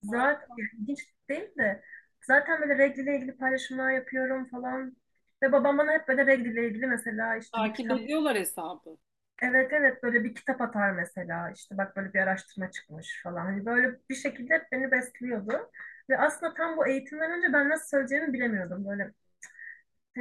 zaten 0.02 0.48
yani 0.58 0.68
ilginç 0.80 0.98
değil 1.28 1.56
de 1.58 1.82
zaten 2.22 2.60
böyle 2.60 2.78
regle 2.78 3.16
ilgili 3.16 3.36
paylaşımlar 3.36 3.90
yapıyorum 3.90 4.48
falan. 4.48 4.96
Ve 5.42 5.52
babam 5.52 5.78
bana 5.78 5.92
hep 5.92 6.08
böyle 6.08 6.26
regle 6.26 6.68
ilgili 6.68 6.86
mesela 6.86 7.36
işte 7.36 7.58
bir 7.58 7.62
Takip 7.62 7.76
kitap 7.76 8.00
ediyorlar 8.00 8.36
hesabı. 8.38 8.96
Evet 9.42 9.72
evet 9.72 10.02
böyle 10.02 10.24
bir 10.24 10.34
kitap 10.34 10.60
atar 10.60 10.92
mesela 10.92 11.50
işte 11.50 11.78
bak 11.78 11.96
böyle 11.96 12.12
bir 12.14 12.18
araştırma 12.18 12.70
çıkmış 12.70 13.20
falan 13.22 13.44
hani 13.44 13.66
böyle 13.66 13.98
bir 14.10 14.14
şekilde 14.14 14.54
hep 14.54 14.72
beni 14.72 14.90
besliyordu 14.90 15.70
ve 16.10 16.18
aslında 16.18 16.54
tam 16.54 16.76
bu 16.76 16.88
eğitimden 16.88 17.30
önce 17.30 17.52
ben 17.52 17.68
nasıl 17.68 17.88
söyleyeceğimi 17.88 18.32
bilemiyordum 18.32 18.84
böyle 18.84 19.12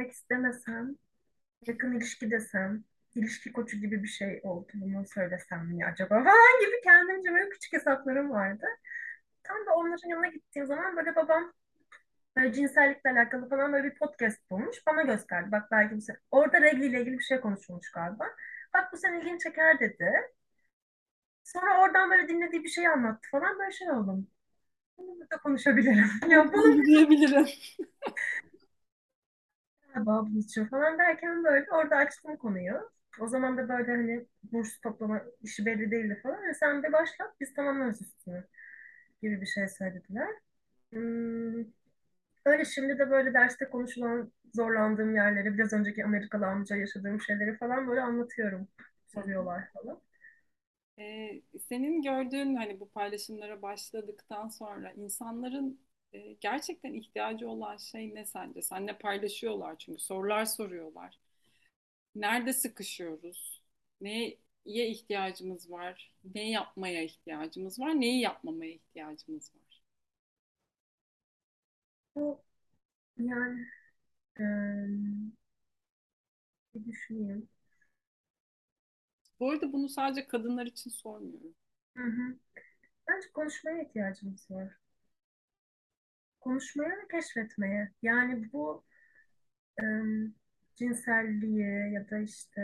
tekst 0.00 0.30
demesem 0.30 0.96
yakın 1.66 1.92
ilişki 1.96 2.30
desem 2.30 2.84
ilişki 3.14 3.52
koçu 3.52 3.76
gibi 3.76 4.02
bir 4.02 4.08
şey 4.08 4.40
olduğunu 4.44 5.06
söylesem 5.06 5.66
mi 5.66 5.86
acaba 5.86 6.24
falan 6.24 6.60
gibi 6.60 6.80
kendimce 6.84 7.32
böyle 7.32 7.50
küçük 7.50 7.72
hesaplarım 7.72 8.30
vardı. 8.30 8.66
Tam 9.42 9.66
da 9.66 9.74
onların 9.74 10.08
yanına 10.08 10.26
gittiğim 10.26 10.66
zaman 10.66 10.96
böyle 10.96 11.16
babam 11.16 11.52
böyle 12.36 12.52
cinsellikle 12.52 13.10
alakalı 13.10 13.48
falan 13.48 13.72
böyle 13.72 13.84
bir 13.90 13.98
podcast 13.98 14.50
bulmuş 14.50 14.76
bana 14.86 15.02
gösterdi. 15.02 15.52
Bak 15.52 15.70
belki 15.70 15.94
bu 15.96 16.00
se- 16.00 16.20
orada 16.30 16.60
regl 16.60 16.82
ile 16.82 17.00
ilgili 17.00 17.18
bir 17.18 17.24
şey 17.24 17.40
konuşulmuş 17.40 17.90
galiba. 17.92 18.24
Bak 18.74 18.92
bu 18.92 18.96
senin 18.96 19.20
ilgini 19.20 19.38
çeker 19.38 19.80
dedi. 19.80 20.12
Sonra 21.44 21.82
oradan 21.82 22.10
böyle 22.10 22.28
dinlediği 22.28 22.64
bir 22.64 22.68
şey 22.68 22.88
anlattı 22.88 23.28
falan 23.30 23.58
böyle 23.58 23.72
şey 23.72 23.90
oldum. 23.90 24.28
Bunu 24.98 25.20
burada 25.20 25.36
konuşabilirim. 25.38 26.10
Ya 26.28 26.52
bunu 26.52 26.62
Buradan 26.62 27.46
galiba 29.94 30.26
buluşuyor 30.26 30.68
falan 30.70 30.98
derken 30.98 31.44
böyle 31.44 31.66
orada 31.72 31.96
açtım 31.96 32.36
konuyu. 32.36 32.90
O 33.20 33.26
zaman 33.26 33.56
da 33.58 33.68
böyle 33.68 33.90
hani 33.92 34.26
burs 34.52 34.80
toplama 34.80 35.22
işi 35.42 35.66
belli 35.66 35.90
değildi 35.90 36.20
falan. 36.22 36.42
Yani 36.42 36.54
sen 36.54 36.82
bir 36.82 36.92
başla 36.92 37.34
biz 37.40 37.54
tamamlarız 37.54 38.02
üstünü 38.02 38.44
gibi 39.22 39.40
bir 39.40 39.46
şey 39.46 39.68
söylediler. 39.68 40.28
Hmm, 40.92 41.64
öyle 42.46 42.64
şimdi 42.64 42.98
de 42.98 43.10
böyle 43.10 43.34
derste 43.34 43.70
konuşulan 43.70 44.32
zorlandığım 44.54 45.14
yerleri 45.16 45.54
biraz 45.58 45.72
önceki 45.72 46.04
Amerikalı 46.04 46.46
amca 46.46 46.76
yaşadığım 46.76 47.20
şeyleri 47.20 47.56
falan 47.58 47.88
böyle 47.88 48.00
anlatıyorum. 48.00 48.68
Soruyorlar 49.06 49.64
falan. 49.74 50.02
Ee, 50.98 51.42
senin 51.68 52.02
gördüğün 52.02 52.54
hani 52.54 52.80
bu 52.80 52.90
paylaşımlara 52.90 53.62
başladıktan 53.62 54.48
sonra 54.48 54.92
insanların 54.92 55.80
e, 56.12 56.32
gerçekten 56.40 56.94
ihtiyacı 56.94 57.48
olan 57.48 57.76
şey 57.76 58.14
ne 58.14 58.24
sence? 58.26 58.62
Seninle 58.62 58.98
paylaşıyorlar 58.98 59.78
çünkü 59.78 60.00
sorular 60.02 60.44
soruyorlar. 60.44 61.18
Nerede 62.14 62.52
sıkışıyoruz? 62.52 63.62
Neye 64.00 64.38
ihtiyacımız 64.66 65.70
var? 65.70 66.14
Ne 66.34 66.50
yapmaya 66.50 67.02
ihtiyacımız 67.02 67.80
var? 67.80 68.00
Neyi 68.00 68.20
yapmamaya 68.20 68.72
ihtiyacımız 68.72 69.52
var? 69.54 69.82
Bu 72.14 72.42
yani 73.18 73.66
bir 76.74 76.84
düşüneyim. 76.84 77.48
Bu 79.40 79.50
arada 79.50 79.72
bunu 79.72 79.88
sadece 79.88 80.26
kadınlar 80.28 80.66
için 80.66 80.90
sormuyorum. 80.90 81.54
Hı 81.96 82.02
hı. 82.02 82.38
Bence 83.08 83.32
konuşmaya 83.32 83.82
ihtiyacımız 83.82 84.52
var. 84.52 84.79
Konuşmaya 86.40 86.90
ve 86.90 87.08
keşfetmeye. 87.10 87.92
Yani 88.02 88.52
bu 88.52 88.84
em, 89.82 90.34
cinselliği 90.76 91.92
ya 91.94 92.10
da 92.10 92.18
işte 92.18 92.62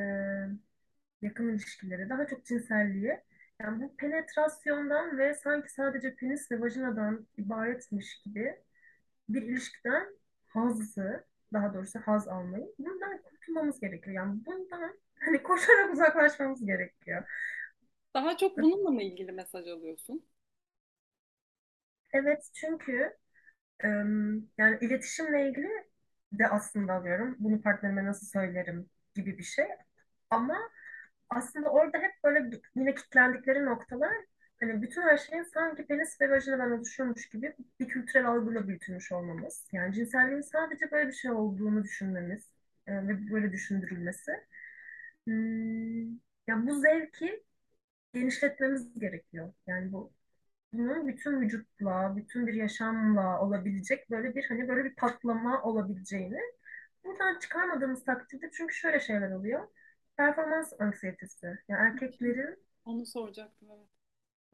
yakın 1.22 1.48
ilişkileri, 1.48 2.08
daha 2.10 2.26
çok 2.26 2.44
cinselliği. 2.44 3.20
Yani 3.60 3.82
bu 3.82 3.96
penetrasyondan 3.96 5.18
ve 5.18 5.34
sanki 5.34 5.72
sadece 5.72 6.14
penis 6.14 6.50
ve 6.52 6.60
vajinadan 6.60 7.26
ibaretmiş 7.38 8.22
gibi 8.24 8.56
bir 9.28 9.42
ilişkiden 9.42 10.08
hazzı, 10.48 11.24
daha 11.52 11.74
doğrusu 11.74 12.00
haz 12.00 12.28
almayı, 12.28 12.74
bundan 12.78 13.22
kurtulmamız 13.22 13.80
gerekiyor. 13.80 14.16
Yani 14.16 14.46
bundan 14.46 14.98
hani 15.20 15.42
koşarak 15.42 15.94
uzaklaşmamız 15.94 16.66
gerekiyor. 16.66 17.24
Daha 18.14 18.36
çok 18.36 18.58
bununla 18.58 18.90
mı 18.90 19.02
ilgili 19.02 19.32
mesaj 19.32 19.68
alıyorsun? 19.68 20.26
Evet 22.12 22.50
çünkü 22.54 23.16
yani 24.58 24.78
iletişimle 24.80 25.48
ilgili 25.48 25.68
de 26.32 26.48
aslında 26.48 26.92
alıyorum. 26.94 27.36
Bunu 27.38 27.62
partnerime 27.62 28.04
nasıl 28.04 28.26
söylerim 28.26 28.90
gibi 29.14 29.38
bir 29.38 29.42
şey. 29.42 29.66
Ama 30.30 30.58
aslında 31.30 31.70
orada 31.70 31.98
hep 31.98 32.12
böyle 32.24 32.50
yine 32.76 32.94
kilitlendikleri 32.94 33.64
noktalar 33.66 34.12
hani 34.60 34.82
bütün 34.82 35.02
her 35.02 35.16
şeyin 35.18 35.42
sanki 35.42 35.86
penis 35.86 36.20
ve 36.20 36.30
vajinadan 36.30 36.72
oluşuyormuş 36.72 37.28
gibi 37.28 37.56
bir 37.80 37.88
kültürel 37.88 38.26
algıyla 38.28 38.68
büyütülmüş 38.68 39.12
olmamız. 39.12 39.66
Yani 39.72 39.94
cinselliğin 39.94 40.40
sadece 40.40 40.90
böyle 40.90 41.08
bir 41.08 41.14
şey 41.14 41.30
olduğunu 41.30 41.84
düşünmemiz 41.84 42.50
e, 42.86 42.94
ve 43.08 43.30
böyle 43.32 43.52
düşündürülmesi. 43.52 44.32
Hmm, 45.26 46.12
ya 46.46 46.66
bu 46.66 46.80
zevki 46.80 47.44
genişletmemiz 48.14 49.00
gerekiyor. 49.00 49.54
Yani 49.66 49.92
bu 49.92 50.12
bütün 50.72 51.40
vücutla, 51.40 52.16
bütün 52.16 52.46
bir 52.46 52.54
yaşamla 52.54 53.40
olabilecek 53.40 54.10
böyle 54.10 54.34
bir 54.34 54.44
hani 54.48 54.68
böyle 54.68 54.84
bir 54.84 54.94
patlama 54.96 55.62
olabileceğini 55.62 56.40
buradan 57.04 57.38
çıkarmadığımız 57.38 58.04
takdirde 58.04 58.50
çünkü 58.52 58.74
şöyle 58.74 59.00
şeyler 59.00 59.30
oluyor. 59.30 59.68
Performans 60.16 60.72
anksiyetesi. 60.80 61.46
Yani 61.68 61.88
erkeklerin 61.88 62.58
Onu 62.84 63.06
soracaktım 63.06 63.68
evet. 63.70 63.88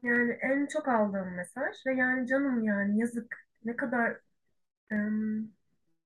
yani 0.03 0.31
en 0.41 0.65
çok 0.67 0.87
aldığım 0.87 1.35
mesaj 1.35 1.85
ve 1.87 1.93
yani 1.95 2.27
canım 2.27 2.63
yani 2.63 2.99
yazık 2.99 3.47
ne 3.65 3.75
kadar 3.75 4.19
em, 4.91 5.51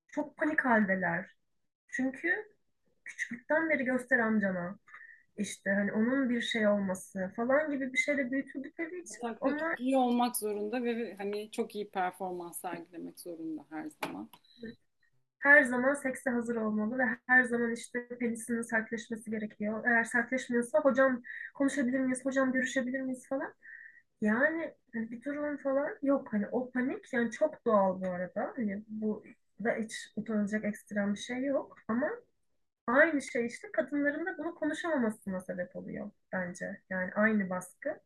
çok 0.07 0.37
panik 0.37 0.65
haldeler. 0.65 1.35
Çünkü 1.89 2.53
küçüklükten 3.05 3.69
beri 3.69 3.85
göster 3.85 4.19
amcana 4.19 4.79
işte 5.37 5.69
hani 5.71 5.93
onun 5.93 6.29
bir 6.29 6.41
şey 6.41 6.67
olması 6.67 7.31
falan 7.35 7.71
gibi 7.71 7.93
bir 7.93 7.97
şeyle 7.97 8.31
büyütüldükleri 8.31 8.99
için 9.01 9.21
çok 9.21 9.41
onlar 9.41 9.75
iyi 9.77 9.97
olmak 9.97 10.37
zorunda 10.37 10.83
ve 10.83 11.15
hani 11.17 11.51
çok 11.51 11.75
iyi 11.75 11.89
performans 11.91 12.61
sergilemek 12.61 13.19
zorunda 13.19 13.65
her 13.69 13.89
zaman. 14.03 14.29
her 15.39 15.63
zaman 15.63 15.93
sekse 15.93 16.29
hazır 16.29 16.55
olmalı 16.55 16.97
ve 16.97 17.03
her 17.27 17.43
zaman 17.43 17.71
işte 17.73 18.07
penisinin 18.19 18.61
sertleşmesi 18.61 19.31
gerekiyor. 19.31 19.83
Eğer 19.87 20.03
sertleşmiyorsa 20.03 20.79
hocam 20.79 21.23
konuşabilir 21.53 21.99
miyiz, 21.99 22.25
hocam 22.25 22.51
görüşebilir 22.51 23.01
miyiz 23.01 23.27
falan. 23.29 23.53
Yani 24.21 24.73
hani 24.93 25.11
bir 25.11 25.23
durum 25.23 25.57
falan 25.57 25.89
yok. 26.01 26.27
Hani 26.33 26.47
o 26.51 26.71
panik 26.71 27.13
yani 27.13 27.31
çok 27.31 27.65
doğal 27.65 28.01
bu 28.01 28.07
arada. 28.09 28.53
Hani 28.55 28.83
bu 28.87 29.23
da 29.63 29.75
hiç 29.75 30.13
utanılacak 30.15 30.65
ekstrem 30.65 31.13
bir 31.13 31.19
şey 31.19 31.43
yok. 31.43 31.77
Ama 31.87 32.09
aynı 32.87 33.21
şey 33.21 33.45
işte 33.45 33.71
kadınların 33.71 34.25
da 34.25 34.37
bunu 34.37 34.55
konuşamamasına 34.55 35.41
sebep 35.41 35.75
oluyor 35.75 36.11
bence. 36.33 36.81
Yani 36.89 37.11
aynı 37.15 37.49
baskı. 37.49 37.99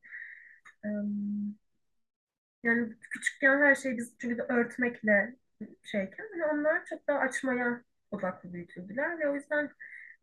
Yani 2.64 2.94
küçükken 3.02 3.58
her 3.62 3.76
şeyi 3.76 3.98
biz 3.98 4.16
çünkü 4.20 4.38
de 4.38 4.42
örtmekle 4.44 5.36
şeyken 5.84 6.26
hani 6.32 6.46
onlar 6.46 6.86
çok 6.86 7.08
daha 7.08 7.20
açmaya 7.20 7.84
odaklı 8.12 8.54
büyütüldüler 8.54 9.20
ve 9.20 9.30
o 9.30 9.36
yüzden 9.36 9.72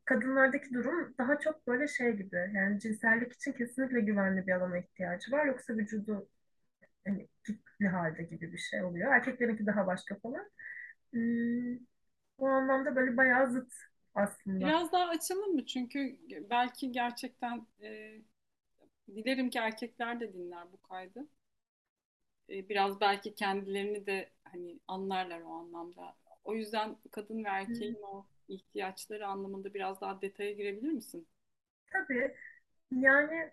kadınlardaki 0.05 0.75
durum 0.75 1.15
daha 1.19 1.39
çok 1.39 1.67
böyle 1.67 1.89
şey 1.89 2.13
gibi 2.17 2.37
yani 2.55 2.81
cinsellik 2.81 3.33
için 3.33 3.53
kesinlikle 3.53 4.01
güvenli 4.01 4.47
bir 4.47 4.53
alana 4.53 4.79
ihtiyacı 4.79 5.33
var 5.33 5.47
yoksa 5.47 5.75
vücudu 5.75 6.29
hani 7.07 7.29
kitli 7.47 7.89
halde 7.89 8.25
gibi 8.25 8.53
bir 8.53 8.59
şey 8.59 8.85
oluyor. 8.85 9.13
Erkeklerinki 9.15 9.67
daha 9.67 9.89
başka 9.89 10.17
falan. 10.21 10.51
Hmm, 11.13 11.77
o 12.39 12.49
anlamda 12.49 12.97
böyle 12.97 13.17
bayağı 13.17 13.51
zıt 13.53 13.73
aslında. 14.19 14.73
Biraz 14.73 14.93
daha 14.93 15.09
açalım 15.09 15.55
mı? 15.55 15.67
Çünkü 15.67 16.19
belki 16.51 16.93
gerçekten 16.93 17.67
e, 17.83 18.21
dilerim 19.17 19.51
ki 19.51 19.59
erkekler 19.59 20.21
de 20.21 20.33
dinler 20.35 20.73
bu 20.73 20.83
kaydı. 20.83 21.29
E, 22.51 22.69
biraz 22.69 23.01
belki 23.01 23.35
kendilerini 23.35 24.07
de 24.07 24.31
hani 24.45 24.81
anlarlar 24.89 25.41
o 25.41 25.53
anlamda. 25.53 26.17
O 26.45 26.55
yüzden 26.55 26.97
kadın 27.11 27.45
ve 27.45 27.49
Hmm, 27.67 27.89
erkeğin 27.89 28.03
o 28.03 28.27
ihtiyaçları 28.49 29.27
anlamında 29.27 29.75
biraz 29.75 30.01
daha 30.01 30.23
detaya 30.23 30.53
girebilir 30.53 30.93
misin? 30.93 31.29
tabii 31.93 32.35
yani 32.93 33.53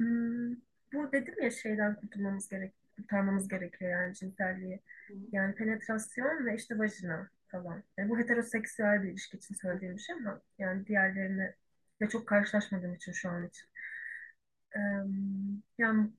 Hmm, 0.00 0.52
bu 0.92 1.12
dedim 1.12 1.34
ya 1.42 1.50
şeyden 1.50 1.94
kurtulmamız 1.96 2.48
gerek, 2.48 2.72
kurtarmamız 2.96 3.48
gerekiyor 3.48 3.90
yani 3.90 4.14
cinselliği. 4.14 4.80
Hı. 5.08 5.14
Yani 5.32 5.54
penetrasyon 5.54 6.46
ve 6.46 6.54
işte 6.56 6.78
vajina 6.78 7.30
falan. 7.50 7.82
Yani 7.98 8.10
bu 8.10 8.18
heteroseksüel 8.18 9.02
bir 9.02 9.08
ilişki 9.08 9.36
için 9.36 9.54
söylediğim 9.54 9.96
bir 9.96 10.00
şey 10.00 10.16
ama 10.16 10.40
yani 10.58 10.86
diğerlerini 10.86 11.54
de 12.02 12.08
çok 12.08 12.26
karşılaşmadığım 12.28 12.94
için 12.94 13.12
şu 13.12 13.30
an 13.30 13.46
için. 13.48 13.68
Yani 15.78 16.10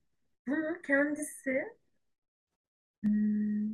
bunun 0.48 0.82
kendisi 0.82 1.64
hmm, 3.02 3.68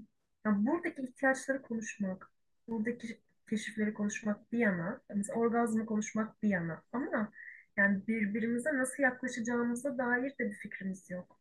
yani 0.45 0.67
buradaki 0.67 1.03
ihtiyaçları 1.03 1.63
konuşmak, 1.63 2.33
buradaki 2.69 3.21
keşifleri 3.51 3.95
konuşmak 3.95 4.53
bir 4.53 4.59
yana, 4.59 5.01
mesela 5.15 5.39
orgazmı 5.39 5.87
konuşmak 5.87 6.43
bir 6.43 6.49
yana 6.49 6.83
ama 6.93 7.33
yani 7.77 8.07
birbirimize 8.09 8.77
nasıl 8.77 9.03
yaklaşacağımıza 9.03 9.99
dair 9.99 10.31
de 10.39 10.51
bir 10.51 10.55
fikrimiz 10.55 11.11
yok. 11.11 11.41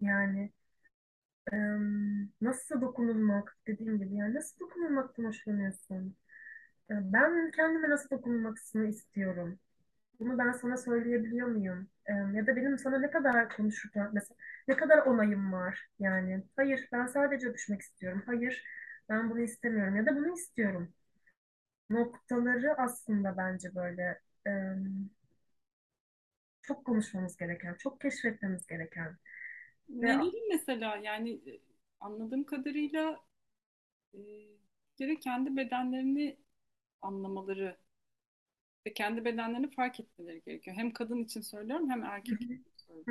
Yani 0.00 0.52
nasıl 2.40 2.80
dokunulmak 2.80 3.56
dediğim 3.66 3.98
gibi 3.98 4.14
yani 4.16 4.34
nasıl 4.34 4.60
dokunulmaktan 4.60 5.24
hoşlanıyorsun? 5.24 6.16
Ben 6.90 7.50
kendime 7.50 7.90
nasıl 7.90 8.10
dokunulmasını 8.10 8.86
istiyorum. 8.88 9.60
Bunu 10.20 10.38
ben 10.38 10.52
sana 10.52 10.76
söyleyebiliyor 10.76 11.48
muyum? 11.48 11.88
Ya 12.34 12.46
da 12.46 12.56
benim 12.56 12.78
sana 12.78 12.98
ne 13.00 13.10
kadar 13.10 13.56
konuşurken 13.56 14.10
mesela 14.14 14.38
ne 14.68 14.76
kadar 14.76 14.98
onayım 14.98 15.52
var? 15.52 15.88
Yani 16.00 16.44
hayır 16.56 16.88
ben 16.92 17.06
sadece 17.06 17.48
öpüşmek 17.48 17.82
istiyorum. 17.82 18.22
Hayır 18.26 18.64
ben 19.08 19.30
bunu 19.30 19.40
istemiyorum 19.40 19.96
ya 19.96 20.06
da 20.06 20.16
bunu 20.16 20.34
istiyorum. 20.34 20.94
Noktaları 21.90 22.74
aslında 22.78 23.36
bence 23.36 23.74
böyle 23.74 24.20
çok 26.62 26.84
konuşmamız 26.84 27.36
gereken, 27.36 27.74
çok 27.74 28.00
keşfetmemiz 28.00 28.66
gereken 28.66 29.16
Neleri 29.88 30.36
mesela 30.50 30.96
yani 30.96 31.30
e, 31.32 31.60
anladığım 32.00 32.44
kadarıyla 32.44 33.20
e, 34.14 34.18
bir 34.18 34.96
kere 34.98 35.20
kendi 35.20 35.56
bedenlerini 35.56 36.38
anlamaları 37.02 37.78
ve 38.86 38.92
kendi 38.94 39.24
bedenlerini 39.24 39.70
fark 39.70 40.00
etmeleri 40.00 40.42
gerekiyor. 40.42 40.76
Hem 40.76 40.92
kadın 40.92 41.24
için 41.24 41.40
söylüyorum 41.40 41.90
hem 41.90 42.02
erkek 42.04 42.42
için 42.42 42.72
söylüyorum. 42.76 43.08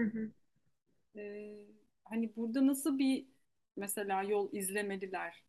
Ee, 1.15 1.67
hani 2.03 2.35
burada 2.35 2.67
nasıl 2.67 2.99
bir 2.99 3.27
mesela 3.75 4.23
yol 4.23 4.53
izlemeliler? 4.53 5.43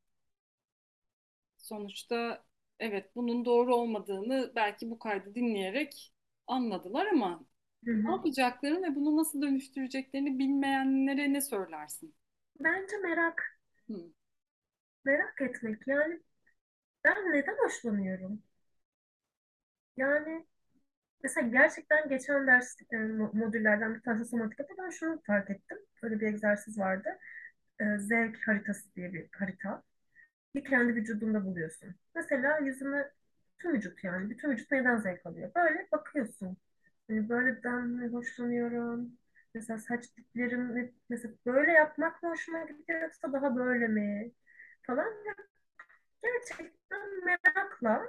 Sonuçta 1.58 2.44
evet 2.78 3.16
bunun 3.16 3.44
doğru 3.44 3.74
olmadığını 3.76 4.52
belki 4.56 4.90
bu 4.90 4.98
kaydı 4.98 5.34
dinleyerek 5.34 6.12
anladılar 6.46 7.06
ama 7.06 7.44
hı 7.84 7.90
ne 8.06 8.12
hı. 8.12 8.12
yapacaklarını 8.12 8.82
ve 8.82 8.94
bunu 8.96 9.16
nasıl 9.16 9.42
dönüştüreceklerini 9.42 10.38
bilmeyenlere 10.38 11.32
ne 11.32 11.40
söylersin? 11.40 12.14
Bence 12.60 12.96
merak 12.98 13.58
Hı. 13.86 14.12
Merak 15.04 15.40
etmek 15.40 15.86
yani 15.86 16.20
ben 17.04 17.32
neden 17.32 17.58
hoşlanıyorum? 17.58 18.42
Yani 19.96 20.46
mesela 21.24 21.48
gerçekten 21.48 22.08
geçen 22.08 22.46
ders 22.46 22.76
e, 22.92 22.96
mo- 22.96 23.38
modüllerden 23.38 23.94
bir 23.94 24.02
tanesi 24.02 24.30
somatikada 24.30 24.68
ben 24.78 24.90
şunu 24.90 25.22
fark 25.26 25.50
ettim. 25.50 25.78
Böyle 26.04 26.20
bir 26.20 26.26
egzersiz 26.26 26.78
vardı. 26.78 27.08
E, 27.80 27.98
zevk 27.98 28.48
haritası 28.48 28.94
diye 28.96 29.14
bir 29.14 29.28
harita. 29.38 29.82
Bir 30.56 30.64
kendi 30.64 30.96
vücudunda 30.96 31.46
buluyorsun. 31.46 31.96
Mesela 32.14 32.58
yüzüme 32.58 33.12
tüm 33.58 33.74
vücut 33.74 34.04
yani 34.04 34.30
bütün 34.30 34.50
vücut 34.50 34.72
neden 34.72 34.98
zevk 34.98 35.26
alıyor? 35.26 35.52
Böyle 35.56 35.88
bakıyorsun. 35.92 36.58
Hani 37.12 37.28
böyle 37.28 37.64
ben 37.64 38.12
hoşlanıyorum? 38.12 39.12
Mesela 39.54 39.78
saç 39.78 40.16
diplerim 40.16 40.94
mesela 41.08 41.34
böyle 41.46 41.70
yapmak 41.72 42.22
mı 42.22 42.28
hoşuma 42.30 42.64
gidiyor 42.64 43.02
yoksa 43.02 43.32
daha 43.32 43.56
böyle 43.56 43.88
mi? 43.88 44.32
Falan. 44.86 45.14
Gerçekten 46.22 47.24
merakla 47.24 48.02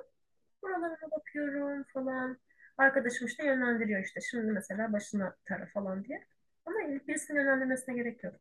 Buralarına 0.63 1.11
bakıyorum 1.11 1.83
falan. 1.93 2.39
Arkadaşım 2.77 3.27
işte 3.27 3.45
yönlendiriyor 3.45 4.03
işte. 4.05 4.21
Şimdi 4.21 4.51
mesela 4.51 4.93
başına 4.93 5.35
tara 5.45 5.67
falan 5.67 6.05
diye. 6.05 6.25
Ama 6.65 6.77
birisinin 7.07 7.39
yönlendirmesine 7.39 7.95
gerek 7.95 8.23
yok. 8.23 8.35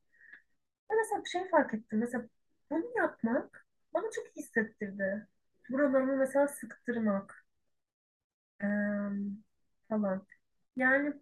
Ben 0.90 0.98
mesela 0.98 1.24
bir 1.24 1.30
şey 1.30 1.48
fark 1.50 1.74
ettim. 1.74 1.98
Mesela 1.98 2.24
bunu 2.70 2.84
yapmak 2.98 3.66
bana 3.94 4.10
çok 4.12 4.26
iyi 4.36 4.42
hissettirdi. 4.44 5.28
Buralarımı 5.70 6.16
mesela 6.16 6.48
sıktırmak 6.48 7.46
eee, 8.62 9.10
falan. 9.88 10.26
Yani 10.76 11.12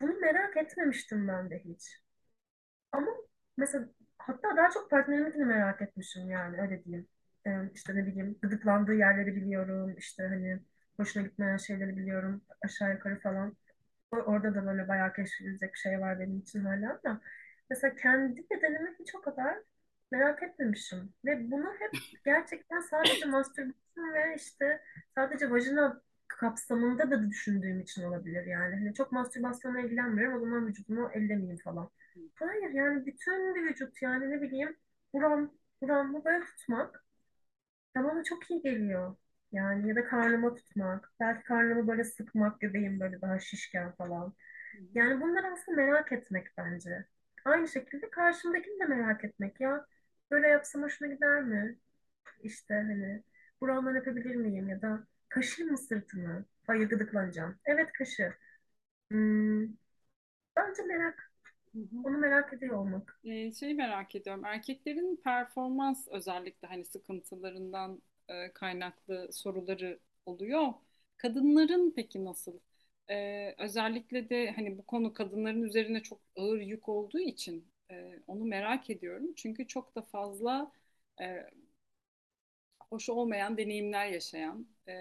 bunu 0.00 0.12
merak 0.20 0.56
etmemiştim 0.56 1.28
ben 1.28 1.50
de 1.50 1.58
hiç. 1.64 2.02
Ama 2.92 3.08
mesela 3.56 3.88
hatta 4.18 4.56
daha 4.56 4.70
çok 4.70 4.90
partneriminkini 4.90 5.44
merak 5.44 5.82
etmişim 5.82 6.30
yani 6.30 6.60
öyle 6.60 6.84
diyeyim. 6.84 7.08
Ee, 7.46 7.70
işte 7.74 7.96
ne 7.96 8.06
bileyim 8.06 8.38
gıdıklandığı 8.42 8.94
yerleri 8.94 9.36
biliyorum. 9.36 9.94
işte 9.98 10.22
hani 10.28 10.60
hoşuna 10.96 11.22
gitmeyen 11.22 11.56
şeyleri 11.56 11.96
biliyorum. 11.96 12.42
Aşağı 12.64 12.92
yukarı 12.92 13.20
falan. 13.20 13.56
Orada 14.12 14.54
da 14.54 14.66
böyle 14.66 14.88
bayağı 14.88 15.12
keşfedilecek 15.14 15.76
şey 15.76 16.00
var 16.00 16.20
benim 16.20 16.38
için 16.40 16.64
hala 16.64 17.00
ama 17.04 17.20
mesela 17.70 17.96
kendi 17.96 18.46
bedenimi 18.50 18.96
hiç 19.00 19.14
o 19.14 19.20
kadar 19.22 19.58
merak 20.12 20.42
etmemişim. 20.42 21.14
Ve 21.24 21.50
bunu 21.50 21.74
hep 21.78 21.92
gerçekten 22.24 22.80
sadece 22.80 23.26
mastürbasyon 23.26 24.14
ve 24.14 24.34
işte 24.36 24.82
sadece 25.14 25.50
vajina 25.50 26.02
kapsamında 26.36 27.10
da 27.10 27.28
düşündüğüm 27.30 27.80
için 27.80 28.02
olabilir 28.04 28.46
yani. 28.46 28.74
Hani 28.74 28.94
çok 28.94 29.12
mastürbasyonla 29.12 29.80
ilgilenmiyorum 29.80 30.36
o 30.36 30.40
zaman 30.40 30.66
vücudumu 30.66 31.10
ellemeyeyim 31.14 31.58
falan. 31.58 31.90
Hayır 32.34 32.70
yani 32.70 33.06
bütün 33.06 33.54
bir 33.54 33.62
vücut 33.62 34.02
yani 34.02 34.30
ne 34.30 34.42
bileyim 34.42 34.76
buram, 35.14 35.50
buramı 35.82 36.24
böyle 36.24 36.44
tutmak 36.44 37.04
ya 37.96 38.22
çok 38.24 38.50
iyi 38.50 38.62
geliyor. 38.62 39.16
Yani 39.52 39.88
ya 39.88 39.96
da 39.96 40.04
karnıma 40.04 40.54
tutmak. 40.54 41.12
Belki 41.20 41.44
karnımı 41.44 41.88
böyle 41.88 42.04
sıkmak, 42.04 42.60
göbeğim 42.60 43.00
böyle 43.00 43.20
daha 43.20 43.38
şişken 43.38 43.92
falan. 43.92 44.34
Yani 44.94 45.20
bunlar 45.20 45.44
aslında 45.52 45.76
merak 45.76 46.12
etmek 46.12 46.48
bence. 46.58 47.06
Aynı 47.44 47.68
şekilde 47.68 48.10
karşımdakini 48.10 48.80
de 48.80 48.84
merak 48.84 49.24
etmek. 49.24 49.60
Ya 49.60 49.86
böyle 50.30 50.48
yapsam 50.48 50.82
hoşuna 50.82 51.08
gider 51.14 51.42
mi? 51.42 51.78
İşte 52.42 52.74
hani 52.74 53.22
buramdan 53.60 53.96
öpebilir 53.96 54.36
miyim? 54.36 54.68
Ya 54.68 54.82
da 54.82 55.06
kaşıyım 55.34 55.70
mı 55.70 55.78
sırtımı? 55.78 56.44
Hayır 56.66 56.88
gıdıklanacağım. 56.88 57.56
Evet 57.64 57.92
kaşı. 57.92 58.34
Hmm, 59.10 59.64
bence 60.56 60.82
merak. 60.88 61.32
Hı 61.74 61.78
hı. 61.78 61.96
Onu 62.04 62.18
merak 62.18 62.52
ediyor 62.52 62.76
olmak. 62.78 63.20
Ee, 63.24 63.52
şeyi 63.52 63.74
merak 63.74 64.14
ediyorum. 64.14 64.44
Erkeklerin 64.44 65.20
performans 65.24 66.08
özellikle 66.08 66.68
hani 66.68 66.84
sıkıntılarından 66.84 68.02
e, 68.28 68.52
kaynaklı 68.52 69.28
soruları 69.32 69.98
oluyor. 70.26 70.66
Kadınların 71.18 71.92
peki 71.96 72.24
nasıl? 72.24 72.58
Ee, 73.10 73.54
özellikle 73.58 74.28
de 74.30 74.52
hani 74.56 74.78
bu 74.78 74.86
konu 74.86 75.12
kadınların 75.14 75.62
üzerine 75.62 76.02
çok 76.02 76.20
ağır 76.36 76.60
yük 76.60 76.88
olduğu 76.88 77.18
için 77.20 77.68
e, 77.90 78.18
onu 78.26 78.44
merak 78.44 78.90
ediyorum. 78.90 79.34
Çünkü 79.36 79.66
çok 79.66 79.96
da 79.96 80.02
fazla 80.02 80.72
e, 81.20 81.46
hoş 82.92 83.10
olmayan 83.10 83.58
deneyimler 83.58 84.06
yaşayan, 84.08 84.68
e, 84.88 84.94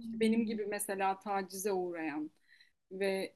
işte 0.00 0.20
benim 0.20 0.46
gibi 0.46 0.66
mesela 0.66 1.20
tacize 1.20 1.72
uğrayan 1.72 2.32
ve 2.92 3.34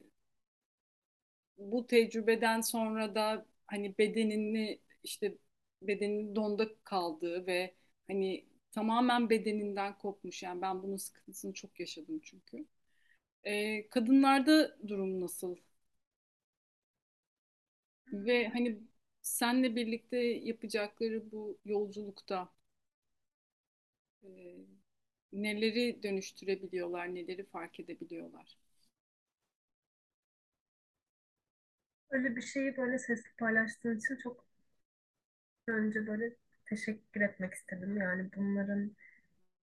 bu 1.59 1.87
tecrübeden 1.87 2.61
sonra 2.61 3.15
da 3.15 3.47
hani 3.67 3.99
bedenini 3.99 4.81
işte 5.05 5.39
bedenin 5.83 6.37
donda 6.37 6.69
kaldığı 6.85 7.47
ve 7.47 7.75
hani 8.07 8.47
tamamen 8.71 9.31
bedeninden 9.31 9.99
kopmuş 9.99 10.43
yani 10.43 10.63
ben 10.63 10.83
bunun 10.83 10.97
sıkıntısını 10.97 11.53
çok 11.55 11.81
yaşadım 11.81 12.21
çünkü. 12.25 12.67
Ee, 13.45 13.89
kadınlarda 13.91 14.79
durum 14.89 15.21
nasıl? 15.23 15.57
Ve 18.13 18.49
hani 18.49 18.79
senle 19.23 19.77
birlikte 19.77 20.17
yapacakları 20.19 21.33
bu 21.33 21.59
yolculukta 21.65 22.49
e, 24.23 24.29
neleri 25.33 26.03
dönüştürebiliyorlar, 26.03 27.15
neleri 27.15 27.47
fark 27.47 27.81
edebiliyorlar? 27.81 28.59
Öyle 32.11 32.37
bir 32.37 32.41
şeyi 32.43 32.77
böyle 32.77 32.99
sesli 32.99 33.31
paylaştığın 33.39 33.99
için 33.99 34.17
çok 34.17 34.45
önce 35.69 36.07
böyle 36.07 36.37
teşekkür 36.67 37.21
etmek 37.21 37.55
istedim. 37.55 37.97
Yani 37.97 38.31
bunların 38.37 38.97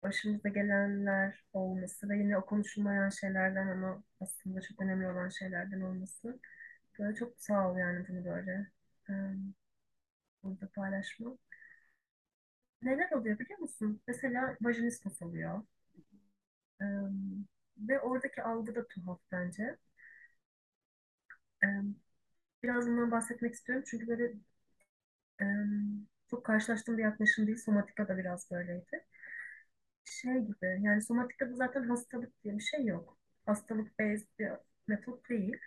başımıza 0.04 0.50
gelenler 0.50 1.46
olması 1.54 2.10
ve 2.10 2.18
yine 2.20 2.38
o 2.38 2.46
konuşulmayan 2.46 3.10
şeylerden 3.10 3.68
ama 3.68 4.04
aslında 4.22 4.62
çok 4.62 4.82
önemli 4.82 5.08
olan 5.08 5.30
şeylerden 5.30 5.82
olması. 5.82 6.40
Böyle 7.00 7.16
çok 7.16 7.34
sağ 7.42 7.72
ol 7.72 7.78
yani 7.78 8.08
bunu 8.10 8.26
böyle 8.26 8.68
e, 9.10 9.14
burada 10.44 10.68
paylaşma. 10.76 11.38
Neler 12.86 13.12
oluyor 13.12 13.40
biliyor 13.40 13.60
musun? 13.60 14.02
Mesela 14.08 14.58
vajinismus 14.62 15.22
oluyor. 15.22 15.62
E, 16.82 16.86
ve 17.78 18.00
oradaki 18.00 18.44
algı 18.44 18.76
da 18.76 18.88
tuhaf 18.88 19.20
bence. 19.32 19.78
E, 21.64 21.68
biraz 22.64 22.88
bundan 22.88 23.12
bahsetmek 23.12 23.54
istiyorum 23.54 23.86
çünkü 23.88 24.08
böyle 24.08 24.34
e, 25.42 25.46
çok 26.30 26.46
karşılaştığım 26.46 26.98
bir 26.98 27.04
yaklaşım 27.04 27.48
değil. 27.48 27.58
Somatika 27.58 28.08
da 28.08 28.18
biraz 28.18 28.52
böyleydi. 28.52 29.06
Şey 30.06 30.34
gibi 30.40 30.80
yani 30.82 31.02
somatikada 31.02 31.56
zaten 31.56 31.84
hastalık 31.90 32.44
diye 32.44 32.56
bir 32.58 32.64
şey 32.64 32.86
yok. 32.86 33.18
Hastalık 33.46 34.00
based 34.00 34.28
bir 34.40 34.52
metot 34.88 35.30
değil. 35.30 35.58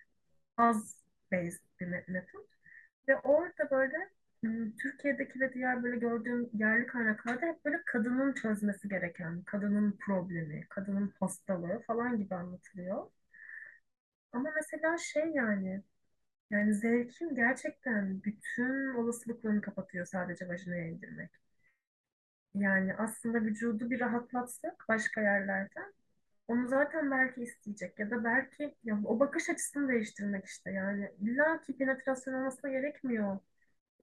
Az 0.56 1.04
based 1.32 1.62
bir 1.80 1.86
me- 1.88 2.12
metot. 2.12 2.48
Ve 3.08 3.16
orada 3.20 3.70
böyle 3.70 4.10
Türkiye'deki 4.82 5.40
ve 5.40 5.52
diğer 5.54 5.82
böyle 5.82 5.96
gördüğüm 5.96 6.50
yerli 6.52 6.86
kaynaklarda 6.86 7.46
hep 7.46 7.64
böyle 7.64 7.82
kadının 7.86 8.32
çözmesi 8.34 8.88
gereken, 8.88 9.42
kadının 9.42 9.96
problemi, 10.06 10.66
kadının 10.68 11.12
hastalığı 11.20 11.80
falan 11.86 12.16
gibi 12.18 12.34
anlatılıyor. 12.34 13.10
Ama 14.32 14.50
mesela 14.56 14.98
şey 14.98 15.30
yani 15.34 15.82
yani 16.50 16.74
zevkin 16.74 17.34
gerçekten 17.34 18.24
bütün 18.24 18.94
olasılıklarını 18.94 19.60
kapatıyor 19.62 20.06
sadece 20.06 20.48
vajinaya 20.48 20.86
indirmek. 20.88 21.30
Yani 22.54 22.94
aslında 22.96 23.40
vücudu 23.42 23.90
bir 23.90 24.00
rahatlatsak 24.00 24.84
başka 24.88 25.20
yerlerden 25.20 25.94
onu 26.48 26.68
zaten 26.68 27.10
belki 27.10 27.42
isteyecek 27.42 27.98
ya 27.98 28.10
da 28.10 28.24
belki 28.24 28.76
ya 28.84 29.00
o 29.06 29.20
bakış 29.20 29.50
açısını 29.50 29.88
değiştirmek 29.88 30.46
işte 30.46 30.72
yani 30.72 31.12
illa 31.20 31.60
ki 31.62 31.76
penetrasyon 31.78 32.34
olmasına 32.34 32.70
gerekmiyor. 32.70 33.38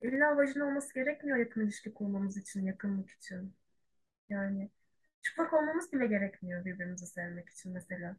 İlla 0.06 0.38
vajin 0.38 0.60
olması 0.60 0.94
gerekmiyor 0.94 1.38
yakın 1.38 1.62
ilişki 1.62 1.94
kurmamız 1.94 2.38
için, 2.38 2.66
yakınlık 2.66 3.10
için. 3.12 3.56
Yani 4.30 4.70
çıplak 5.22 5.54
olmamız 5.54 5.94
bile 5.94 6.08
gerekmiyor 6.08 6.66
birbirimizi 6.66 7.08
sevmek 7.08 7.50
için 7.50 7.74
mesela. 7.74 8.18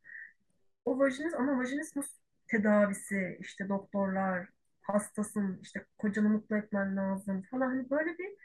O 0.85 0.99
vajiniz 0.99 1.35
ama 1.35 1.59
vajinismus 1.59 2.19
tedavisi 2.49 3.39
işte 3.41 3.69
doktorlar 3.69 4.49
hastasın 4.83 5.61
işte 5.63 5.87
kocanı 5.99 6.29
mutlu 6.29 6.57
etmen 6.57 6.97
lazım 6.97 7.43
falan 7.43 7.69
hani 7.69 7.91
böyle 7.91 8.19
bir 8.19 8.37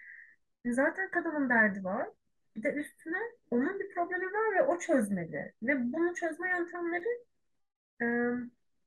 zaten 0.74 1.12
kadının 1.12 1.50
derdi 1.50 1.84
var. 1.84 2.10
Bir 2.56 2.64
de 2.64 2.74
üstüne 2.74 3.18
onun 3.52 3.80
bir 3.80 3.94
problemi 3.94 4.26
var 4.26 4.56
ve 4.56 4.64
o 4.64 4.80
çözmeli. 4.80 5.54
Ve 5.64 5.94
bunu 5.94 6.14
çözme 6.16 6.50
yöntemleri 6.50 7.08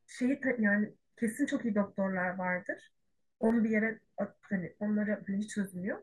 şeyi 0.07 0.41
yani 0.59 0.95
kesin 1.17 1.47
çok 1.47 1.65
iyi 1.65 1.75
doktorlar 1.75 2.39
vardır. 2.39 2.93
Onu 3.45 3.65
bir 3.65 3.71
yere 3.71 4.01
at- 4.19 4.37
hani 4.43 4.75
onları 4.81 5.23
hani 5.27 5.39
hiç 5.39 5.51
çözmüyor. 5.51 6.03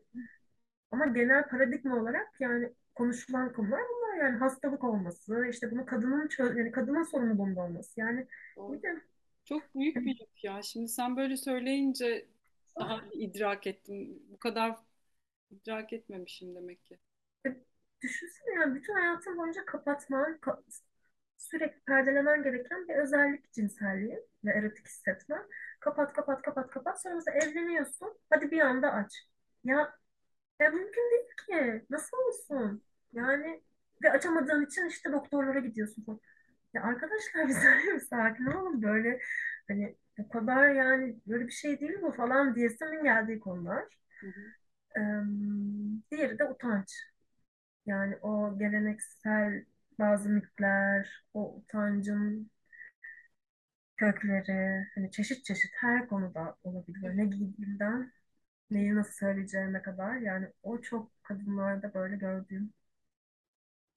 Ama 0.91 1.05
genel 1.07 1.49
paradigma 1.49 1.97
olarak 1.97 2.41
yani 2.41 2.73
konuşulan 2.95 3.53
konular 3.53 3.81
bunlar 3.93 4.17
yani 4.25 4.37
hastalık 4.37 4.83
olması, 4.83 5.47
işte 5.51 5.71
bunu 5.71 5.85
kadının 5.85 6.27
çöz 6.27 6.57
yani 6.57 6.71
kadının 6.71 7.03
sorumluluğunda 7.03 7.61
olması. 7.61 7.99
Yani 7.99 8.27
bir 8.57 8.81
de 8.83 9.01
Çok 9.45 9.75
büyük 9.75 9.95
bir 10.05 10.19
yük 10.19 10.43
ya. 10.43 10.61
Şimdi 10.61 10.87
sen 10.87 11.17
böyle 11.17 11.37
söyleyince 11.37 12.27
daha 12.79 13.01
idrak 13.13 13.67
ettim. 13.67 14.19
Bu 14.31 14.39
kadar 14.39 14.75
idrak 15.51 15.93
etmemişim 15.93 16.55
demek 16.55 16.85
ki. 16.85 16.99
e, 17.47 17.49
düşünsene 18.01 18.53
yani 18.55 18.75
bütün 18.75 18.93
hayatın 18.93 19.37
boyunca 19.37 19.65
kapatman, 19.65 20.33
ka- 20.41 20.63
sürekli 21.41 21.79
perdelemen 21.81 22.43
gereken 22.43 22.87
bir 22.87 22.95
özellik 22.95 23.53
cinselliği 23.53 24.19
ve 24.45 24.51
erotik 24.51 24.87
hissetmen. 24.87 25.43
Kapat, 25.79 26.13
kapat, 26.13 26.41
kapat, 26.41 26.71
kapat. 26.71 27.01
Sonra 27.01 27.15
mesela 27.15 27.37
evleniyorsun. 27.37 28.17
Hadi 28.29 28.51
bir 28.51 28.61
anda 28.61 28.93
aç. 28.93 29.13
Ya 29.63 29.93
Ya 30.59 30.69
mümkün 30.69 31.11
değil 31.11 31.27
ki. 31.47 31.85
Nasıl 31.89 32.17
olsun? 32.17 32.83
Yani 33.13 33.63
ve 34.03 34.11
açamadığın 34.11 34.65
için 34.65 34.85
işte 34.87 35.11
doktorlara 35.11 35.59
gidiyorsun 35.59 36.03
falan. 36.03 36.19
Ya 36.73 36.83
arkadaşlar 36.83 37.47
biz 37.49 37.57
bir 37.93 37.99
sakin 37.99 38.45
olalım 38.45 38.83
böyle 38.83 39.19
hani 39.67 39.95
bu 40.17 40.29
kadar 40.29 40.69
yani 40.69 41.15
böyle 41.27 41.47
bir 41.47 41.51
şey 41.51 41.79
değil 41.79 42.01
bu 42.01 42.11
falan 42.11 42.55
diyesimin 42.55 43.03
geldiği 43.03 43.39
konular. 43.39 43.85
Hı 44.21 44.27
hı. 44.27 44.53
Ee, 44.95 45.01
diğeri 46.11 46.39
de 46.39 46.45
utanç. 46.45 46.89
Yani 47.85 48.17
o 48.21 48.59
geleneksel 48.59 49.65
bazı 50.01 50.29
mitler, 50.29 51.25
o 51.35 51.55
utancın 51.57 52.51
kökleri, 53.97 54.87
hani 54.95 55.11
çeşit 55.11 55.45
çeşit 55.45 55.71
her 55.75 56.07
konuda 56.07 56.57
Evet. 56.65 56.85
ne 57.15 57.25
giydiğimden 57.25 58.11
neyi 58.71 58.95
nasıl 58.95 59.13
söyleyeceğime 59.13 59.81
kadar 59.81 60.17
yani 60.17 60.47
o 60.63 60.81
çok 60.81 61.23
kadınlarda 61.23 61.93
böyle 61.93 62.15
gördüğüm 62.17 62.73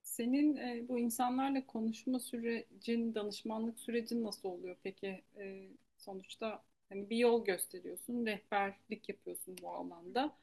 Senin 0.03 0.57
e, 0.57 0.89
bu 0.89 0.99
insanlarla 0.99 1.67
konuşma 1.67 2.19
sürecin, 2.19 3.15
danışmanlık 3.15 3.81
sürecin 3.81 4.25
nasıl 4.25 4.49
oluyor 4.49 4.77
peki? 4.83 5.25
E, 5.39 5.69
sonuçta 5.99 6.63
hani 6.89 7.11
bir 7.11 7.17
yol 7.17 7.45
gösteriyorsun, 7.45 8.27
rehberlik 8.27 9.09
yapıyorsun 9.09 9.57
bu 9.63 9.71
alanda. 9.71 10.37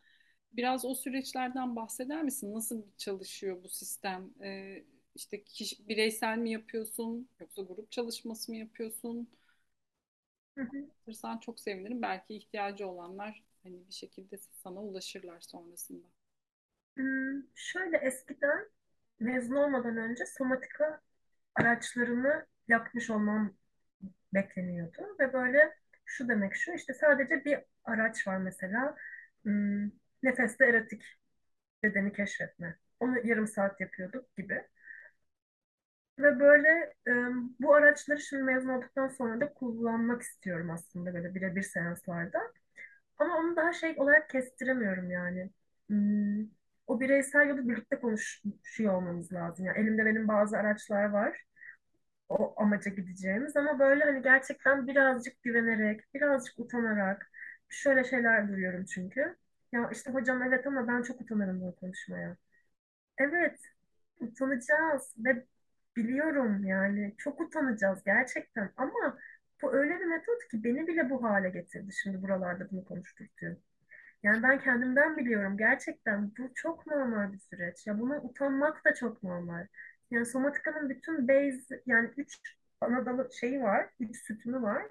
Biraz 0.53 0.85
o 0.85 0.95
süreçlerden 0.95 1.75
bahseder 1.75 2.23
misin? 2.23 2.53
Nasıl 2.53 2.83
çalışıyor 2.97 3.63
bu 3.63 3.69
sistem? 3.69 4.31
E, 4.43 4.83
işte 5.15 5.43
kişi, 5.43 5.87
bireysel 5.87 6.37
mi 6.37 6.51
yapıyorsun, 6.51 7.29
yoksa 7.39 7.61
grup 7.61 7.91
çalışması 7.91 8.51
mı 8.51 8.57
yapıyorsun? 8.57 9.29
Anlatırsan 10.69 11.37
çok 11.37 11.59
sevinirim. 11.59 12.01
Belki 12.01 12.35
ihtiyacı 12.35 12.87
olanlar 12.87 13.43
hani 13.63 13.87
bir 13.87 13.93
şekilde 13.93 14.37
sana 14.37 14.81
ulaşırlar 14.83 15.39
sonrasında. 15.41 16.07
Hmm, 16.97 17.41
şöyle 17.55 17.97
eskiden 17.97 18.69
mezun 19.19 19.55
olmadan 19.55 19.97
önce 19.97 20.25
somatika 20.25 21.01
araçlarını 21.55 22.47
yapmış 22.67 23.09
olmam 23.09 23.53
bekleniyordu 24.33 25.17
ve 25.19 25.33
böyle 25.33 25.77
şu 26.05 26.29
demek 26.29 26.55
şu 26.55 26.73
işte 26.73 26.93
sadece 26.93 27.45
bir 27.45 27.59
araç 27.85 28.27
var 28.27 28.37
mesela 28.37 28.95
hmm, 29.43 29.91
nefeste 30.23 30.65
erotik 30.65 31.03
bedeni 31.83 32.13
keşfetme. 32.13 32.79
Onu 32.99 33.27
yarım 33.27 33.47
saat 33.47 33.81
yapıyorduk 33.81 34.37
gibi. 34.37 34.67
Ve 36.19 36.39
böyle 36.39 36.69
e, 37.07 37.11
bu 37.59 37.73
araçları 37.75 38.19
şimdi 38.19 38.43
mezun 38.43 38.69
olduktan 38.69 39.07
sonra 39.07 39.41
da 39.41 39.53
kullanmak 39.53 40.21
istiyorum 40.21 40.69
aslında 40.71 41.13
böyle 41.13 41.35
birebir 41.35 41.61
seanslarda. 41.61 42.39
Ama 43.19 43.37
onu 43.37 43.55
daha 43.55 43.73
şey 43.73 43.95
olarak 43.99 44.29
kestiremiyorum 44.29 45.11
yani. 45.11 45.51
Hmm, 45.89 46.47
o 46.87 46.99
bireysel 47.01 47.49
yolu 47.49 47.69
birlikte 47.69 47.99
konuşuyor 48.01 48.93
olmamız 48.95 49.33
lazım. 49.33 49.65
Yani 49.65 49.79
elimde 49.79 50.05
benim 50.05 50.27
bazı 50.27 50.57
araçlar 50.57 51.05
var. 51.05 51.45
O 52.29 52.53
amaca 52.61 52.91
gideceğimiz 52.91 53.55
ama 53.57 53.79
böyle 53.79 54.03
hani 54.03 54.21
gerçekten 54.21 54.87
birazcık 54.87 55.43
güvenerek, 55.43 56.01
birazcık 56.13 56.59
utanarak 56.59 57.31
şöyle 57.69 58.03
şeyler 58.03 58.49
duyuyorum 58.49 58.85
çünkü. 58.85 59.37
Ya 59.71 59.89
işte 59.91 60.11
hocam 60.11 60.41
evet 60.43 60.67
ama 60.67 60.87
ben 60.87 61.01
çok 61.03 61.21
utanırım 61.21 61.61
bu 61.61 61.75
konuşmaya. 61.75 62.37
Evet, 63.17 63.59
utanacağız 64.19 65.15
ve 65.17 65.45
biliyorum 65.97 66.63
yani 66.65 67.15
çok 67.17 67.41
utanacağız 67.41 68.03
gerçekten 68.05 68.71
ama 68.77 69.17
bu 69.61 69.73
öyle 69.73 69.99
bir 69.99 70.05
metot 70.05 70.47
ki 70.51 70.63
beni 70.63 70.87
bile 70.87 71.09
bu 71.09 71.23
hale 71.23 71.49
getirdi 71.49 71.91
şimdi 72.03 72.21
buralarda 72.21 72.71
bunu 72.71 72.85
konuşturtuyor. 72.85 73.55
Yani 74.23 74.43
ben 74.43 74.59
kendimden 74.59 75.17
biliyorum 75.17 75.57
gerçekten 75.57 76.31
bu 76.37 76.53
çok 76.55 76.87
normal 76.87 77.33
bir 77.33 77.39
süreç. 77.39 77.87
Ya 77.87 77.99
buna 77.99 78.21
utanmak 78.21 78.85
da 78.85 78.93
çok 78.93 79.23
normal. 79.23 79.67
Yani 80.11 80.25
somatikanın 80.25 80.89
bütün 80.89 81.27
base 81.27 81.81
yani 81.85 82.09
üç 82.17 82.39
ana 82.81 83.05
dalı 83.05 83.29
şeyi 83.39 83.61
var, 83.61 83.89
üç 83.99 84.17
sütunu 84.25 84.61
var. 84.61 84.85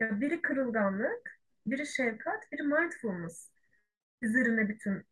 Ya 0.00 0.20
biri 0.20 0.42
kırılganlık, 0.42 1.40
biri 1.66 1.86
şefkat, 1.86 2.52
biri 2.52 2.62
mindfulness. 2.62 3.50
Üzerine 4.22 4.68
bütün 4.68 5.04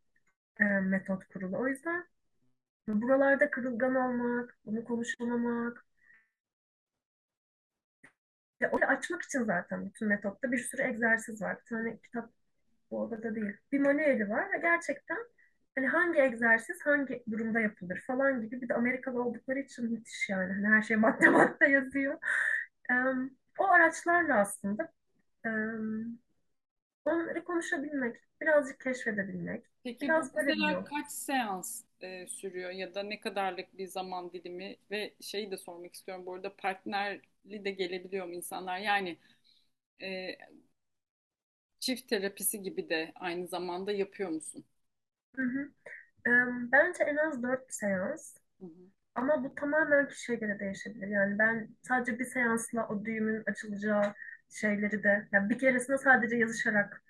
e, 0.61 0.65
metot 0.65 1.25
kurulu. 1.29 1.59
O 1.59 1.69
yüzden 1.69 2.07
buralarda 2.89 3.51
kırılgan 3.51 3.95
olmak, 3.95 4.59
bunu 4.67 4.85
konuşamamak, 4.85 5.87
ya 8.61 8.71
onu 8.73 8.85
açmak 8.85 9.23
için 9.23 9.45
zaten 9.45 9.87
bütün 9.87 10.09
metotta 10.09 10.53
bir 10.53 10.59
sürü 10.59 10.83
egzersiz 10.83 11.43
var. 11.43 11.57
Bir 11.61 11.65
tane 11.65 11.99
kitap 11.99 12.31
Bu 12.93 13.03
odada 13.03 13.37
değil. 13.37 13.53
Bir 13.73 13.81
manueli 13.81 14.31
var 14.31 14.53
ve 14.53 14.59
gerçekten 14.59 15.19
hani 15.77 15.89
hangi 15.89 16.21
egzersiz 16.21 16.79
hangi 16.87 17.25
durumda 17.33 17.61
yapılır 17.61 18.01
falan 18.09 18.43
gibi 18.43 18.63
bir 18.63 18.71
de 18.71 18.75
Amerikalı 18.75 19.23
oldukları 19.25 19.61
için 19.61 19.93
müthiş 19.93 20.29
yani. 20.31 20.55
Hani 20.55 20.69
her 20.69 20.83
şey 20.83 20.99
madde 20.99 21.29
madde 21.31 21.67
yazıyor. 21.67 22.19
Em, 22.91 23.31
o 23.59 23.67
araçlarla 23.69 24.35
aslında 24.41 24.93
Ee, 25.47 25.51
onları 27.05 27.45
konuşabilmek, 27.45 28.17
birazcık 28.41 28.81
keşfedebilmek. 28.81 29.67
Peki 29.85 30.17
bu 30.17 30.21
Biraz 30.21 30.35
mesela 30.35 30.67
yol. 30.71 30.85
kaç 30.85 31.11
seans 31.11 31.85
e, 32.01 32.27
sürüyor 32.27 32.71
ya 32.71 32.95
da 32.95 33.03
ne 33.03 33.21
kadarlık 33.21 33.79
bir 33.79 33.87
zaman 33.87 34.33
dilimi 34.33 34.77
ve 34.91 35.15
şeyi 35.21 35.51
de 35.51 35.57
sormak 35.57 35.95
istiyorum 35.95 36.27
bu 36.27 36.35
arada 36.35 36.57
partnerli 36.57 37.65
de 37.65 37.71
gelebiliyor 37.71 38.27
mu 38.27 38.35
insanlar? 38.35 38.79
Yani 38.79 39.19
e, 40.03 40.37
çift 41.81 42.09
terapisi 42.09 42.63
gibi 42.63 42.89
de 42.89 43.13
aynı 43.15 43.47
zamanda 43.49 43.93
yapıyor 43.93 44.31
musun? 44.31 44.65
Hı 45.37 45.43
hı. 45.43 45.69
Bence 46.73 47.05
en 47.05 47.17
az 47.17 47.43
dört 47.43 47.73
seans. 47.75 48.35
Hı 48.61 48.67
hı. 48.67 48.91
Ama 49.15 49.45
bu 49.45 49.55
tamamen 49.55 50.09
kişiye 50.09 50.39
göre 50.39 50.61
değişebilir. 50.61 51.09
Yani 51.09 51.39
ben 51.39 51.77
sadece 51.83 52.19
bir 52.19 52.25
seansla 52.25 52.89
o 52.89 53.05
düğümün 53.05 53.43
açılacağı 53.47 54.15
şeyleri 54.51 55.03
de, 55.05 55.29
yani 55.33 55.51
bir 55.51 55.59
keresinde 55.59 55.99
sadece 55.99 56.37
yazışarak 56.37 57.05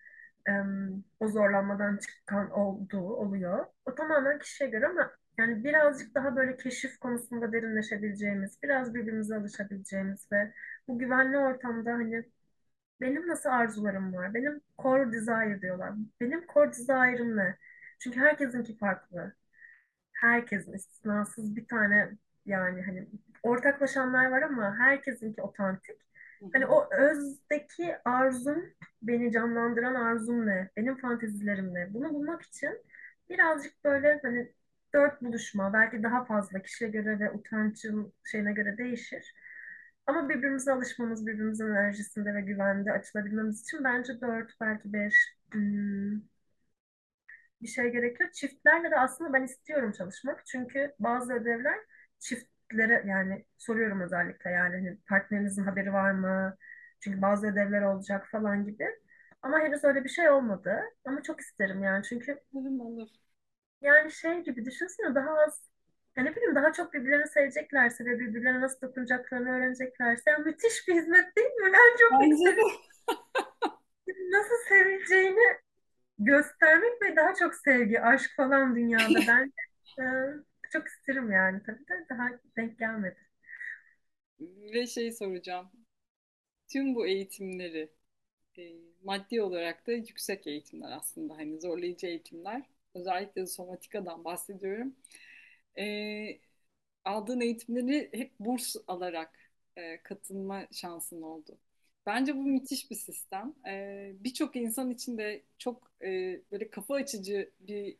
o 1.20 1.28
zorlanmadan 1.28 1.96
çıkan 1.96 2.50
olduğu 2.50 3.00
oluyor. 3.16 3.66
O 3.86 3.94
tamamen 3.94 4.38
kişiye 4.38 4.70
göre 4.70 4.86
ama 4.86 5.10
yani 5.38 5.64
birazcık 5.64 6.14
daha 6.14 6.36
böyle 6.36 6.56
keşif 6.56 6.98
konusunda 6.98 7.52
derinleşebileceğimiz, 7.52 8.58
biraz 8.62 8.94
birbirimize 8.94 9.36
alışabileceğimiz 9.36 10.32
ve 10.32 10.52
bu 10.88 10.98
güvenli 10.98 11.38
ortamda 11.38 11.92
hani 11.92 12.24
benim 13.00 13.28
nasıl 13.28 13.50
arzularım 13.50 14.14
var, 14.14 14.34
benim 14.34 14.60
core 14.78 15.12
desire 15.12 15.62
diyorlar. 15.62 15.92
Benim 16.20 16.46
core 16.54 16.68
desire'ım 16.70 17.36
ne? 17.36 17.56
Çünkü 18.00 18.20
herkesinki 18.20 18.78
farklı 18.78 19.34
herkesin 20.12 20.72
istisnasız 20.72 21.56
bir 21.56 21.66
tane 21.68 22.10
yani 22.46 22.82
hani 22.82 23.08
ortaklaşanlar 23.42 24.26
var 24.26 24.42
ama 24.42 24.76
herkesinki 24.78 25.42
otantik. 25.42 25.96
Hani 26.52 26.66
o 26.66 26.88
özdeki 26.94 27.96
arzum, 28.04 28.64
beni 29.02 29.32
canlandıran 29.32 29.94
arzum 29.94 30.46
ne? 30.46 30.70
Benim 30.76 30.96
fantezilerim 30.96 31.74
ne? 31.74 31.94
Bunu 31.94 32.10
bulmak 32.14 32.42
için 32.42 32.70
birazcık 33.30 33.84
böyle 33.84 34.20
hani 34.22 34.52
dört 34.94 35.22
buluşma, 35.22 35.72
belki 35.72 36.02
daha 36.02 36.24
fazla 36.24 36.62
kişiye 36.62 36.90
göre 36.90 37.20
ve 37.20 37.30
utancın 37.30 38.12
şeyine 38.24 38.52
göre 38.52 38.78
değişir. 38.78 39.34
Ama 40.06 40.28
birbirimize 40.28 40.72
alışmamız, 40.72 41.26
birbirimizin 41.26 41.66
enerjisinde 41.70 42.34
ve 42.34 42.40
güvende 42.40 42.92
açılabilmemiz 42.92 43.62
için 43.62 43.84
bence 43.84 44.20
dört, 44.20 44.52
belki 44.60 44.92
beş, 44.92 45.14
hmm, 45.52 46.20
bir 47.62 47.66
şey 47.68 47.92
gerekiyor. 47.92 48.30
Çiftlerle 48.32 48.90
de 48.90 48.96
aslında 48.98 49.32
ben 49.32 49.42
istiyorum 49.44 49.92
çalışmak. 49.92 50.46
Çünkü 50.46 50.94
bazı 50.98 51.32
ödevler 51.34 51.78
çiftlere 52.70 53.02
yani 53.06 53.44
soruyorum 53.58 54.00
özellikle 54.00 54.50
yani 54.50 54.74
hani 54.76 54.98
partnerinizin 55.08 55.64
haberi 55.64 55.92
var 55.92 56.10
mı? 56.10 56.56
Çünkü 57.00 57.22
bazı 57.22 57.46
ödevler 57.46 57.82
olacak 57.82 58.28
falan 58.32 58.64
gibi. 58.64 58.88
Ama 59.42 59.60
henüz 59.60 59.84
öyle 59.84 60.04
bir 60.04 60.08
şey 60.08 60.30
olmadı. 60.30 60.80
Ama 61.04 61.22
çok 61.22 61.40
isterim 61.40 61.82
yani 61.82 62.04
çünkü 62.04 62.40
Umarım 62.52 62.80
olur. 62.80 63.08
yani 63.80 64.12
şey 64.12 64.40
gibi 64.42 64.64
düşünsene 64.64 65.14
daha 65.14 65.30
az 65.46 65.70
yani 66.16 66.30
ne 66.30 66.36
bileyim 66.36 66.54
daha 66.54 66.72
çok 66.72 66.94
birbirlerini 66.94 67.28
seveceklerse 67.28 68.04
ve 68.04 68.18
birbirlerine 68.18 68.60
nasıl 68.60 68.80
dokunacaklarını 68.88 69.50
öğreneceklerse 69.50 70.30
yani 70.30 70.44
müthiş 70.44 70.88
bir 70.88 70.94
hizmet 70.94 71.36
değil 71.36 71.48
mi? 71.50 71.72
Ben 71.72 71.96
çok 71.96 72.20
Bence 72.20 72.56
de. 72.56 72.60
Nasıl 74.32 74.56
seveceğini 74.68 75.56
göstermek 76.18 77.02
ve 77.02 77.16
daha 77.16 77.34
çok 77.34 77.54
sevgi, 77.54 78.02
aşk 78.02 78.30
falan 78.36 78.76
dünyada 78.76 79.20
ben 79.28 79.52
e, 79.98 80.04
çok 80.72 80.88
isterim 80.88 81.32
yani 81.32 81.62
tabii 81.66 81.88
de 81.88 82.06
daha 82.10 82.30
denk 82.56 82.78
gelmedi. 82.78 83.18
Ve 84.40 84.86
şey 84.86 85.12
soracağım. 85.12 85.70
Tüm 86.68 86.94
bu 86.94 87.06
eğitimleri 87.06 87.90
e, 88.58 88.62
maddi 89.04 89.42
olarak 89.42 89.86
da 89.86 89.92
yüksek 89.92 90.46
eğitimler 90.46 90.92
aslında 90.92 91.38
hani 91.38 91.60
zorlayıcı 91.60 92.06
eğitimler. 92.06 92.62
Özellikle 92.94 93.46
somatikadan 93.46 94.24
bahsediyorum. 94.24 94.96
E, 95.78 96.40
aldığın 97.04 97.40
eğitimleri 97.40 98.10
hep 98.12 98.40
burs 98.40 98.76
alarak 98.88 99.38
e, 99.76 100.02
katılma 100.02 100.68
şansın 100.72 101.22
oldu. 101.22 101.58
Bence 102.06 102.36
bu 102.36 102.42
müthiş 102.42 102.90
bir 102.90 102.96
sistem. 102.96 103.54
E, 103.68 104.12
birçok 104.20 104.56
insan 104.56 104.90
için 104.90 105.18
de 105.18 105.42
çok 105.58 105.92
e, 106.02 106.40
böyle 106.52 106.70
kafa 106.70 106.94
açıcı 106.94 107.50
bir 107.60 107.96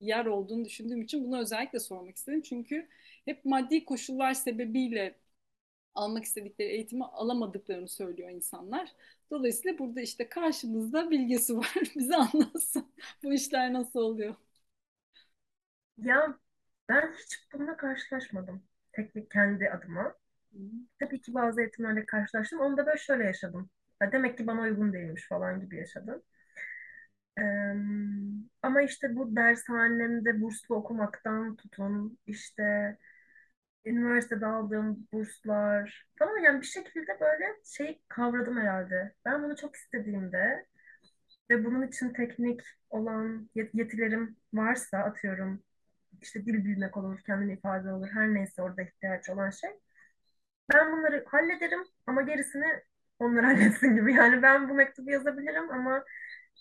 yer 0.00 0.26
olduğunu 0.26 0.64
düşündüğüm 0.64 1.02
için 1.02 1.24
bunu 1.24 1.40
özellikle 1.40 1.80
sormak 1.80 2.16
istedim. 2.16 2.42
Çünkü 2.42 2.88
hep 3.24 3.44
maddi 3.44 3.84
koşullar 3.84 4.34
sebebiyle 4.34 5.18
almak 5.94 6.24
istedikleri 6.24 6.68
eğitimi 6.70 7.04
alamadıklarını 7.04 7.88
söylüyor 7.88 8.30
insanlar. 8.30 8.92
Dolayısıyla 9.30 9.78
burada 9.78 10.00
işte 10.00 10.28
karşımızda 10.28 11.10
bilgisi 11.10 11.58
var. 11.58 11.74
Bize 11.96 12.16
anlatsın. 12.16 12.92
Bu 13.24 13.34
işler 13.34 13.72
nasıl 13.72 14.00
oluyor? 14.00 14.36
Ya 15.98 16.38
ben 16.88 17.12
hiç 17.12 17.48
bununla 17.52 17.76
karşılaşmadım 17.76 18.62
teknik 18.92 19.30
kendi 19.30 19.70
adıma. 19.70 20.02
Hı 20.52 20.58
Tabii 21.00 21.20
ki 21.20 21.34
bazı 21.34 21.60
eğitimlerle 21.60 22.06
karşılaştım. 22.06 22.60
Onu 22.60 22.76
da 22.76 22.86
böyle 22.86 22.98
şöyle 22.98 23.24
yaşadım. 23.24 23.70
Ya 24.02 24.12
demek 24.12 24.38
ki 24.38 24.46
bana 24.46 24.60
uygun 24.62 24.92
değilmiş 24.92 25.28
falan 25.28 25.60
gibi 25.60 25.76
yaşadım. 25.76 26.22
Ama 28.62 28.82
işte 28.82 29.16
bu 29.16 29.36
dershanemde 29.36 30.40
burslu 30.40 30.74
okumaktan 30.74 31.56
tutun 31.56 32.18
işte 32.26 32.96
üniversitede 33.86 34.46
aldığım 34.46 35.08
burslar 35.12 36.06
falan 36.18 36.38
yani 36.38 36.60
bir 36.62 36.66
şekilde 36.66 37.20
böyle 37.20 37.46
şey 37.64 38.02
kavradım 38.08 38.58
herhalde. 38.60 39.14
Ben 39.24 39.44
bunu 39.44 39.56
çok 39.56 39.76
istediğimde 39.76 40.66
ve 41.50 41.64
bunun 41.64 41.88
için 41.88 42.14
teknik 42.14 42.62
olan 42.90 43.50
yet- 43.56 43.70
yetilerim 43.74 44.36
varsa 44.54 44.98
atıyorum 44.98 45.62
işte 46.22 46.46
dil 46.46 46.66
bilmek 46.66 46.96
olur, 46.96 47.20
kendini 47.26 47.52
ifade 47.54 47.92
olur, 47.92 48.08
her 48.14 48.34
neyse 48.34 48.62
orada 48.62 48.82
ihtiyaç 48.82 49.30
olan 49.30 49.50
şey. 49.50 49.70
Ben 50.74 50.92
bunları 50.92 51.24
hallederim 51.28 51.80
ama 52.06 52.22
gerisini 52.22 52.64
onlar 53.18 53.44
halletsin 53.44 53.94
gibi. 53.96 54.14
Yani 54.14 54.42
ben 54.42 54.68
bu 54.68 54.74
mektubu 54.74 55.10
yazabilirim 55.10 55.70
ama 55.70 56.04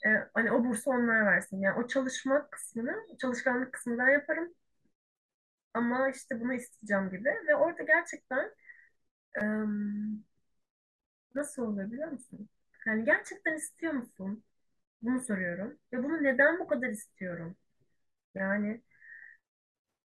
e, 0.06 0.10
hani 0.34 0.52
o 0.52 0.64
bursu 0.66 0.91
onlar 0.91 1.26
versin. 1.26 1.62
Yani 1.62 1.80
o 1.84 1.88
çalışma 1.88 2.50
kısmını, 2.50 2.96
çalışkanlık 3.22 3.74
kısmını 3.74 3.98
ben 4.00 4.10
yaparım 4.10 4.54
ama 5.74 6.10
işte 6.10 6.39
bunu 6.41 6.54
isteyeceğim 6.54 7.10
gibi. 7.10 7.30
Ve 7.48 7.56
orada 7.56 7.84
gerçekten 7.84 8.52
em, 9.43 10.24
nasıl 11.36 11.64
oluyor 11.64 11.91
biliyor 11.91 12.12
musun? 12.12 12.50
Yani 12.88 13.06
gerçekten 13.06 13.56
istiyor 13.58 13.93
musun? 13.93 14.43
Bunu 15.02 15.22
soruyorum. 15.22 15.80
Ve 15.93 16.04
bunu 16.04 16.24
neden 16.24 16.60
bu 16.60 16.68
kadar 16.68 16.89
istiyorum? 16.89 17.58
Yani 18.36 18.82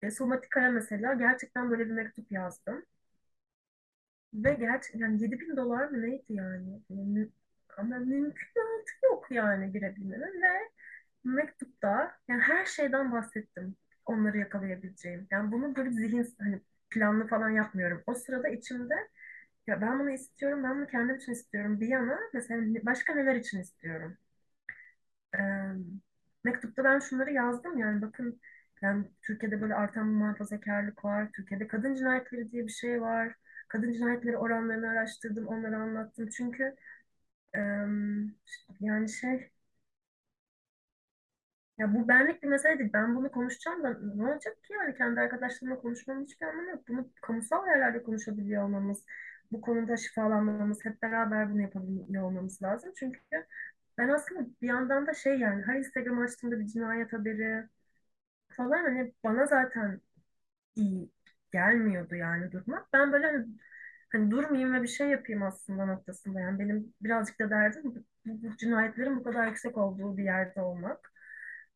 e, 0.02 0.10
Somatika'ya 0.10 0.70
mesela 0.70 1.14
gerçekten 1.14 1.70
böyle 1.70 1.86
bir 1.86 1.90
mektup 1.90 2.32
yazdım. 2.32 2.84
Ve 4.34 4.54
gerçekten 4.54 5.00
yani 5.00 5.22
7 5.22 5.40
bin 5.40 5.56
dolar 5.56 5.86
mı 5.86 6.02
neydi 6.02 6.24
yani? 6.28 6.80
Yani 6.90 7.28
ama 7.78 7.98
mümkünatı 7.98 8.92
yok 9.04 9.26
yani 9.30 9.72
girebilmenin. 9.72 10.42
Ve 10.42 10.70
mektupta 11.24 12.18
yani 12.28 12.40
her 12.42 12.66
şeyden 12.66 13.12
bahsettim. 13.12 13.76
Onları 14.06 14.38
yakalayabileceğim. 14.38 15.26
Yani 15.30 15.52
bunu 15.52 15.76
böyle 15.76 15.90
zihin 15.92 16.28
hani 16.40 16.60
planlı 16.90 17.26
falan 17.26 17.50
yapmıyorum. 17.50 18.02
O 18.06 18.14
sırada 18.14 18.48
içimde 18.48 18.94
ya 19.66 19.80
ben 19.80 20.00
bunu 20.00 20.10
istiyorum, 20.10 20.64
ben 20.64 20.76
bunu 20.78 20.86
kendim 20.86 21.16
için 21.16 21.32
istiyorum. 21.32 21.80
Bir 21.80 21.88
yana 21.88 22.18
mesela 22.34 22.86
başka 22.86 23.14
neler 23.14 23.36
için 23.36 23.60
istiyorum? 23.60 24.18
Ee, 25.34 25.38
mektupta 26.44 26.84
ben 26.84 26.98
şunları 26.98 27.32
yazdım 27.32 27.78
yani 27.78 28.02
bakın 28.02 28.40
yani 28.82 29.04
Türkiye'de 29.22 29.60
böyle 29.62 29.74
artan 29.74 30.10
bir 30.10 30.14
muhafazakarlık 30.16 31.04
var. 31.04 31.28
Türkiye'de 31.32 31.66
kadın 31.68 31.94
cinayetleri 31.94 32.50
diye 32.50 32.66
bir 32.66 32.72
şey 32.72 33.00
var. 33.02 33.34
Kadın 33.68 33.92
cinayetleri 33.92 34.36
oranlarını 34.38 34.88
araştırdım, 34.88 35.46
onları 35.46 35.76
anlattım. 35.76 36.28
Çünkü 36.28 36.76
yani 38.80 39.08
şey 39.08 39.50
ya 41.78 41.94
bu 41.94 42.08
benlik 42.08 42.42
bir 42.42 42.48
mesele 42.48 42.78
değil. 42.78 42.90
Ben 42.92 43.16
bunu 43.16 43.30
konuşacağım 43.32 43.82
da 43.84 43.98
ne 44.14 44.26
olacak 44.32 44.64
ki 44.64 44.72
yani 44.72 44.94
kendi 44.94 45.20
arkadaşlarımla 45.20 45.80
konuşmamın 45.80 46.24
hiçbir 46.24 46.46
anlamı 46.46 46.70
yok. 46.70 46.88
Bunu 46.88 47.08
kamusal 47.22 47.66
yerlerde 47.66 48.02
konuşabiliyor 48.02 48.64
olmamız, 48.64 49.04
bu 49.52 49.60
konuda 49.60 49.96
şifalanmamız, 49.96 50.84
hep 50.84 51.02
beraber 51.02 51.50
bunu 51.52 51.60
yapabiliyor 51.62 52.22
olmamız 52.24 52.62
lazım. 52.62 52.92
Çünkü 52.96 53.18
ben 53.98 54.08
aslında 54.08 54.46
bir 54.62 54.68
yandan 54.68 55.06
da 55.06 55.14
şey 55.14 55.38
yani 55.38 55.62
her 55.66 55.76
Instagram 55.78 56.18
açtığımda 56.22 56.60
bir 56.60 56.66
cinayet 56.66 57.12
haberi 57.12 57.68
falan 58.48 58.84
hani 58.84 59.14
bana 59.24 59.46
zaten 59.46 60.00
iyi 60.76 61.10
gelmiyordu 61.52 62.14
yani 62.16 62.52
durmak. 62.52 62.92
Ben 62.92 63.12
böyle 63.12 63.26
hani, 63.26 63.46
hani 64.12 64.30
durmayayım 64.30 64.74
ve 64.74 64.82
bir 64.82 64.88
şey 64.88 65.08
yapayım 65.08 65.42
aslında 65.42 65.86
noktasında. 65.86 66.40
Yani 66.40 66.58
benim 66.58 66.94
birazcık 67.00 67.40
da 67.40 67.50
derdim 67.50 67.82
bu, 67.84 67.94
bu 68.26 68.56
cinayetlerin 68.56 69.16
bu 69.16 69.22
kadar 69.24 69.46
yüksek 69.48 69.76
olduğu 69.78 70.16
bir 70.16 70.24
yerde 70.24 70.60
olmak. 70.62 71.12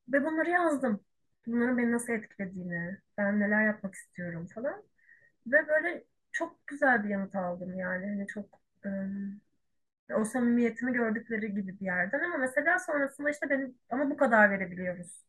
Ve 0.09 0.25
bunları 0.25 0.51
yazdım. 0.51 1.01
Bunların 1.47 1.79
beni 1.79 1.93
nasıl 1.93 2.13
etkilediğini, 2.13 2.99
ben 3.19 3.41
neler 3.41 3.67
yapmak 3.67 3.95
istiyorum 3.95 4.47
falan. 4.55 4.85
Ve 5.47 5.69
böyle 5.69 6.05
çok 6.33 6.67
güzel 6.67 7.05
bir 7.05 7.09
yanıt 7.09 7.37
aldım 7.37 7.75
yani. 7.79 8.07
Hani 8.07 8.27
çok 8.27 8.61
O 10.15 10.25
samimiyetimi 10.25 10.93
gördükleri 10.93 11.55
gibi 11.55 11.81
bir 11.81 11.85
yerden 11.85 12.21
ama 12.21 12.37
mesela 12.37 12.79
sonrasında 12.79 13.31
işte 13.31 13.51
benim 13.51 13.79
ama 13.91 14.11
bu 14.11 14.17
kadar 14.17 14.51
verebiliyoruz 14.51 15.25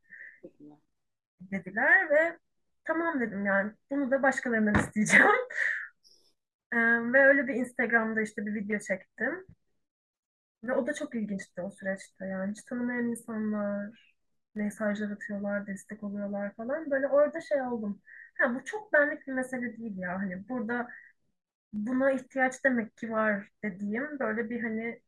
dediler 1.41 2.09
ve 2.09 2.39
tamam 2.85 3.19
dedim 3.19 3.45
yani 3.45 3.71
bunu 3.91 4.11
da 4.11 4.23
başkalarından 4.23 4.75
isteyeceğim. 4.75 5.25
Ve 7.13 7.25
öyle 7.25 7.47
bir 7.47 7.53
Instagram'da 7.55 8.21
işte 8.21 8.45
bir 8.45 8.55
video 8.55 8.79
çektim. 8.79 9.45
Ve 10.63 10.73
o 10.73 10.87
da 10.87 10.93
çok 10.93 11.15
ilginçti 11.15 11.61
o 11.61 11.71
süreçte. 11.71 12.25
Yani 12.25 12.51
hiç 12.51 12.63
tanımayan 12.63 13.05
insanlar 13.05 14.15
mesajlar 14.55 15.11
atıyorlar, 15.11 15.67
destek 15.67 16.03
oluyorlar 16.03 16.55
falan. 16.55 16.91
Böyle 16.91 17.07
orada 17.07 17.41
şey 17.41 17.61
oldum. 17.61 18.01
Ha, 18.37 18.55
bu 18.55 18.63
çok 18.65 18.93
benlik 18.93 19.27
bir 19.27 19.33
mesele 19.33 19.77
değil 19.77 19.97
ya. 19.97 20.19
Hani 20.19 20.49
burada 20.49 20.87
buna 21.73 22.11
ihtiyaç 22.11 22.63
demek 22.63 22.97
ki 22.97 23.11
var 23.11 23.51
dediğim 23.63 24.19
böyle 24.19 24.49
bir 24.49 24.63
hani 24.63 25.01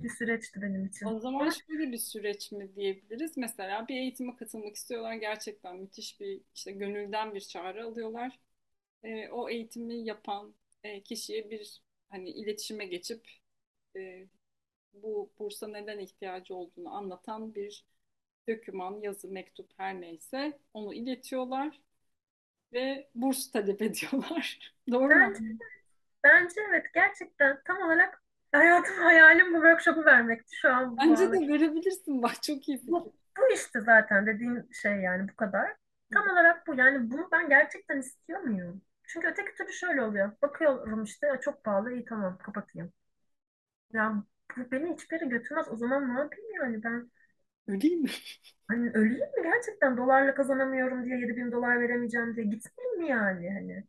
bir 0.00 0.10
süreçti 0.10 0.62
benim 0.62 0.86
O 1.04 1.18
için. 1.18 1.18
zaman 1.20 1.40
Ama 1.40 1.50
şöyle 1.50 1.92
bir 1.92 1.98
süreç 1.98 2.52
mi 2.52 2.76
diyebiliriz? 2.76 3.36
Mesela 3.36 3.88
bir 3.88 3.94
eğitime 3.96 4.36
katılmak 4.36 4.76
istiyorlar. 4.76 5.14
Gerçekten 5.14 5.76
müthiş 5.76 6.20
bir 6.20 6.40
işte 6.54 6.72
gönülden 6.72 7.34
bir 7.34 7.40
çağrı 7.40 7.84
alıyorlar. 7.84 8.40
Ee, 9.04 9.28
o 9.30 9.50
eğitimi 9.50 9.94
yapan 10.06 10.54
e, 10.84 11.02
kişiye 11.02 11.50
bir 11.50 11.82
hani 12.08 12.30
iletişime 12.30 12.86
geçip 12.86 13.28
e, 13.96 14.26
bu 14.92 15.30
bursa 15.38 15.68
neden 15.68 15.98
ihtiyacı 15.98 16.54
olduğunu 16.54 16.94
anlatan 16.94 17.54
bir 17.54 17.84
döküman, 18.48 19.00
yazı, 19.00 19.28
mektup 19.28 19.70
her 19.76 20.00
neyse 20.00 20.58
onu 20.74 20.94
iletiyorlar 20.94 21.80
ve 22.72 23.08
burs 23.14 23.50
talep 23.50 23.82
ediyorlar. 23.88 24.74
Doğru 24.90 25.02
mu? 25.02 25.10
bence, 25.10 25.44
bence 26.24 26.60
evet 26.68 26.86
gerçekten 26.94 27.60
tam 27.64 27.82
olarak 27.82 28.22
hayatım 28.52 28.96
hayalim 28.96 29.54
bu 29.54 29.56
workshop'u 29.56 30.04
vermekti 30.04 30.56
şu 30.56 30.68
an 30.68 30.96
Bence 30.96 31.32
de 31.32 31.48
verebilirsin. 31.48 32.22
Bak 32.22 32.42
çok 32.42 32.68
iyi 32.68 32.78
fikir. 32.78 32.92
Bu, 32.92 33.14
bu 33.38 33.54
işte 33.54 33.80
zaten 33.80 34.26
dediğin 34.26 34.68
şey 34.82 34.92
yani 34.92 35.28
bu 35.28 35.36
kadar. 35.36 35.76
Tam 36.12 36.30
olarak 36.30 36.66
bu. 36.66 36.74
Yani 36.74 37.10
bunu 37.10 37.28
ben 37.32 37.48
gerçekten 37.48 37.98
istiyor 37.98 38.40
muyum? 38.40 38.82
Çünkü 39.06 39.28
öteki 39.28 39.54
türlü 39.54 39.72
şöyle 39.72 40.02
oluyor. 40.02 40.32
Bakıyorum 40.42 41.04
işte 41.04 41.26
"Ya 41.26 41.40
çok 41.40 41.64
pahalı 41.64 41.92
iyi 41.92 42.04
tamam 42.04 42.38
kapatayım. 42.38 42.92
Ya 43.92 44.24
bu 44.56 44.70
beni 44.70 44.92
hiçbir 44.94 45.16
yere 45.20 45.26
götürmez. 45.30 45.68
O 45.72 45.76
zaman 45.76 46.14
ne 46.14 46.20
yapayım 46.20 46.50
yani 46.62 46.82
ben 46.84 47.10
Öyle 47.68 47.88
mi? 47.96 48.10
hani 48.68 48.90
öleyim 48.90 49.18
mi 49.36 49.42
gerçekten 49.42 49.96
dolarla 49.96 50.34
kazanamıyorum 50.34 51.04
diye 51.04 51.18
7000 51.18 51.52
dolar 51.52 51.80
veremeyeceğim 51.80 52.36
diye 52.36 52.46
gitmeyeyim 52.46 52.98
mi 53.00 53.08
yani 53.10 53.50
hani 53.50 53.84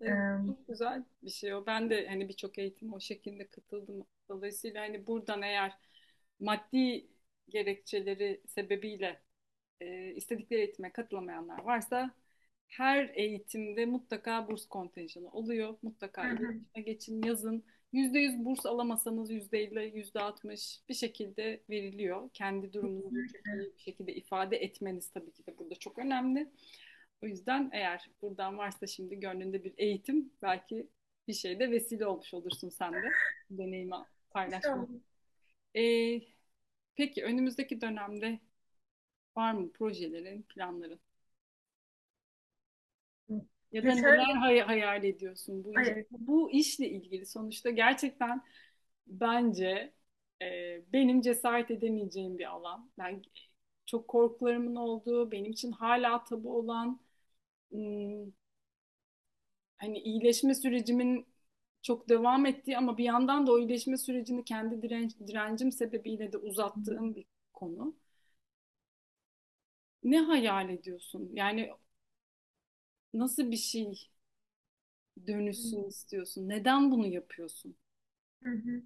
Evet, 0.00 0.24
çok 0.46 0.68
güzel 0.68 1.04
bir 1.22 1.30
şey 1.30 1.54
o. 1.54 1.66
Ben 1.66 1.90
de 1.90 2.08
hani 2.08 2.28
birçok 2.28 2.58
eğitim 2.58 2.92
o 2.92 3.00
şekilde 3.00 3.48
katıldım. 3.48 4.06
Dolayısıyla 4.28 4.82
hani 4.82 5.06
buradan 5.06 5.42
eğer 5.42 5.72
maddi 6.40 7.08
gerekçeleri 7.48 8.42
sebebiyle 8.48 9.22
e, 9.80 10.14
istedikleri 10.14 10.60
eğitime 10.60 10.92
katılamayanlar 10.92 11.58
varsa 11.64 12.10
her 12.70 13.10
eğitimde 13.14 13.86
mutlaka 13.86 14.48
burs 14.48 14.66
kontenjanı 14.66 15.30
oluyor. 15.30 15.76
Mutlaka 15.82 16.28
iletişime 16.28 16.82
geçin, 16.82 17.22
yazın. 17.22 17.64
%100 17.92 18.44
burs 18.44 18.66
alamasanız 18.66 19.30
%50, 19.30 19.92
%60 19.92 20.80
bir 20.88 20.94
şekilde 20.94 21.62
veriliyor. 21.70 22.30
Kendi 22.34 22.72
durumunuzu 22.72 23.14
bir 23.14 23.78
şekilde 23.78 24.14
ifade 24.14 24.56
etmeniz 24.56 25.10
tabii 25.10 25.32
ki 25.32 25.46
de 25.46 25.58
burada 25.58 25.74
çok 25.74 25.98
önemli. 25.98 26.50
O 27.22 27.26
yüzden 27.26 27.70
eğer 27.72 28.10
buradan 28.22 28.58
varsa 28.58 28.86
şimdi 28.86 29.20
gönlünde 29.20 29.64
bir 29.64 29.74
eğitim 29.76 30.32
belki 30.42 30.86
bir 31.28 31.32
şeyde 31.34 31.70
vesile 31.70 32.06
olmuş 32.06 32.34
olursun 32.34 32.68
sen 32.68 32.92
de 32.92 33.10
deneyimi 33.50 33.94
paylaşmak. 34.30 34.88
Ee, 35.76 36.20
peki 36.96 37.24
önümüzdeki 37.24 37.80
dönemde 37.80 38.40
var 39.36 39.52
mı 39.52 39.72
projelerin, 39.72 40.42
planların? 40.42 41.00
Ya 43.72 43.86
da 43.86 43.92
Geçen 43.92 44.02
neler 44.02 44.34
hay- 44.34 44.60
hayal 44.60 45.04
ediyorsun 45.04 45.64
bu 45.64 45.98
bu 46.10 46.50
işle 46.52 46.88
ilgili? 46.90 47.26
Sonuçta 47.26 47.70
gerçekten 47.70 48.42
bence 49.06 49.94
e, 50.42 50.46
benim 50.92 51.20
cesaret 51.22 51.70
edemeyeceğim 51.70 52.38
bir 52.38 52.44
alan. 52.50 52.90
Ben 52.98 53.22
çok 53.86 54.08
korkularımın 54.08 54.76
olduğu, 54.76 55.30
benim 55.32 55.52
için 55.52 55.72
hala 55.72 56.24
tabu 56.24 56.58
olan, 56.58 57.00
ım, 57.74 58.34
hani 59.78 59.98
iyileşme 59.98 60.54
sürecimin 60.54 61.26
çok 61.82 62.08
devam 62.08 62.46
ettiği 62.46 62.78
ama 62.78 62.98
bir 62.98 63.04
yandan 63.04 63.46
da 63.46 63.52
o 63.52 63.58
iyileşme 63.58 63.96
sürecini 63.98 64.44
kendi 64.44 64.82
direnç, 64.82 65.12
direncim 65.28 65.72
sebebiyle 65.72 66.32
de 66.32 66.38
uzattığım 66.38 67.14
bir 67.14 67.24
konu. 67.52 67.96
Ne 70.02 70.18
hayal 70.20 70.68
ediyorsun? 70.70 71.30
Yani 71.34 71.70
nasıl 73.14 73.50
bir 73.50 73.56
şey 73.56 74.10
dönüşsün 75.26 75.84
istiyorsun? 75.88 76.48
Neden 76.48 76.90
bunu 76.90 77.06
yapıyorsun? 77.06 77.76
Hı 78.42 78.50
hı. 78.50 78.82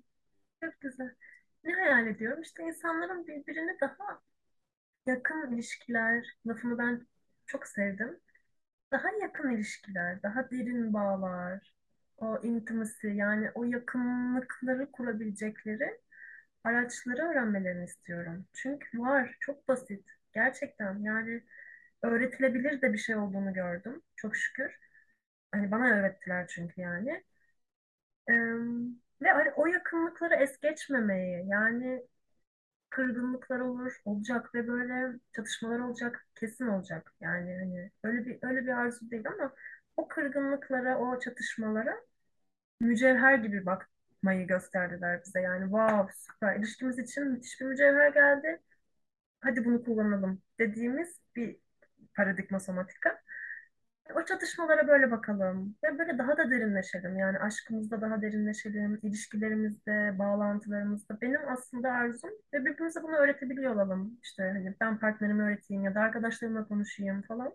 Çok 0.64 0.82
güzel. 0.82 1.14
Ne 1.64 1.72
hayal 1.74 2.06
ediyorum? 2.08 2.42
İşte 2.42 2.62
insanların 2.64 3.26
birbirine 3.28 3.80
daha 3.82 4.22
yakın 5.06 5.52
ilişkiler, 5.54 6.26
lafını 6.48 6.78
ben 6.78 7.06
çok 7.46 7.66
sevdim. 7.68 8.20
Daha 8.92 9.08
yakın 9.22 9.50
ilişkiler, 9.56 10.22
daha 10.24 10.50
derin 10.52 10.94
bağlar, 10.94 11.74
o 12.18 12.40
intimacy 12.42 13.08
yani 13.08 13.50
o 13.54 13.64
yakınlıkları 13.64 14.92
kurabilecekleri 14.92 16.00
araçları 16.64 17.22
öğrenmelerini 17.22 17.84
istiyorum. 17.84 18.46
Çünkü 18.54 19.00
var, 19.00 19.36
çok 19.40 19.68
basit. 19.68 20.06
Gerçekten 20.34 20.98
yani 21.02 21.44
öğretilebilir 22.04 22.82
de 22.82 22.92
bir 22.92 22.98
şey 22.98 23.16
olduğunu 23.16 23.52
gördüm. 23.54 24.02
Çok 24.16 24.36
şükür. 24.36 24.78
Hani 25.52 25.70
bana 25.70 25.86
öğrettiler 25.90 26.46
çünkü 26.48 26.80
yani. 26.80 27.24
Ee, 28.28 28.34
ve 29.22 29.30
hani 29.30 29.50
o 29.56 29.66
yakınlıkları 29.66 30.34
es 30.34 30.60
geçmemeyi 30.60 31.48
yani 31.48 32.02
kırgınlıklar 32.90 33.60
olur, 33.60 34.02
olacak 34.04 34.54
ve 34.54 34.68
böyle 34.68 35.18
çatışmalar 35.36 35.78
olacak, 35.80 36.26
kesin 36.34 36.68
olacak. 36.68 37.14
Yani 37.20 37.58
hani 37.60 37.92
öyle 38.04 38.26
bir 38.26 38.38
öyle 38.42 38.62
bir 38.66 38.68
arzu 38.72 39.10
değil 39.10 39.28
ama 39.28 39.54
o 39.96 40.08
kırgınlıklara, 40.08 40.98
o 40.98 41.20
çatışmalara 41.20 41.96
mücevher 42.80 43.34
gibi 43.38 43.66
bakmayı 43.66 44.46
gösterdiler 44.46 45.22
bize. 45.26 45.40
Yani 45.40 45.64
wow 45.64 46.12
süper 46.14 46.56
ilişkimiz 46.56 46.98
için 46.98 47.24
müthiş 47.28 47.60
bir 47.60 47.66
mücevher 47.66 48.08
geldi. 48.10 48.62
Hadi 49.40 49.64
bunu 49.64 49.84
kullanalım 49.84 50.42
dediğimiz 50.58 51.20
bir 51.36 51.58
paradigma 52.16 52.60
somatika. 52.60 53.20
O 54.14 54.24
çatışmalara 54.24 54.88
böyle 54.88 55.10
bakalım 55.10 55.76
ve 55.84 55.98
böyle 55.98 56.18
daha 56.18 56.36
da 56.36 56.50
derinleşelim. 56.50 57.16
Yani 57.18 57.38
aşkımızda 57.38 58.00
daha 58.00 58.22
derinleşelim, 58.22 59.00
ilişkilerimizde, 59.02 60.18
bağlantılarımızda. 60.18 61.20
Benim 61.20 61.48
aslında 61.48 61.90
arzum 61.90 62.30
ve 62.52 62.64
birbirimize 62.64 63.02
bunu 63.02 63.16
öğretebiliyor 63.16 63.74
olalım. 63.74 64.18
İşte 64.22 64.42
hani 64.42 64.74
ben 64.80 64.98
partnerime 64.98 65.44
öğreteyim 65.44 65.84
ya 65.84 65.94
da 65.94 66.00
arkadaşlarımla 66.00 66.68
konuşayım 66.68 67.22
falan. 67.22 67.54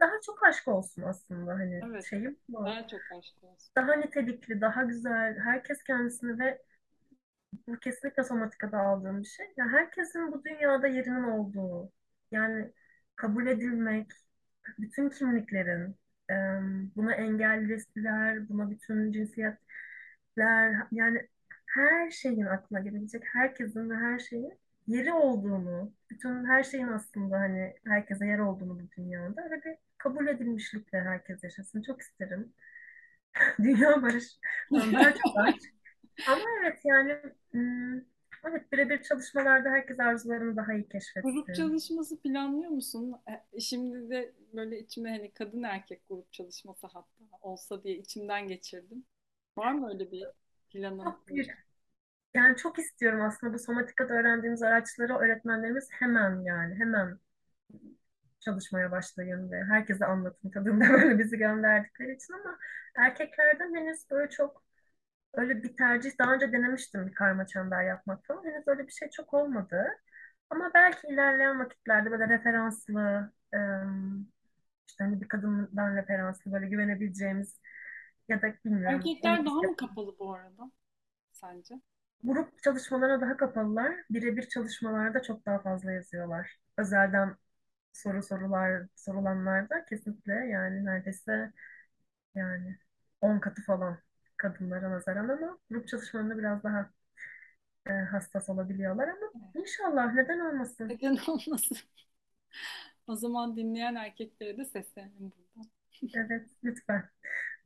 Daha 0.00 0.12
çok 0.26 0.42
aşk 0.42 0.68
olsun 0.68 1.02
aslında 1.02 1.52
hani 1.54 1.80
Evet, 1.90 2.04
şeyim 2.04 2.36
bu. 2.48 2.64
daha 2.64 2.86
çok 2.88 3.00
aşk 3.00 3.44
olsun. 3.44 3.70
Daha 3.76 3.94
nitelikli, 3.94 4.60
daha 4.60 4.82
güzel. 4.82 5.38
Herkes 5.38 5.84
kendisini 5.84 6.38
ve 6.38 6.62
bu 7.68 7.78
kesinlikle 7.78 8.24
somatikada 8.24 8.78
aldığım 8.78 9.22
bir 9.22 9.28
şey. 9.28 9.46
Yani 9.56 9.70
herkesin 9.70 10.32
bu 10.32 10.44
dünyada 10.44 10.86
yerinin 10.86 11.22
olduğu, 11.22 11.92
yani 12.30 12.72
kabul 13.18 13.46
edilmek, 13.46 14.12
bütün 14.78 15.08
kimliklerin, 15.10 15.96
e, 16.30 16.34
buna 16.96 17.14
engelliler, 17.14 18.48
buna 18.48 18.70
bütün 18.70 19.12
cinsiyetler, 19.12 20.76
yani 20.92 21.28
her 21.66 22.10
şeyin 22.10 22.46
aklına 22.46 22.80
gelebilecek 22.80 23.24
herkesin 23.32 23.90
ve 23.90 23.94
her 23.96 24.18
şeyin 24.18 24.52
yeri 24.86 25.12
olduğunu, 25.12 25.92
bütün 26.10 26.44
her 26.44 26.62
şeyin 26.64 26.88
aslında 26.88 27.40
hani 27.40 27.74
herkese 27.86 28.26
yer 28.26 28.38
olduğunu 28.38 28.80
bu 28.80 28.90
dünyada 28.96 29.50
ve 29.50 29.64
bir 29.64 29.76
kabul 29.98 30.26
edilmişlikle 30.28 31.00
herkes 31.00 31.44
yaşasın. 31.44 31.82
Çok 31.82 32.00
isterim. 32.00 32.52
Dünya 33.62 34.02
barış. 34.02 34.38
Daha 34.72 35.12
çok 35.12 35.38
aşk. 35.38 35.62
Ama 36.28 36.44
evet 36.60 36.78
yani 36.84 37.18
evet 38.44 38.72
birebir 38.72 39.02
çalışmalarda 39.02 39.70
herkes 39.70 40.00
arzularını 40.00 40.56
daha 40.56 40.74
iyi 40.74 40.88
Grup 41.22 41.54
keşfetsin. 41.54 41.54
çalışması 41.54 42.20
planlıyor 42.20 42.70
musun? 42.70 43.14
E, 43.54 43.60
Şimdi 43.60 44.10
de 44.10 44.34
böyle 44.52 44.78
içime 44.80 45.10
hani 45.10 45.32
kadın 45.34 45.62
erkek 45.62 46.08
grup 46.08 46.32
çalışması 46.32 46.86
hatta 46.86 47.24
olsa 47.42 47.82
diye 47.84 47.98
içimden 47.98 48.48
geçirdim. 48.48 49.04
Var 49.58 49.72
mı 49.72 49.88
öyle 49.88 50.10
bir 50.12 50.26
planın, 50.70 51.16
proje? 51.26 51.52
Yani 52.34 52.56
çok 52.56 52.78
istiyorum 52.78 53.20
aslında 53.22 53.54
bu 53.54 53.58
somatikada 53.58 54.14
öğrendiğimiz 54.14 54.62
araçları 54.62 55.16
öğretmenlerimiz 55.18 55.88
hemen 55.92 56.40
yani 56.44 56.74
hemen 56.74 57.18
çalışmaya 58.40 58.90
başlayın 58.90 59.50
ve 59.50 59.64
herkese 59.64 60.06
anlatın 60.06 60.50
tadında 60.50 60.84
böyle 60.92 61.18
bizi 61.18 61.38
gönderdikleri 61.38 62.14
için 62.14 62.32
ama 62.34 62.58
erkeklerden 62.96 63.74
henüz 63.74 64.10
böyle 64.10 64.30
çok 64.30 64.62
öyle 65.38 65.62
bir 65.62 65.76
tercih 65.76 66.10
daha 66.18 66.34
önce 66.34 66.52
denemiştim 66.52 67.06
bir 67.08 67.14
karma 67.14 67.46
çember 67.46 67.84
yapmak 67.84 68.26
falan. 68.26 68.44
Henüz 68.44 68.68
öyle 68.68 68.86
bir 68.86 68.92
şey 68.92 69.10
çok 69.10 69.34
olmadı. 69.34 69.88
Ama 70.50 70.70
belki 70.74 71.06
ilerleyen 71.08 71.60
vakitlerde 71.60 72.10
böyle 72.10 72.28
referanslı 72.28 73.32
ım, 73.54 74.32
işte 74.88 75.04
hani 75.04 75.20
bir 75.22 75.28
kadından 75.28 75.96
referanslı 75.96 76.52
böyle 76.52 76.68
güvenebileceğimiz 76.68 77.60
ya 78.28 78.42
da 78.42 78.54
bilmiyorum 78.64 79.10
Erkekler 79.16 79.44
daha 79.44 79.62
mı 79.62 79.76
kapalı 79.76 80.18
bu 80.18 80.32
arada 80.34 80.70
sence? 81.32 81.80
grup 82.24 82.62
çalışmalarına 82.62 83.20
daha 83.20 83.36
kapalılar. 83.36 83.94
Birebir 84.10 84.48
çalışmalarda 84.48 85.22
çok 85.22 85.46
daha 85.46 85.58
fazla 85.58 85.92
yazıyorlar. 85.92 86.56
Özelden 86.76 87.36
soru 87.92 88.22
sorular 88.22 88.86
sorulanlarda 88.96 89.84
kesinlikle 89.84 90.32
yani 90.34 90.84
neredeyse 90.86 91.52
yani 92.34 92.78
10 93.20 93.38
katı 93.40 93.62
falan 93.62 93.98
kadınlara 94.38 94.90
nazaran 94.90 95.28
ama 95.28 95.58
grup 95.70 95.88
çalışmalarında 95.88 96.38
biraz 96.38 96.62
daha 96.62 96.90
e, 97.86 97.92
hassas 97.92 98.48
olabiliyorlar 98.48 99.08
ama 99.08 99.50
inşallah 99.54 100.14
neden 100.14 100.40
olmasın? 100.40 100.88
Neden 100.88 101.18
olmasın? 101.26 101.78
O 103.06 103.16
zaman 103.16 103.56
dinleyen 103.56 103.94
erkeklere 103.94 104.58
de 104.58 104.64
seslenelim 104.64 105.32
buradan. 105.32 105.70
Evet 106.14 106.50
lütfen. 106.64 107.04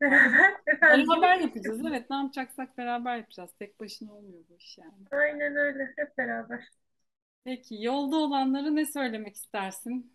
Beraber 0.00 0.56
efendim. 0.66 1.06
Beraber 1.10 1.36
yapacağız. 1.40 1.80
Evet, 1.88 2.10
ne 2.10 2.16
yapacaksak 2.16 2.78
beraber 2.78 3.16
yapacağız. 3.16 3.50
Tek 3.58 3.80
başına 3.80 4.12
olmuyor 4.12 4.44
bu 4.48 4.56
iş 4.56 4.78
yani. 4.78 4.92
Aynen 5.10 5.56
öyle 5.56 5.92
hep 5.96 6.18
beraber. 6.18 6.68
Peki, 7.44 7.82
yolda 7.82 8.16
olanlara 8.16 8.70
ne 8.70 8.86
söylemek 8.86 9.36
istersin? 9.36 10.12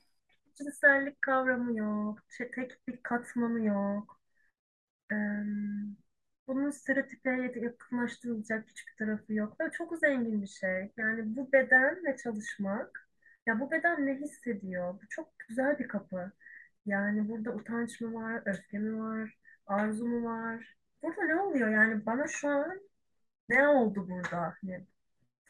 Cinsellik 0.56 1.22
kavramı 1.22 1.78
yok. 1.78 2.20
Tek 2.38 2.88
bir 2.88 2.98
katmanı 3.04 3.66
yok. 3.66 4.20
Ee, 5.12 5.16
bunun 6.48 6.70
stereotipe 6.72 7.32
yakınlaştırılacak 7.56 8.68
hiçbir 8.68 8.96
tarafı 8.98 9.34
yok. 9.34 9.60
Ve 9.60 9.72
çok 9.72 9.98
zengin 10.00 10.42
bir 10.42 10.48
şey. 10.48 10.94
Yani 10.98 11.36
bu 11.36 11.52
bedenle 11.54 12.18
çalışmak, 12.18 13.10
ya 13.46 13.60
bu 13.60 13.72
beden 13.72 14.06
ne 14.06 14.16
hissediyor? 14.16 14.94
Bu 14.94 15.08
çok 15.10 15.40
güzel 15.40 15.80
bir 15.80 15.88
kapı. 15.88 16.32
Yani 16.86 17.30
burada 17.30 17.52
utanç 17.52 18.02
mı 18.02 18.14
var, 18.14 18.42
öfke 18.46 18.80
mi 18.80 19.00
var, 19.02 19.38
arzu 19.68 20.06
mu 20.08 20.24
var? 20.26 20.78
Burada 21.04 21.24
ne 21.24 21.36
oluyor? 21.42 21.70
Yani 21.70 22.06
bana 22.06 22.28
şu 22.28 22.50
an 22.50 22.82
ne 23.50 23.68
oldu 23.68 24.10
burada? 24.10 24.56
Hani 24.62 24.88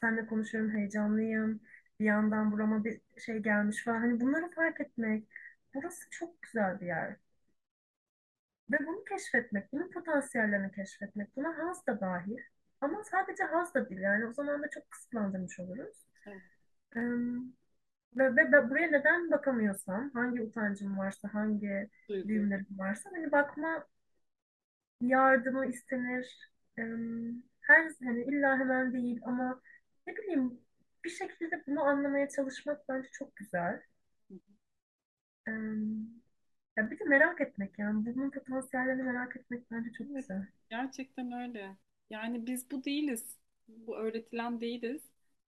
seninle 0.00 0.26
konuşuyorum, 0.26 0.70
heyecanlıyım. 0.70 1.60
Bir 2.00 2.04
yandan 2.04 2.52
burama 2.52 2.84
bir 2.84 3.00
şey 3.18 3.38
gelmiş 3.38 3.84
falan. 3.84 4.00
Hani 4.00 4.20
bunları 4.20 4.50
fark 4.50 4.80
etmek. 4.80 5.28
Burası 5.74 6.10
çok 6.10 6.42
güzel 6.42 6.80
bir 6.80 6.86
yer. 6.86 7.16
Ve 8.70 8.78
bunu 8.86 9.04
keşfetmek, 9.04 9.72
bunun 9.72 9.90
potansiyellerini 9.90 10.72
keşfetmek, 10.72 11.36
buna 11.36 11.58
haz 11.58 11.86
da 11.86 12.00
dahil. 12.00 12.38
Ama 12.80 13.04
sadece 13.04 13.44
haz 13.44 13.74
da 13.74 13.90
değil. 13.90 14.00
Yani 14.00 14.26
o 14.26 14.32
zaman 14.32 14.62
da 14.62 14.70
çok 14.70 14.90
kısıtlandırmış 14.90 15.60
oluruz. 15.60 15.96
Evet, 16.26 16.42
Ee, 16.96 17.00
ve, 18.16 18.36
ve, 18.36 18.52
ve 18.52 18.70
buraya 18.70 18.90
neden 18.90 19.30
bakamıyorsam, 19.30 20.10
hangi 20.10 20.42
utancım 20.42 20.98
varsa, 20.98 21.34
hangi 21.34 21.88
duygu. 22.08 22.28
düğümlerim 22.28 22.66
varsa, 22.78 23.10
hani 23.12 23.32
bakma 23.32 23.86
yardımı 25.00 25.66
istenir. 25.66 26.50
Ee, 26.78 26.82
her 27.60 27.90
hani 28.04 28.22
illa 28.22 28.58
hemen 28.58 28.92
değil 28.92 29.20
ama 29.24 29.60
ne 30.06 30.16
bileyim 30.16 30.60
bir 31.04 31.10
şekilde 31.10 31.62
bunu 31.66 31.82
anlamaya 31.82 32.28
çalışmak 32.28 32.88
bence 32.88 33.08
çok 33.12 33.36
güzel. 33.36 33.82
Ee, 35.48 35.52
ya 36.78 36.90
bir 36.90 36.98
de 36.98 37.04
merak 37.04 37.40
etmek 37.40 37.78
yani 37.78 38.06
bunun 38.06 38.30
potansiyellerini 38.30 39.02
merak 39.02 39.36
etmek 39.36 39.70
bence 39.70 39.92
çok 39.98 40.14
Evet, 40.14 40.26
güzel. 40.28 40.46
gerçekten 40.70 41.32
öyle. 41.32 41.76
Yani 42.10 42.46
biz 42.46 42.70
bu 42.70 42.84
değiliz. 42.84 43.36
Bu 43.68 43.96
öğretilen 43.96 44.60
değiliz. 44.60 45.02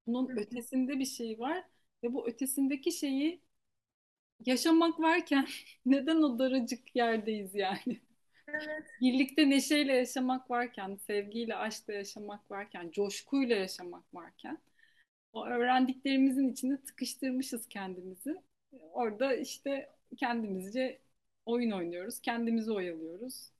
Bunun 0.07 0.33
hı. 0.33 0.37
ötesinde 0.37 0.99
bir 0.99 1.05
şey 1.07 1.39
var 1.39 1.65
ve 2.05 2.13
bu 2.15 2.29
ötesindeki 2.29 2.93
şeyi 2.93 3.43
yaşamak 4.47 5.01
varken 5.01 5.47
neden 5.87 6.17
o 6.23 6.39
daracık 6.39 6.97
yerdeyiz 6.97 7.55
yani? 7.55 8.01
Evet, 8.49 8.87
Birlikte 9.01 9.51
neşeyle 9.51 9.93
yaşamak 9.97 10.51
varken, 10.51 10.97
sevgiyle, 10.97 11.57
aşkla 11.57 11.93
yaşamak 11.93 12.51
varken, 12.51 12.91
coşkuyla 12.91 13.57
yaşamak 13.57 14.15
varken, 14.15 14.59
o 15.33 15.47
öğrendiklerimizin 15.47 16.53
içinde 16.53 16.83
tıkıştırmışız 16.85 17.69
kendimizi. 17.69 18.37
Orada 18.93 19.37
işte 19.37 19.91
kendimizce 20.17 21.01
oyun 21.47 21.71
oynuyoruz, 21.71 22.21
kendimizi 22.21 22.73
oyalıyoruz. 22.73 23.51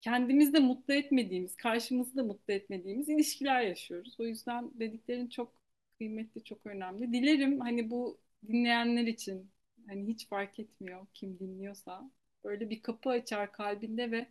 Kendimizi 0.00 0.52
de 0.52 0.58
mutlu 0.58 0.94
etmediğimiz, 0.94 1.56
karşımızı 1.56 2.16
da 2.16 2.22
mutlu 2.22 2.52
etmediğimiz 2.54 3.08
ilişkiler 3.08 3.60
yaşıyoruz. 3.62 4.20
O 4.20 4.24
yüzden 4.26 4.70
dediklerin 4.80 5.28
çok 5.28 5.52
kıymetli, 5.98 6.44
çok 6.44 6.66
önemli. 6.66 7.12
Dilerim 7.12 7.60
hani 7.60 7.90
bu 7.90 8.20
dinleyenler 8.48 9.06
için 9.06 9.50
hani 9.88 10.06
hiç 10.08 10.28
fark 10.28 10.58
etmiyor 10.60 11.06
kim 11.14 11.38
dinliyorsa 11.38 12.10
böyle 12.44 12.70
bir 12.70 12.82
kapı 12.82 13.10
açar 13.10 13.52
kalbinde 13.52 14.10
ve 14.10 14.26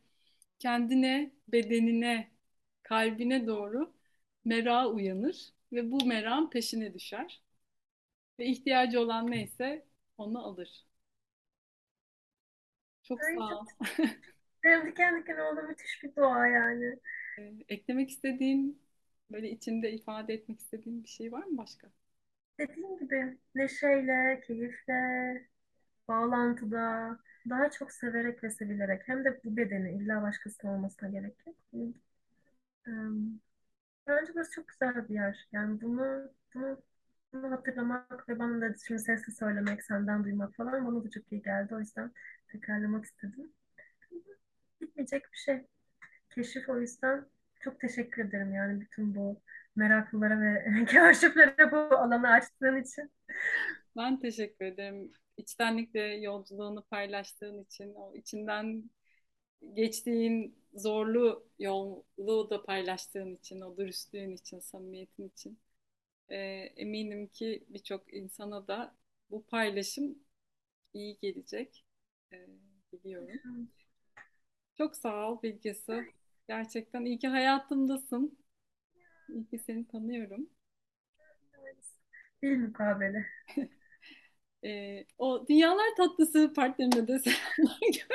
kendine, 0.60 1.32
bedenine, 1.48 2.32
kalbine 2.84 3.48
doğru 3.48 3.94
merak 4.46 4.96
uyanır 4.96 5.54
ve 5.74 5.92
bu 5.92 6.06
merakın 6.06 6.50
peşine 6.50 6.94
düşer 6.94 7.42
ve 8.40 8.46
ihtiyacı 8.48 9.02
olan 9.02 9.32
neyse 9.32 9.86
onu 10.18 10.46
alır. 10.48 10.86
Çok 13.10 13.20
sağ 13.24 13.60
ol. 13.60 13.66
benim 14.64 14.88
diken 14.92 15.22
diken 15.22 15.38
oldu 15.38 15.62
müthiş 15.68 16.04
bir 16.04 16.16
dua 16.16 16.48
yani. 16.48 17.00
Ee, 17.40 17.54
eklemek 17.70 18.10
istediğin, 18.10 18.82
böyle 19.32 19.50
içinde 19.50 19.92
ifade 19.92 20.34
etmek 20.34 20.60
istediğin 20.60 21.04
bir 21.04 21.10
şey 21.10 21.32
var 21.32 21.44
mı 21.44 21.58
başka? 21.58 21.88
Dediğim 22.60 23.00
gibi 23.00 23.38
neşeyle, 23.56 24.42
keyifle, 24.48 25.48
bağlantıda 26.08 27.20
daha 27.50 27.72
çok 27.72 27.92
severek 27.92 28.44
ve 28.44 28.50
sevilerek 28.50 29.02
hem 29.06 29.26
de 29.26 29.40
bu 29.44 29.58
bedeni 29.58 29.92
illa 29.92 30.22
başkasının 30.22 30.74
olmasına 30.74 31.10
gerek 31.10 31.36
yok. 31.48 31.56
Bence 34.10 34.32
burası 34.36 34.52
çok 34.52 34.68
güzel 34.68 35.10
bir 35.10 35.14
yer. 35.14 35.48
Yani 35.52 35.82
bunu 35.82 36.32
bunu 36.56 36.82
bunu 37.34 37.52
hatırlamak 37.52 38.30
ve 38.30 38.40
bana 38.40 38.62
da 38.62 38.76
şimdi 38.88 39.02
sesli 39.02 39.34
söylemek, 39.34 39.84
senden 39.84 40.24
duymak 40.24 40.56
falan 40.56 40.88
bana 40.88 41.04
da 41.04 41.10
çok 41.10 41.32
iyi 41.32 41.42
geldi. 41.42 41.76
O 41.76 41.80
yüzden 41.80 42.12
tekrarlamak 42.52 43.06
istedim. 43.06 43.54
Bitmeyecek 44.82 45.24
bir 45.34 45.38
şey. 45.38 45.62
Keşif 46.36 46.70
o 46.70 46.80
yüzden 46.80 47.26
çok 47.60 47.80
teşekkür 47.80 48.26
ederim 48.26 48.54
yani 48.54 48.82
bütün 48.82 49.16
bu 49.16 49.42
meraklılara 49.76 50.42
ve 50.42 50.86
kaşiflere 50.86 51.72
bu 51.72 51.78
alanı 51.78 52.30
açtığın 52.30 52.82
için. 52.82 53.12
Ben 53.98 54.20
teşekkür 54.20 54.66
ederim. 54.66 55.12
İçtenlikle 55.38 56.02
yolculuğunu 56.02 56.84
paylaştığın 56.84 57.64
için, 57.64 57.94
o 57.94 58.16
içinden 58.16 58.90
geçtiğin 59.74 60.56
zorlu 60.74 61.50
yolu 61.60 62.50
da 62.50 62.64
paylaştığın 62.64 63.36
için, 63.36 63.62
o 63.62 63.78
dürüstlüğün 63.78 64.32
için, 64.32 64.60
samimiyetin 64.60 65.28
için. 65.30 65.60
Ee, 66.30 66.38
eminim 66.78 67.28
ki 67.28 67.66
birçok 67.70 68.14
insana 68.14 68.68
da 68.68 68.96
bu 69.32 69.46
paylaşım 69.46 70.20
iyi 70.94 71.18
gelecek. 71.22 71.86
Ee, 72.34 72.48
biliyorum. 72.94 73.70
Çok 74.78 74.96
sağ 74.96 75.32
ol 75.32 75.42
Bilgesi. 75.44 76.06
Gerçekten 76.48 77.06
iyi 77.06 77.20
ki 77.20 77.28
hayatımdasın. 77.28 78.38
İyi 79.30 79.48
ki 79.48 79.60
seni 79.60 79.88
tanıyorum. 79.88 80.50
Bir 82.42 82.58
mukabele. 82.58 83.26
Ee, 84.64 85.06
o 85.18 85.46
Dünyalar 85.50 85.96
Tatlısı 85.98 86.54
partnerine 86.54 87.08
de 87.08 87.20
selamlar 87.20 87.80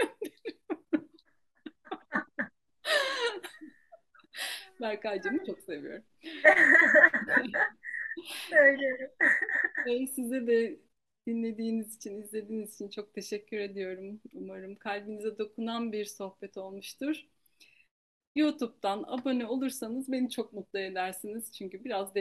Berkaycığımı 4.81 5.45
çok 5.47 5.61
seviyorum. 5.61 6.05
Söylerim. 8.51 9.11
Ee, 9.87 10.07
size 10.07 10.47
de 10.47 10.77
dinlediğiniz 11.27 11.97
için, 11.97 12.23
izlediğiniz 12.23 12.75
için 12.75 12.89
çok 12.89 13.15
teşekkür 13.15 13.59
ediyorum. 13.59 14.21
Umarım 14.33 14.75
kalbinize 14.77 15.39
dokunan 15.39 15.93
bir 15.93 16.05
sohbet 16.05 16.57
olmuştur. 16.57 17.27
YouTube'dan 18.35 19.05
abone 19.07 19.47
olursanız 19.47 20.13
beni 20.13 20.31
çok 20.31 20.53
mutlu 20.53 20.79
edersiniz. 20.79 21.53
Çünkü 21.53 21.85
biraz 21.85 22.15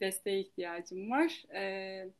desteğe, 0.00 0.40
ihtiyacım 0.40 1.10
var. 1.10 1.44
Ee, 1.54 2.10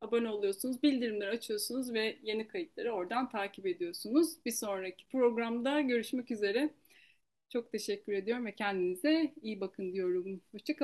abone 0.00 0.30
oluyorsunuz, 0.30 0.82
bildirimleri 0.82 1.30
açıyorsunuz 1.30 1.92
ve 1.94 2.18
yeni 2.22 2.48
kayıtları 2.48 2.92
oradan 2.92 3.28
takip 3.30 3.66
ediyorsunuz. 3.66 4.44
Bir 4.46 4.50
sonraki 4.52 5.08
programda 5.08 5.80
görüşmek 5.80 6.30
üzere. 6.30 6.70
Çok 7.48 7.72
teşekkür 7.72 8.12
ediyorum 8.12 8.46
ve 8.46 8.54
kendinize 8.54 9.34
iyi 9.42 9.60
bakın 9.60 9.92
diyorum. 9.92 10.40
Hoşça 10.52 10.76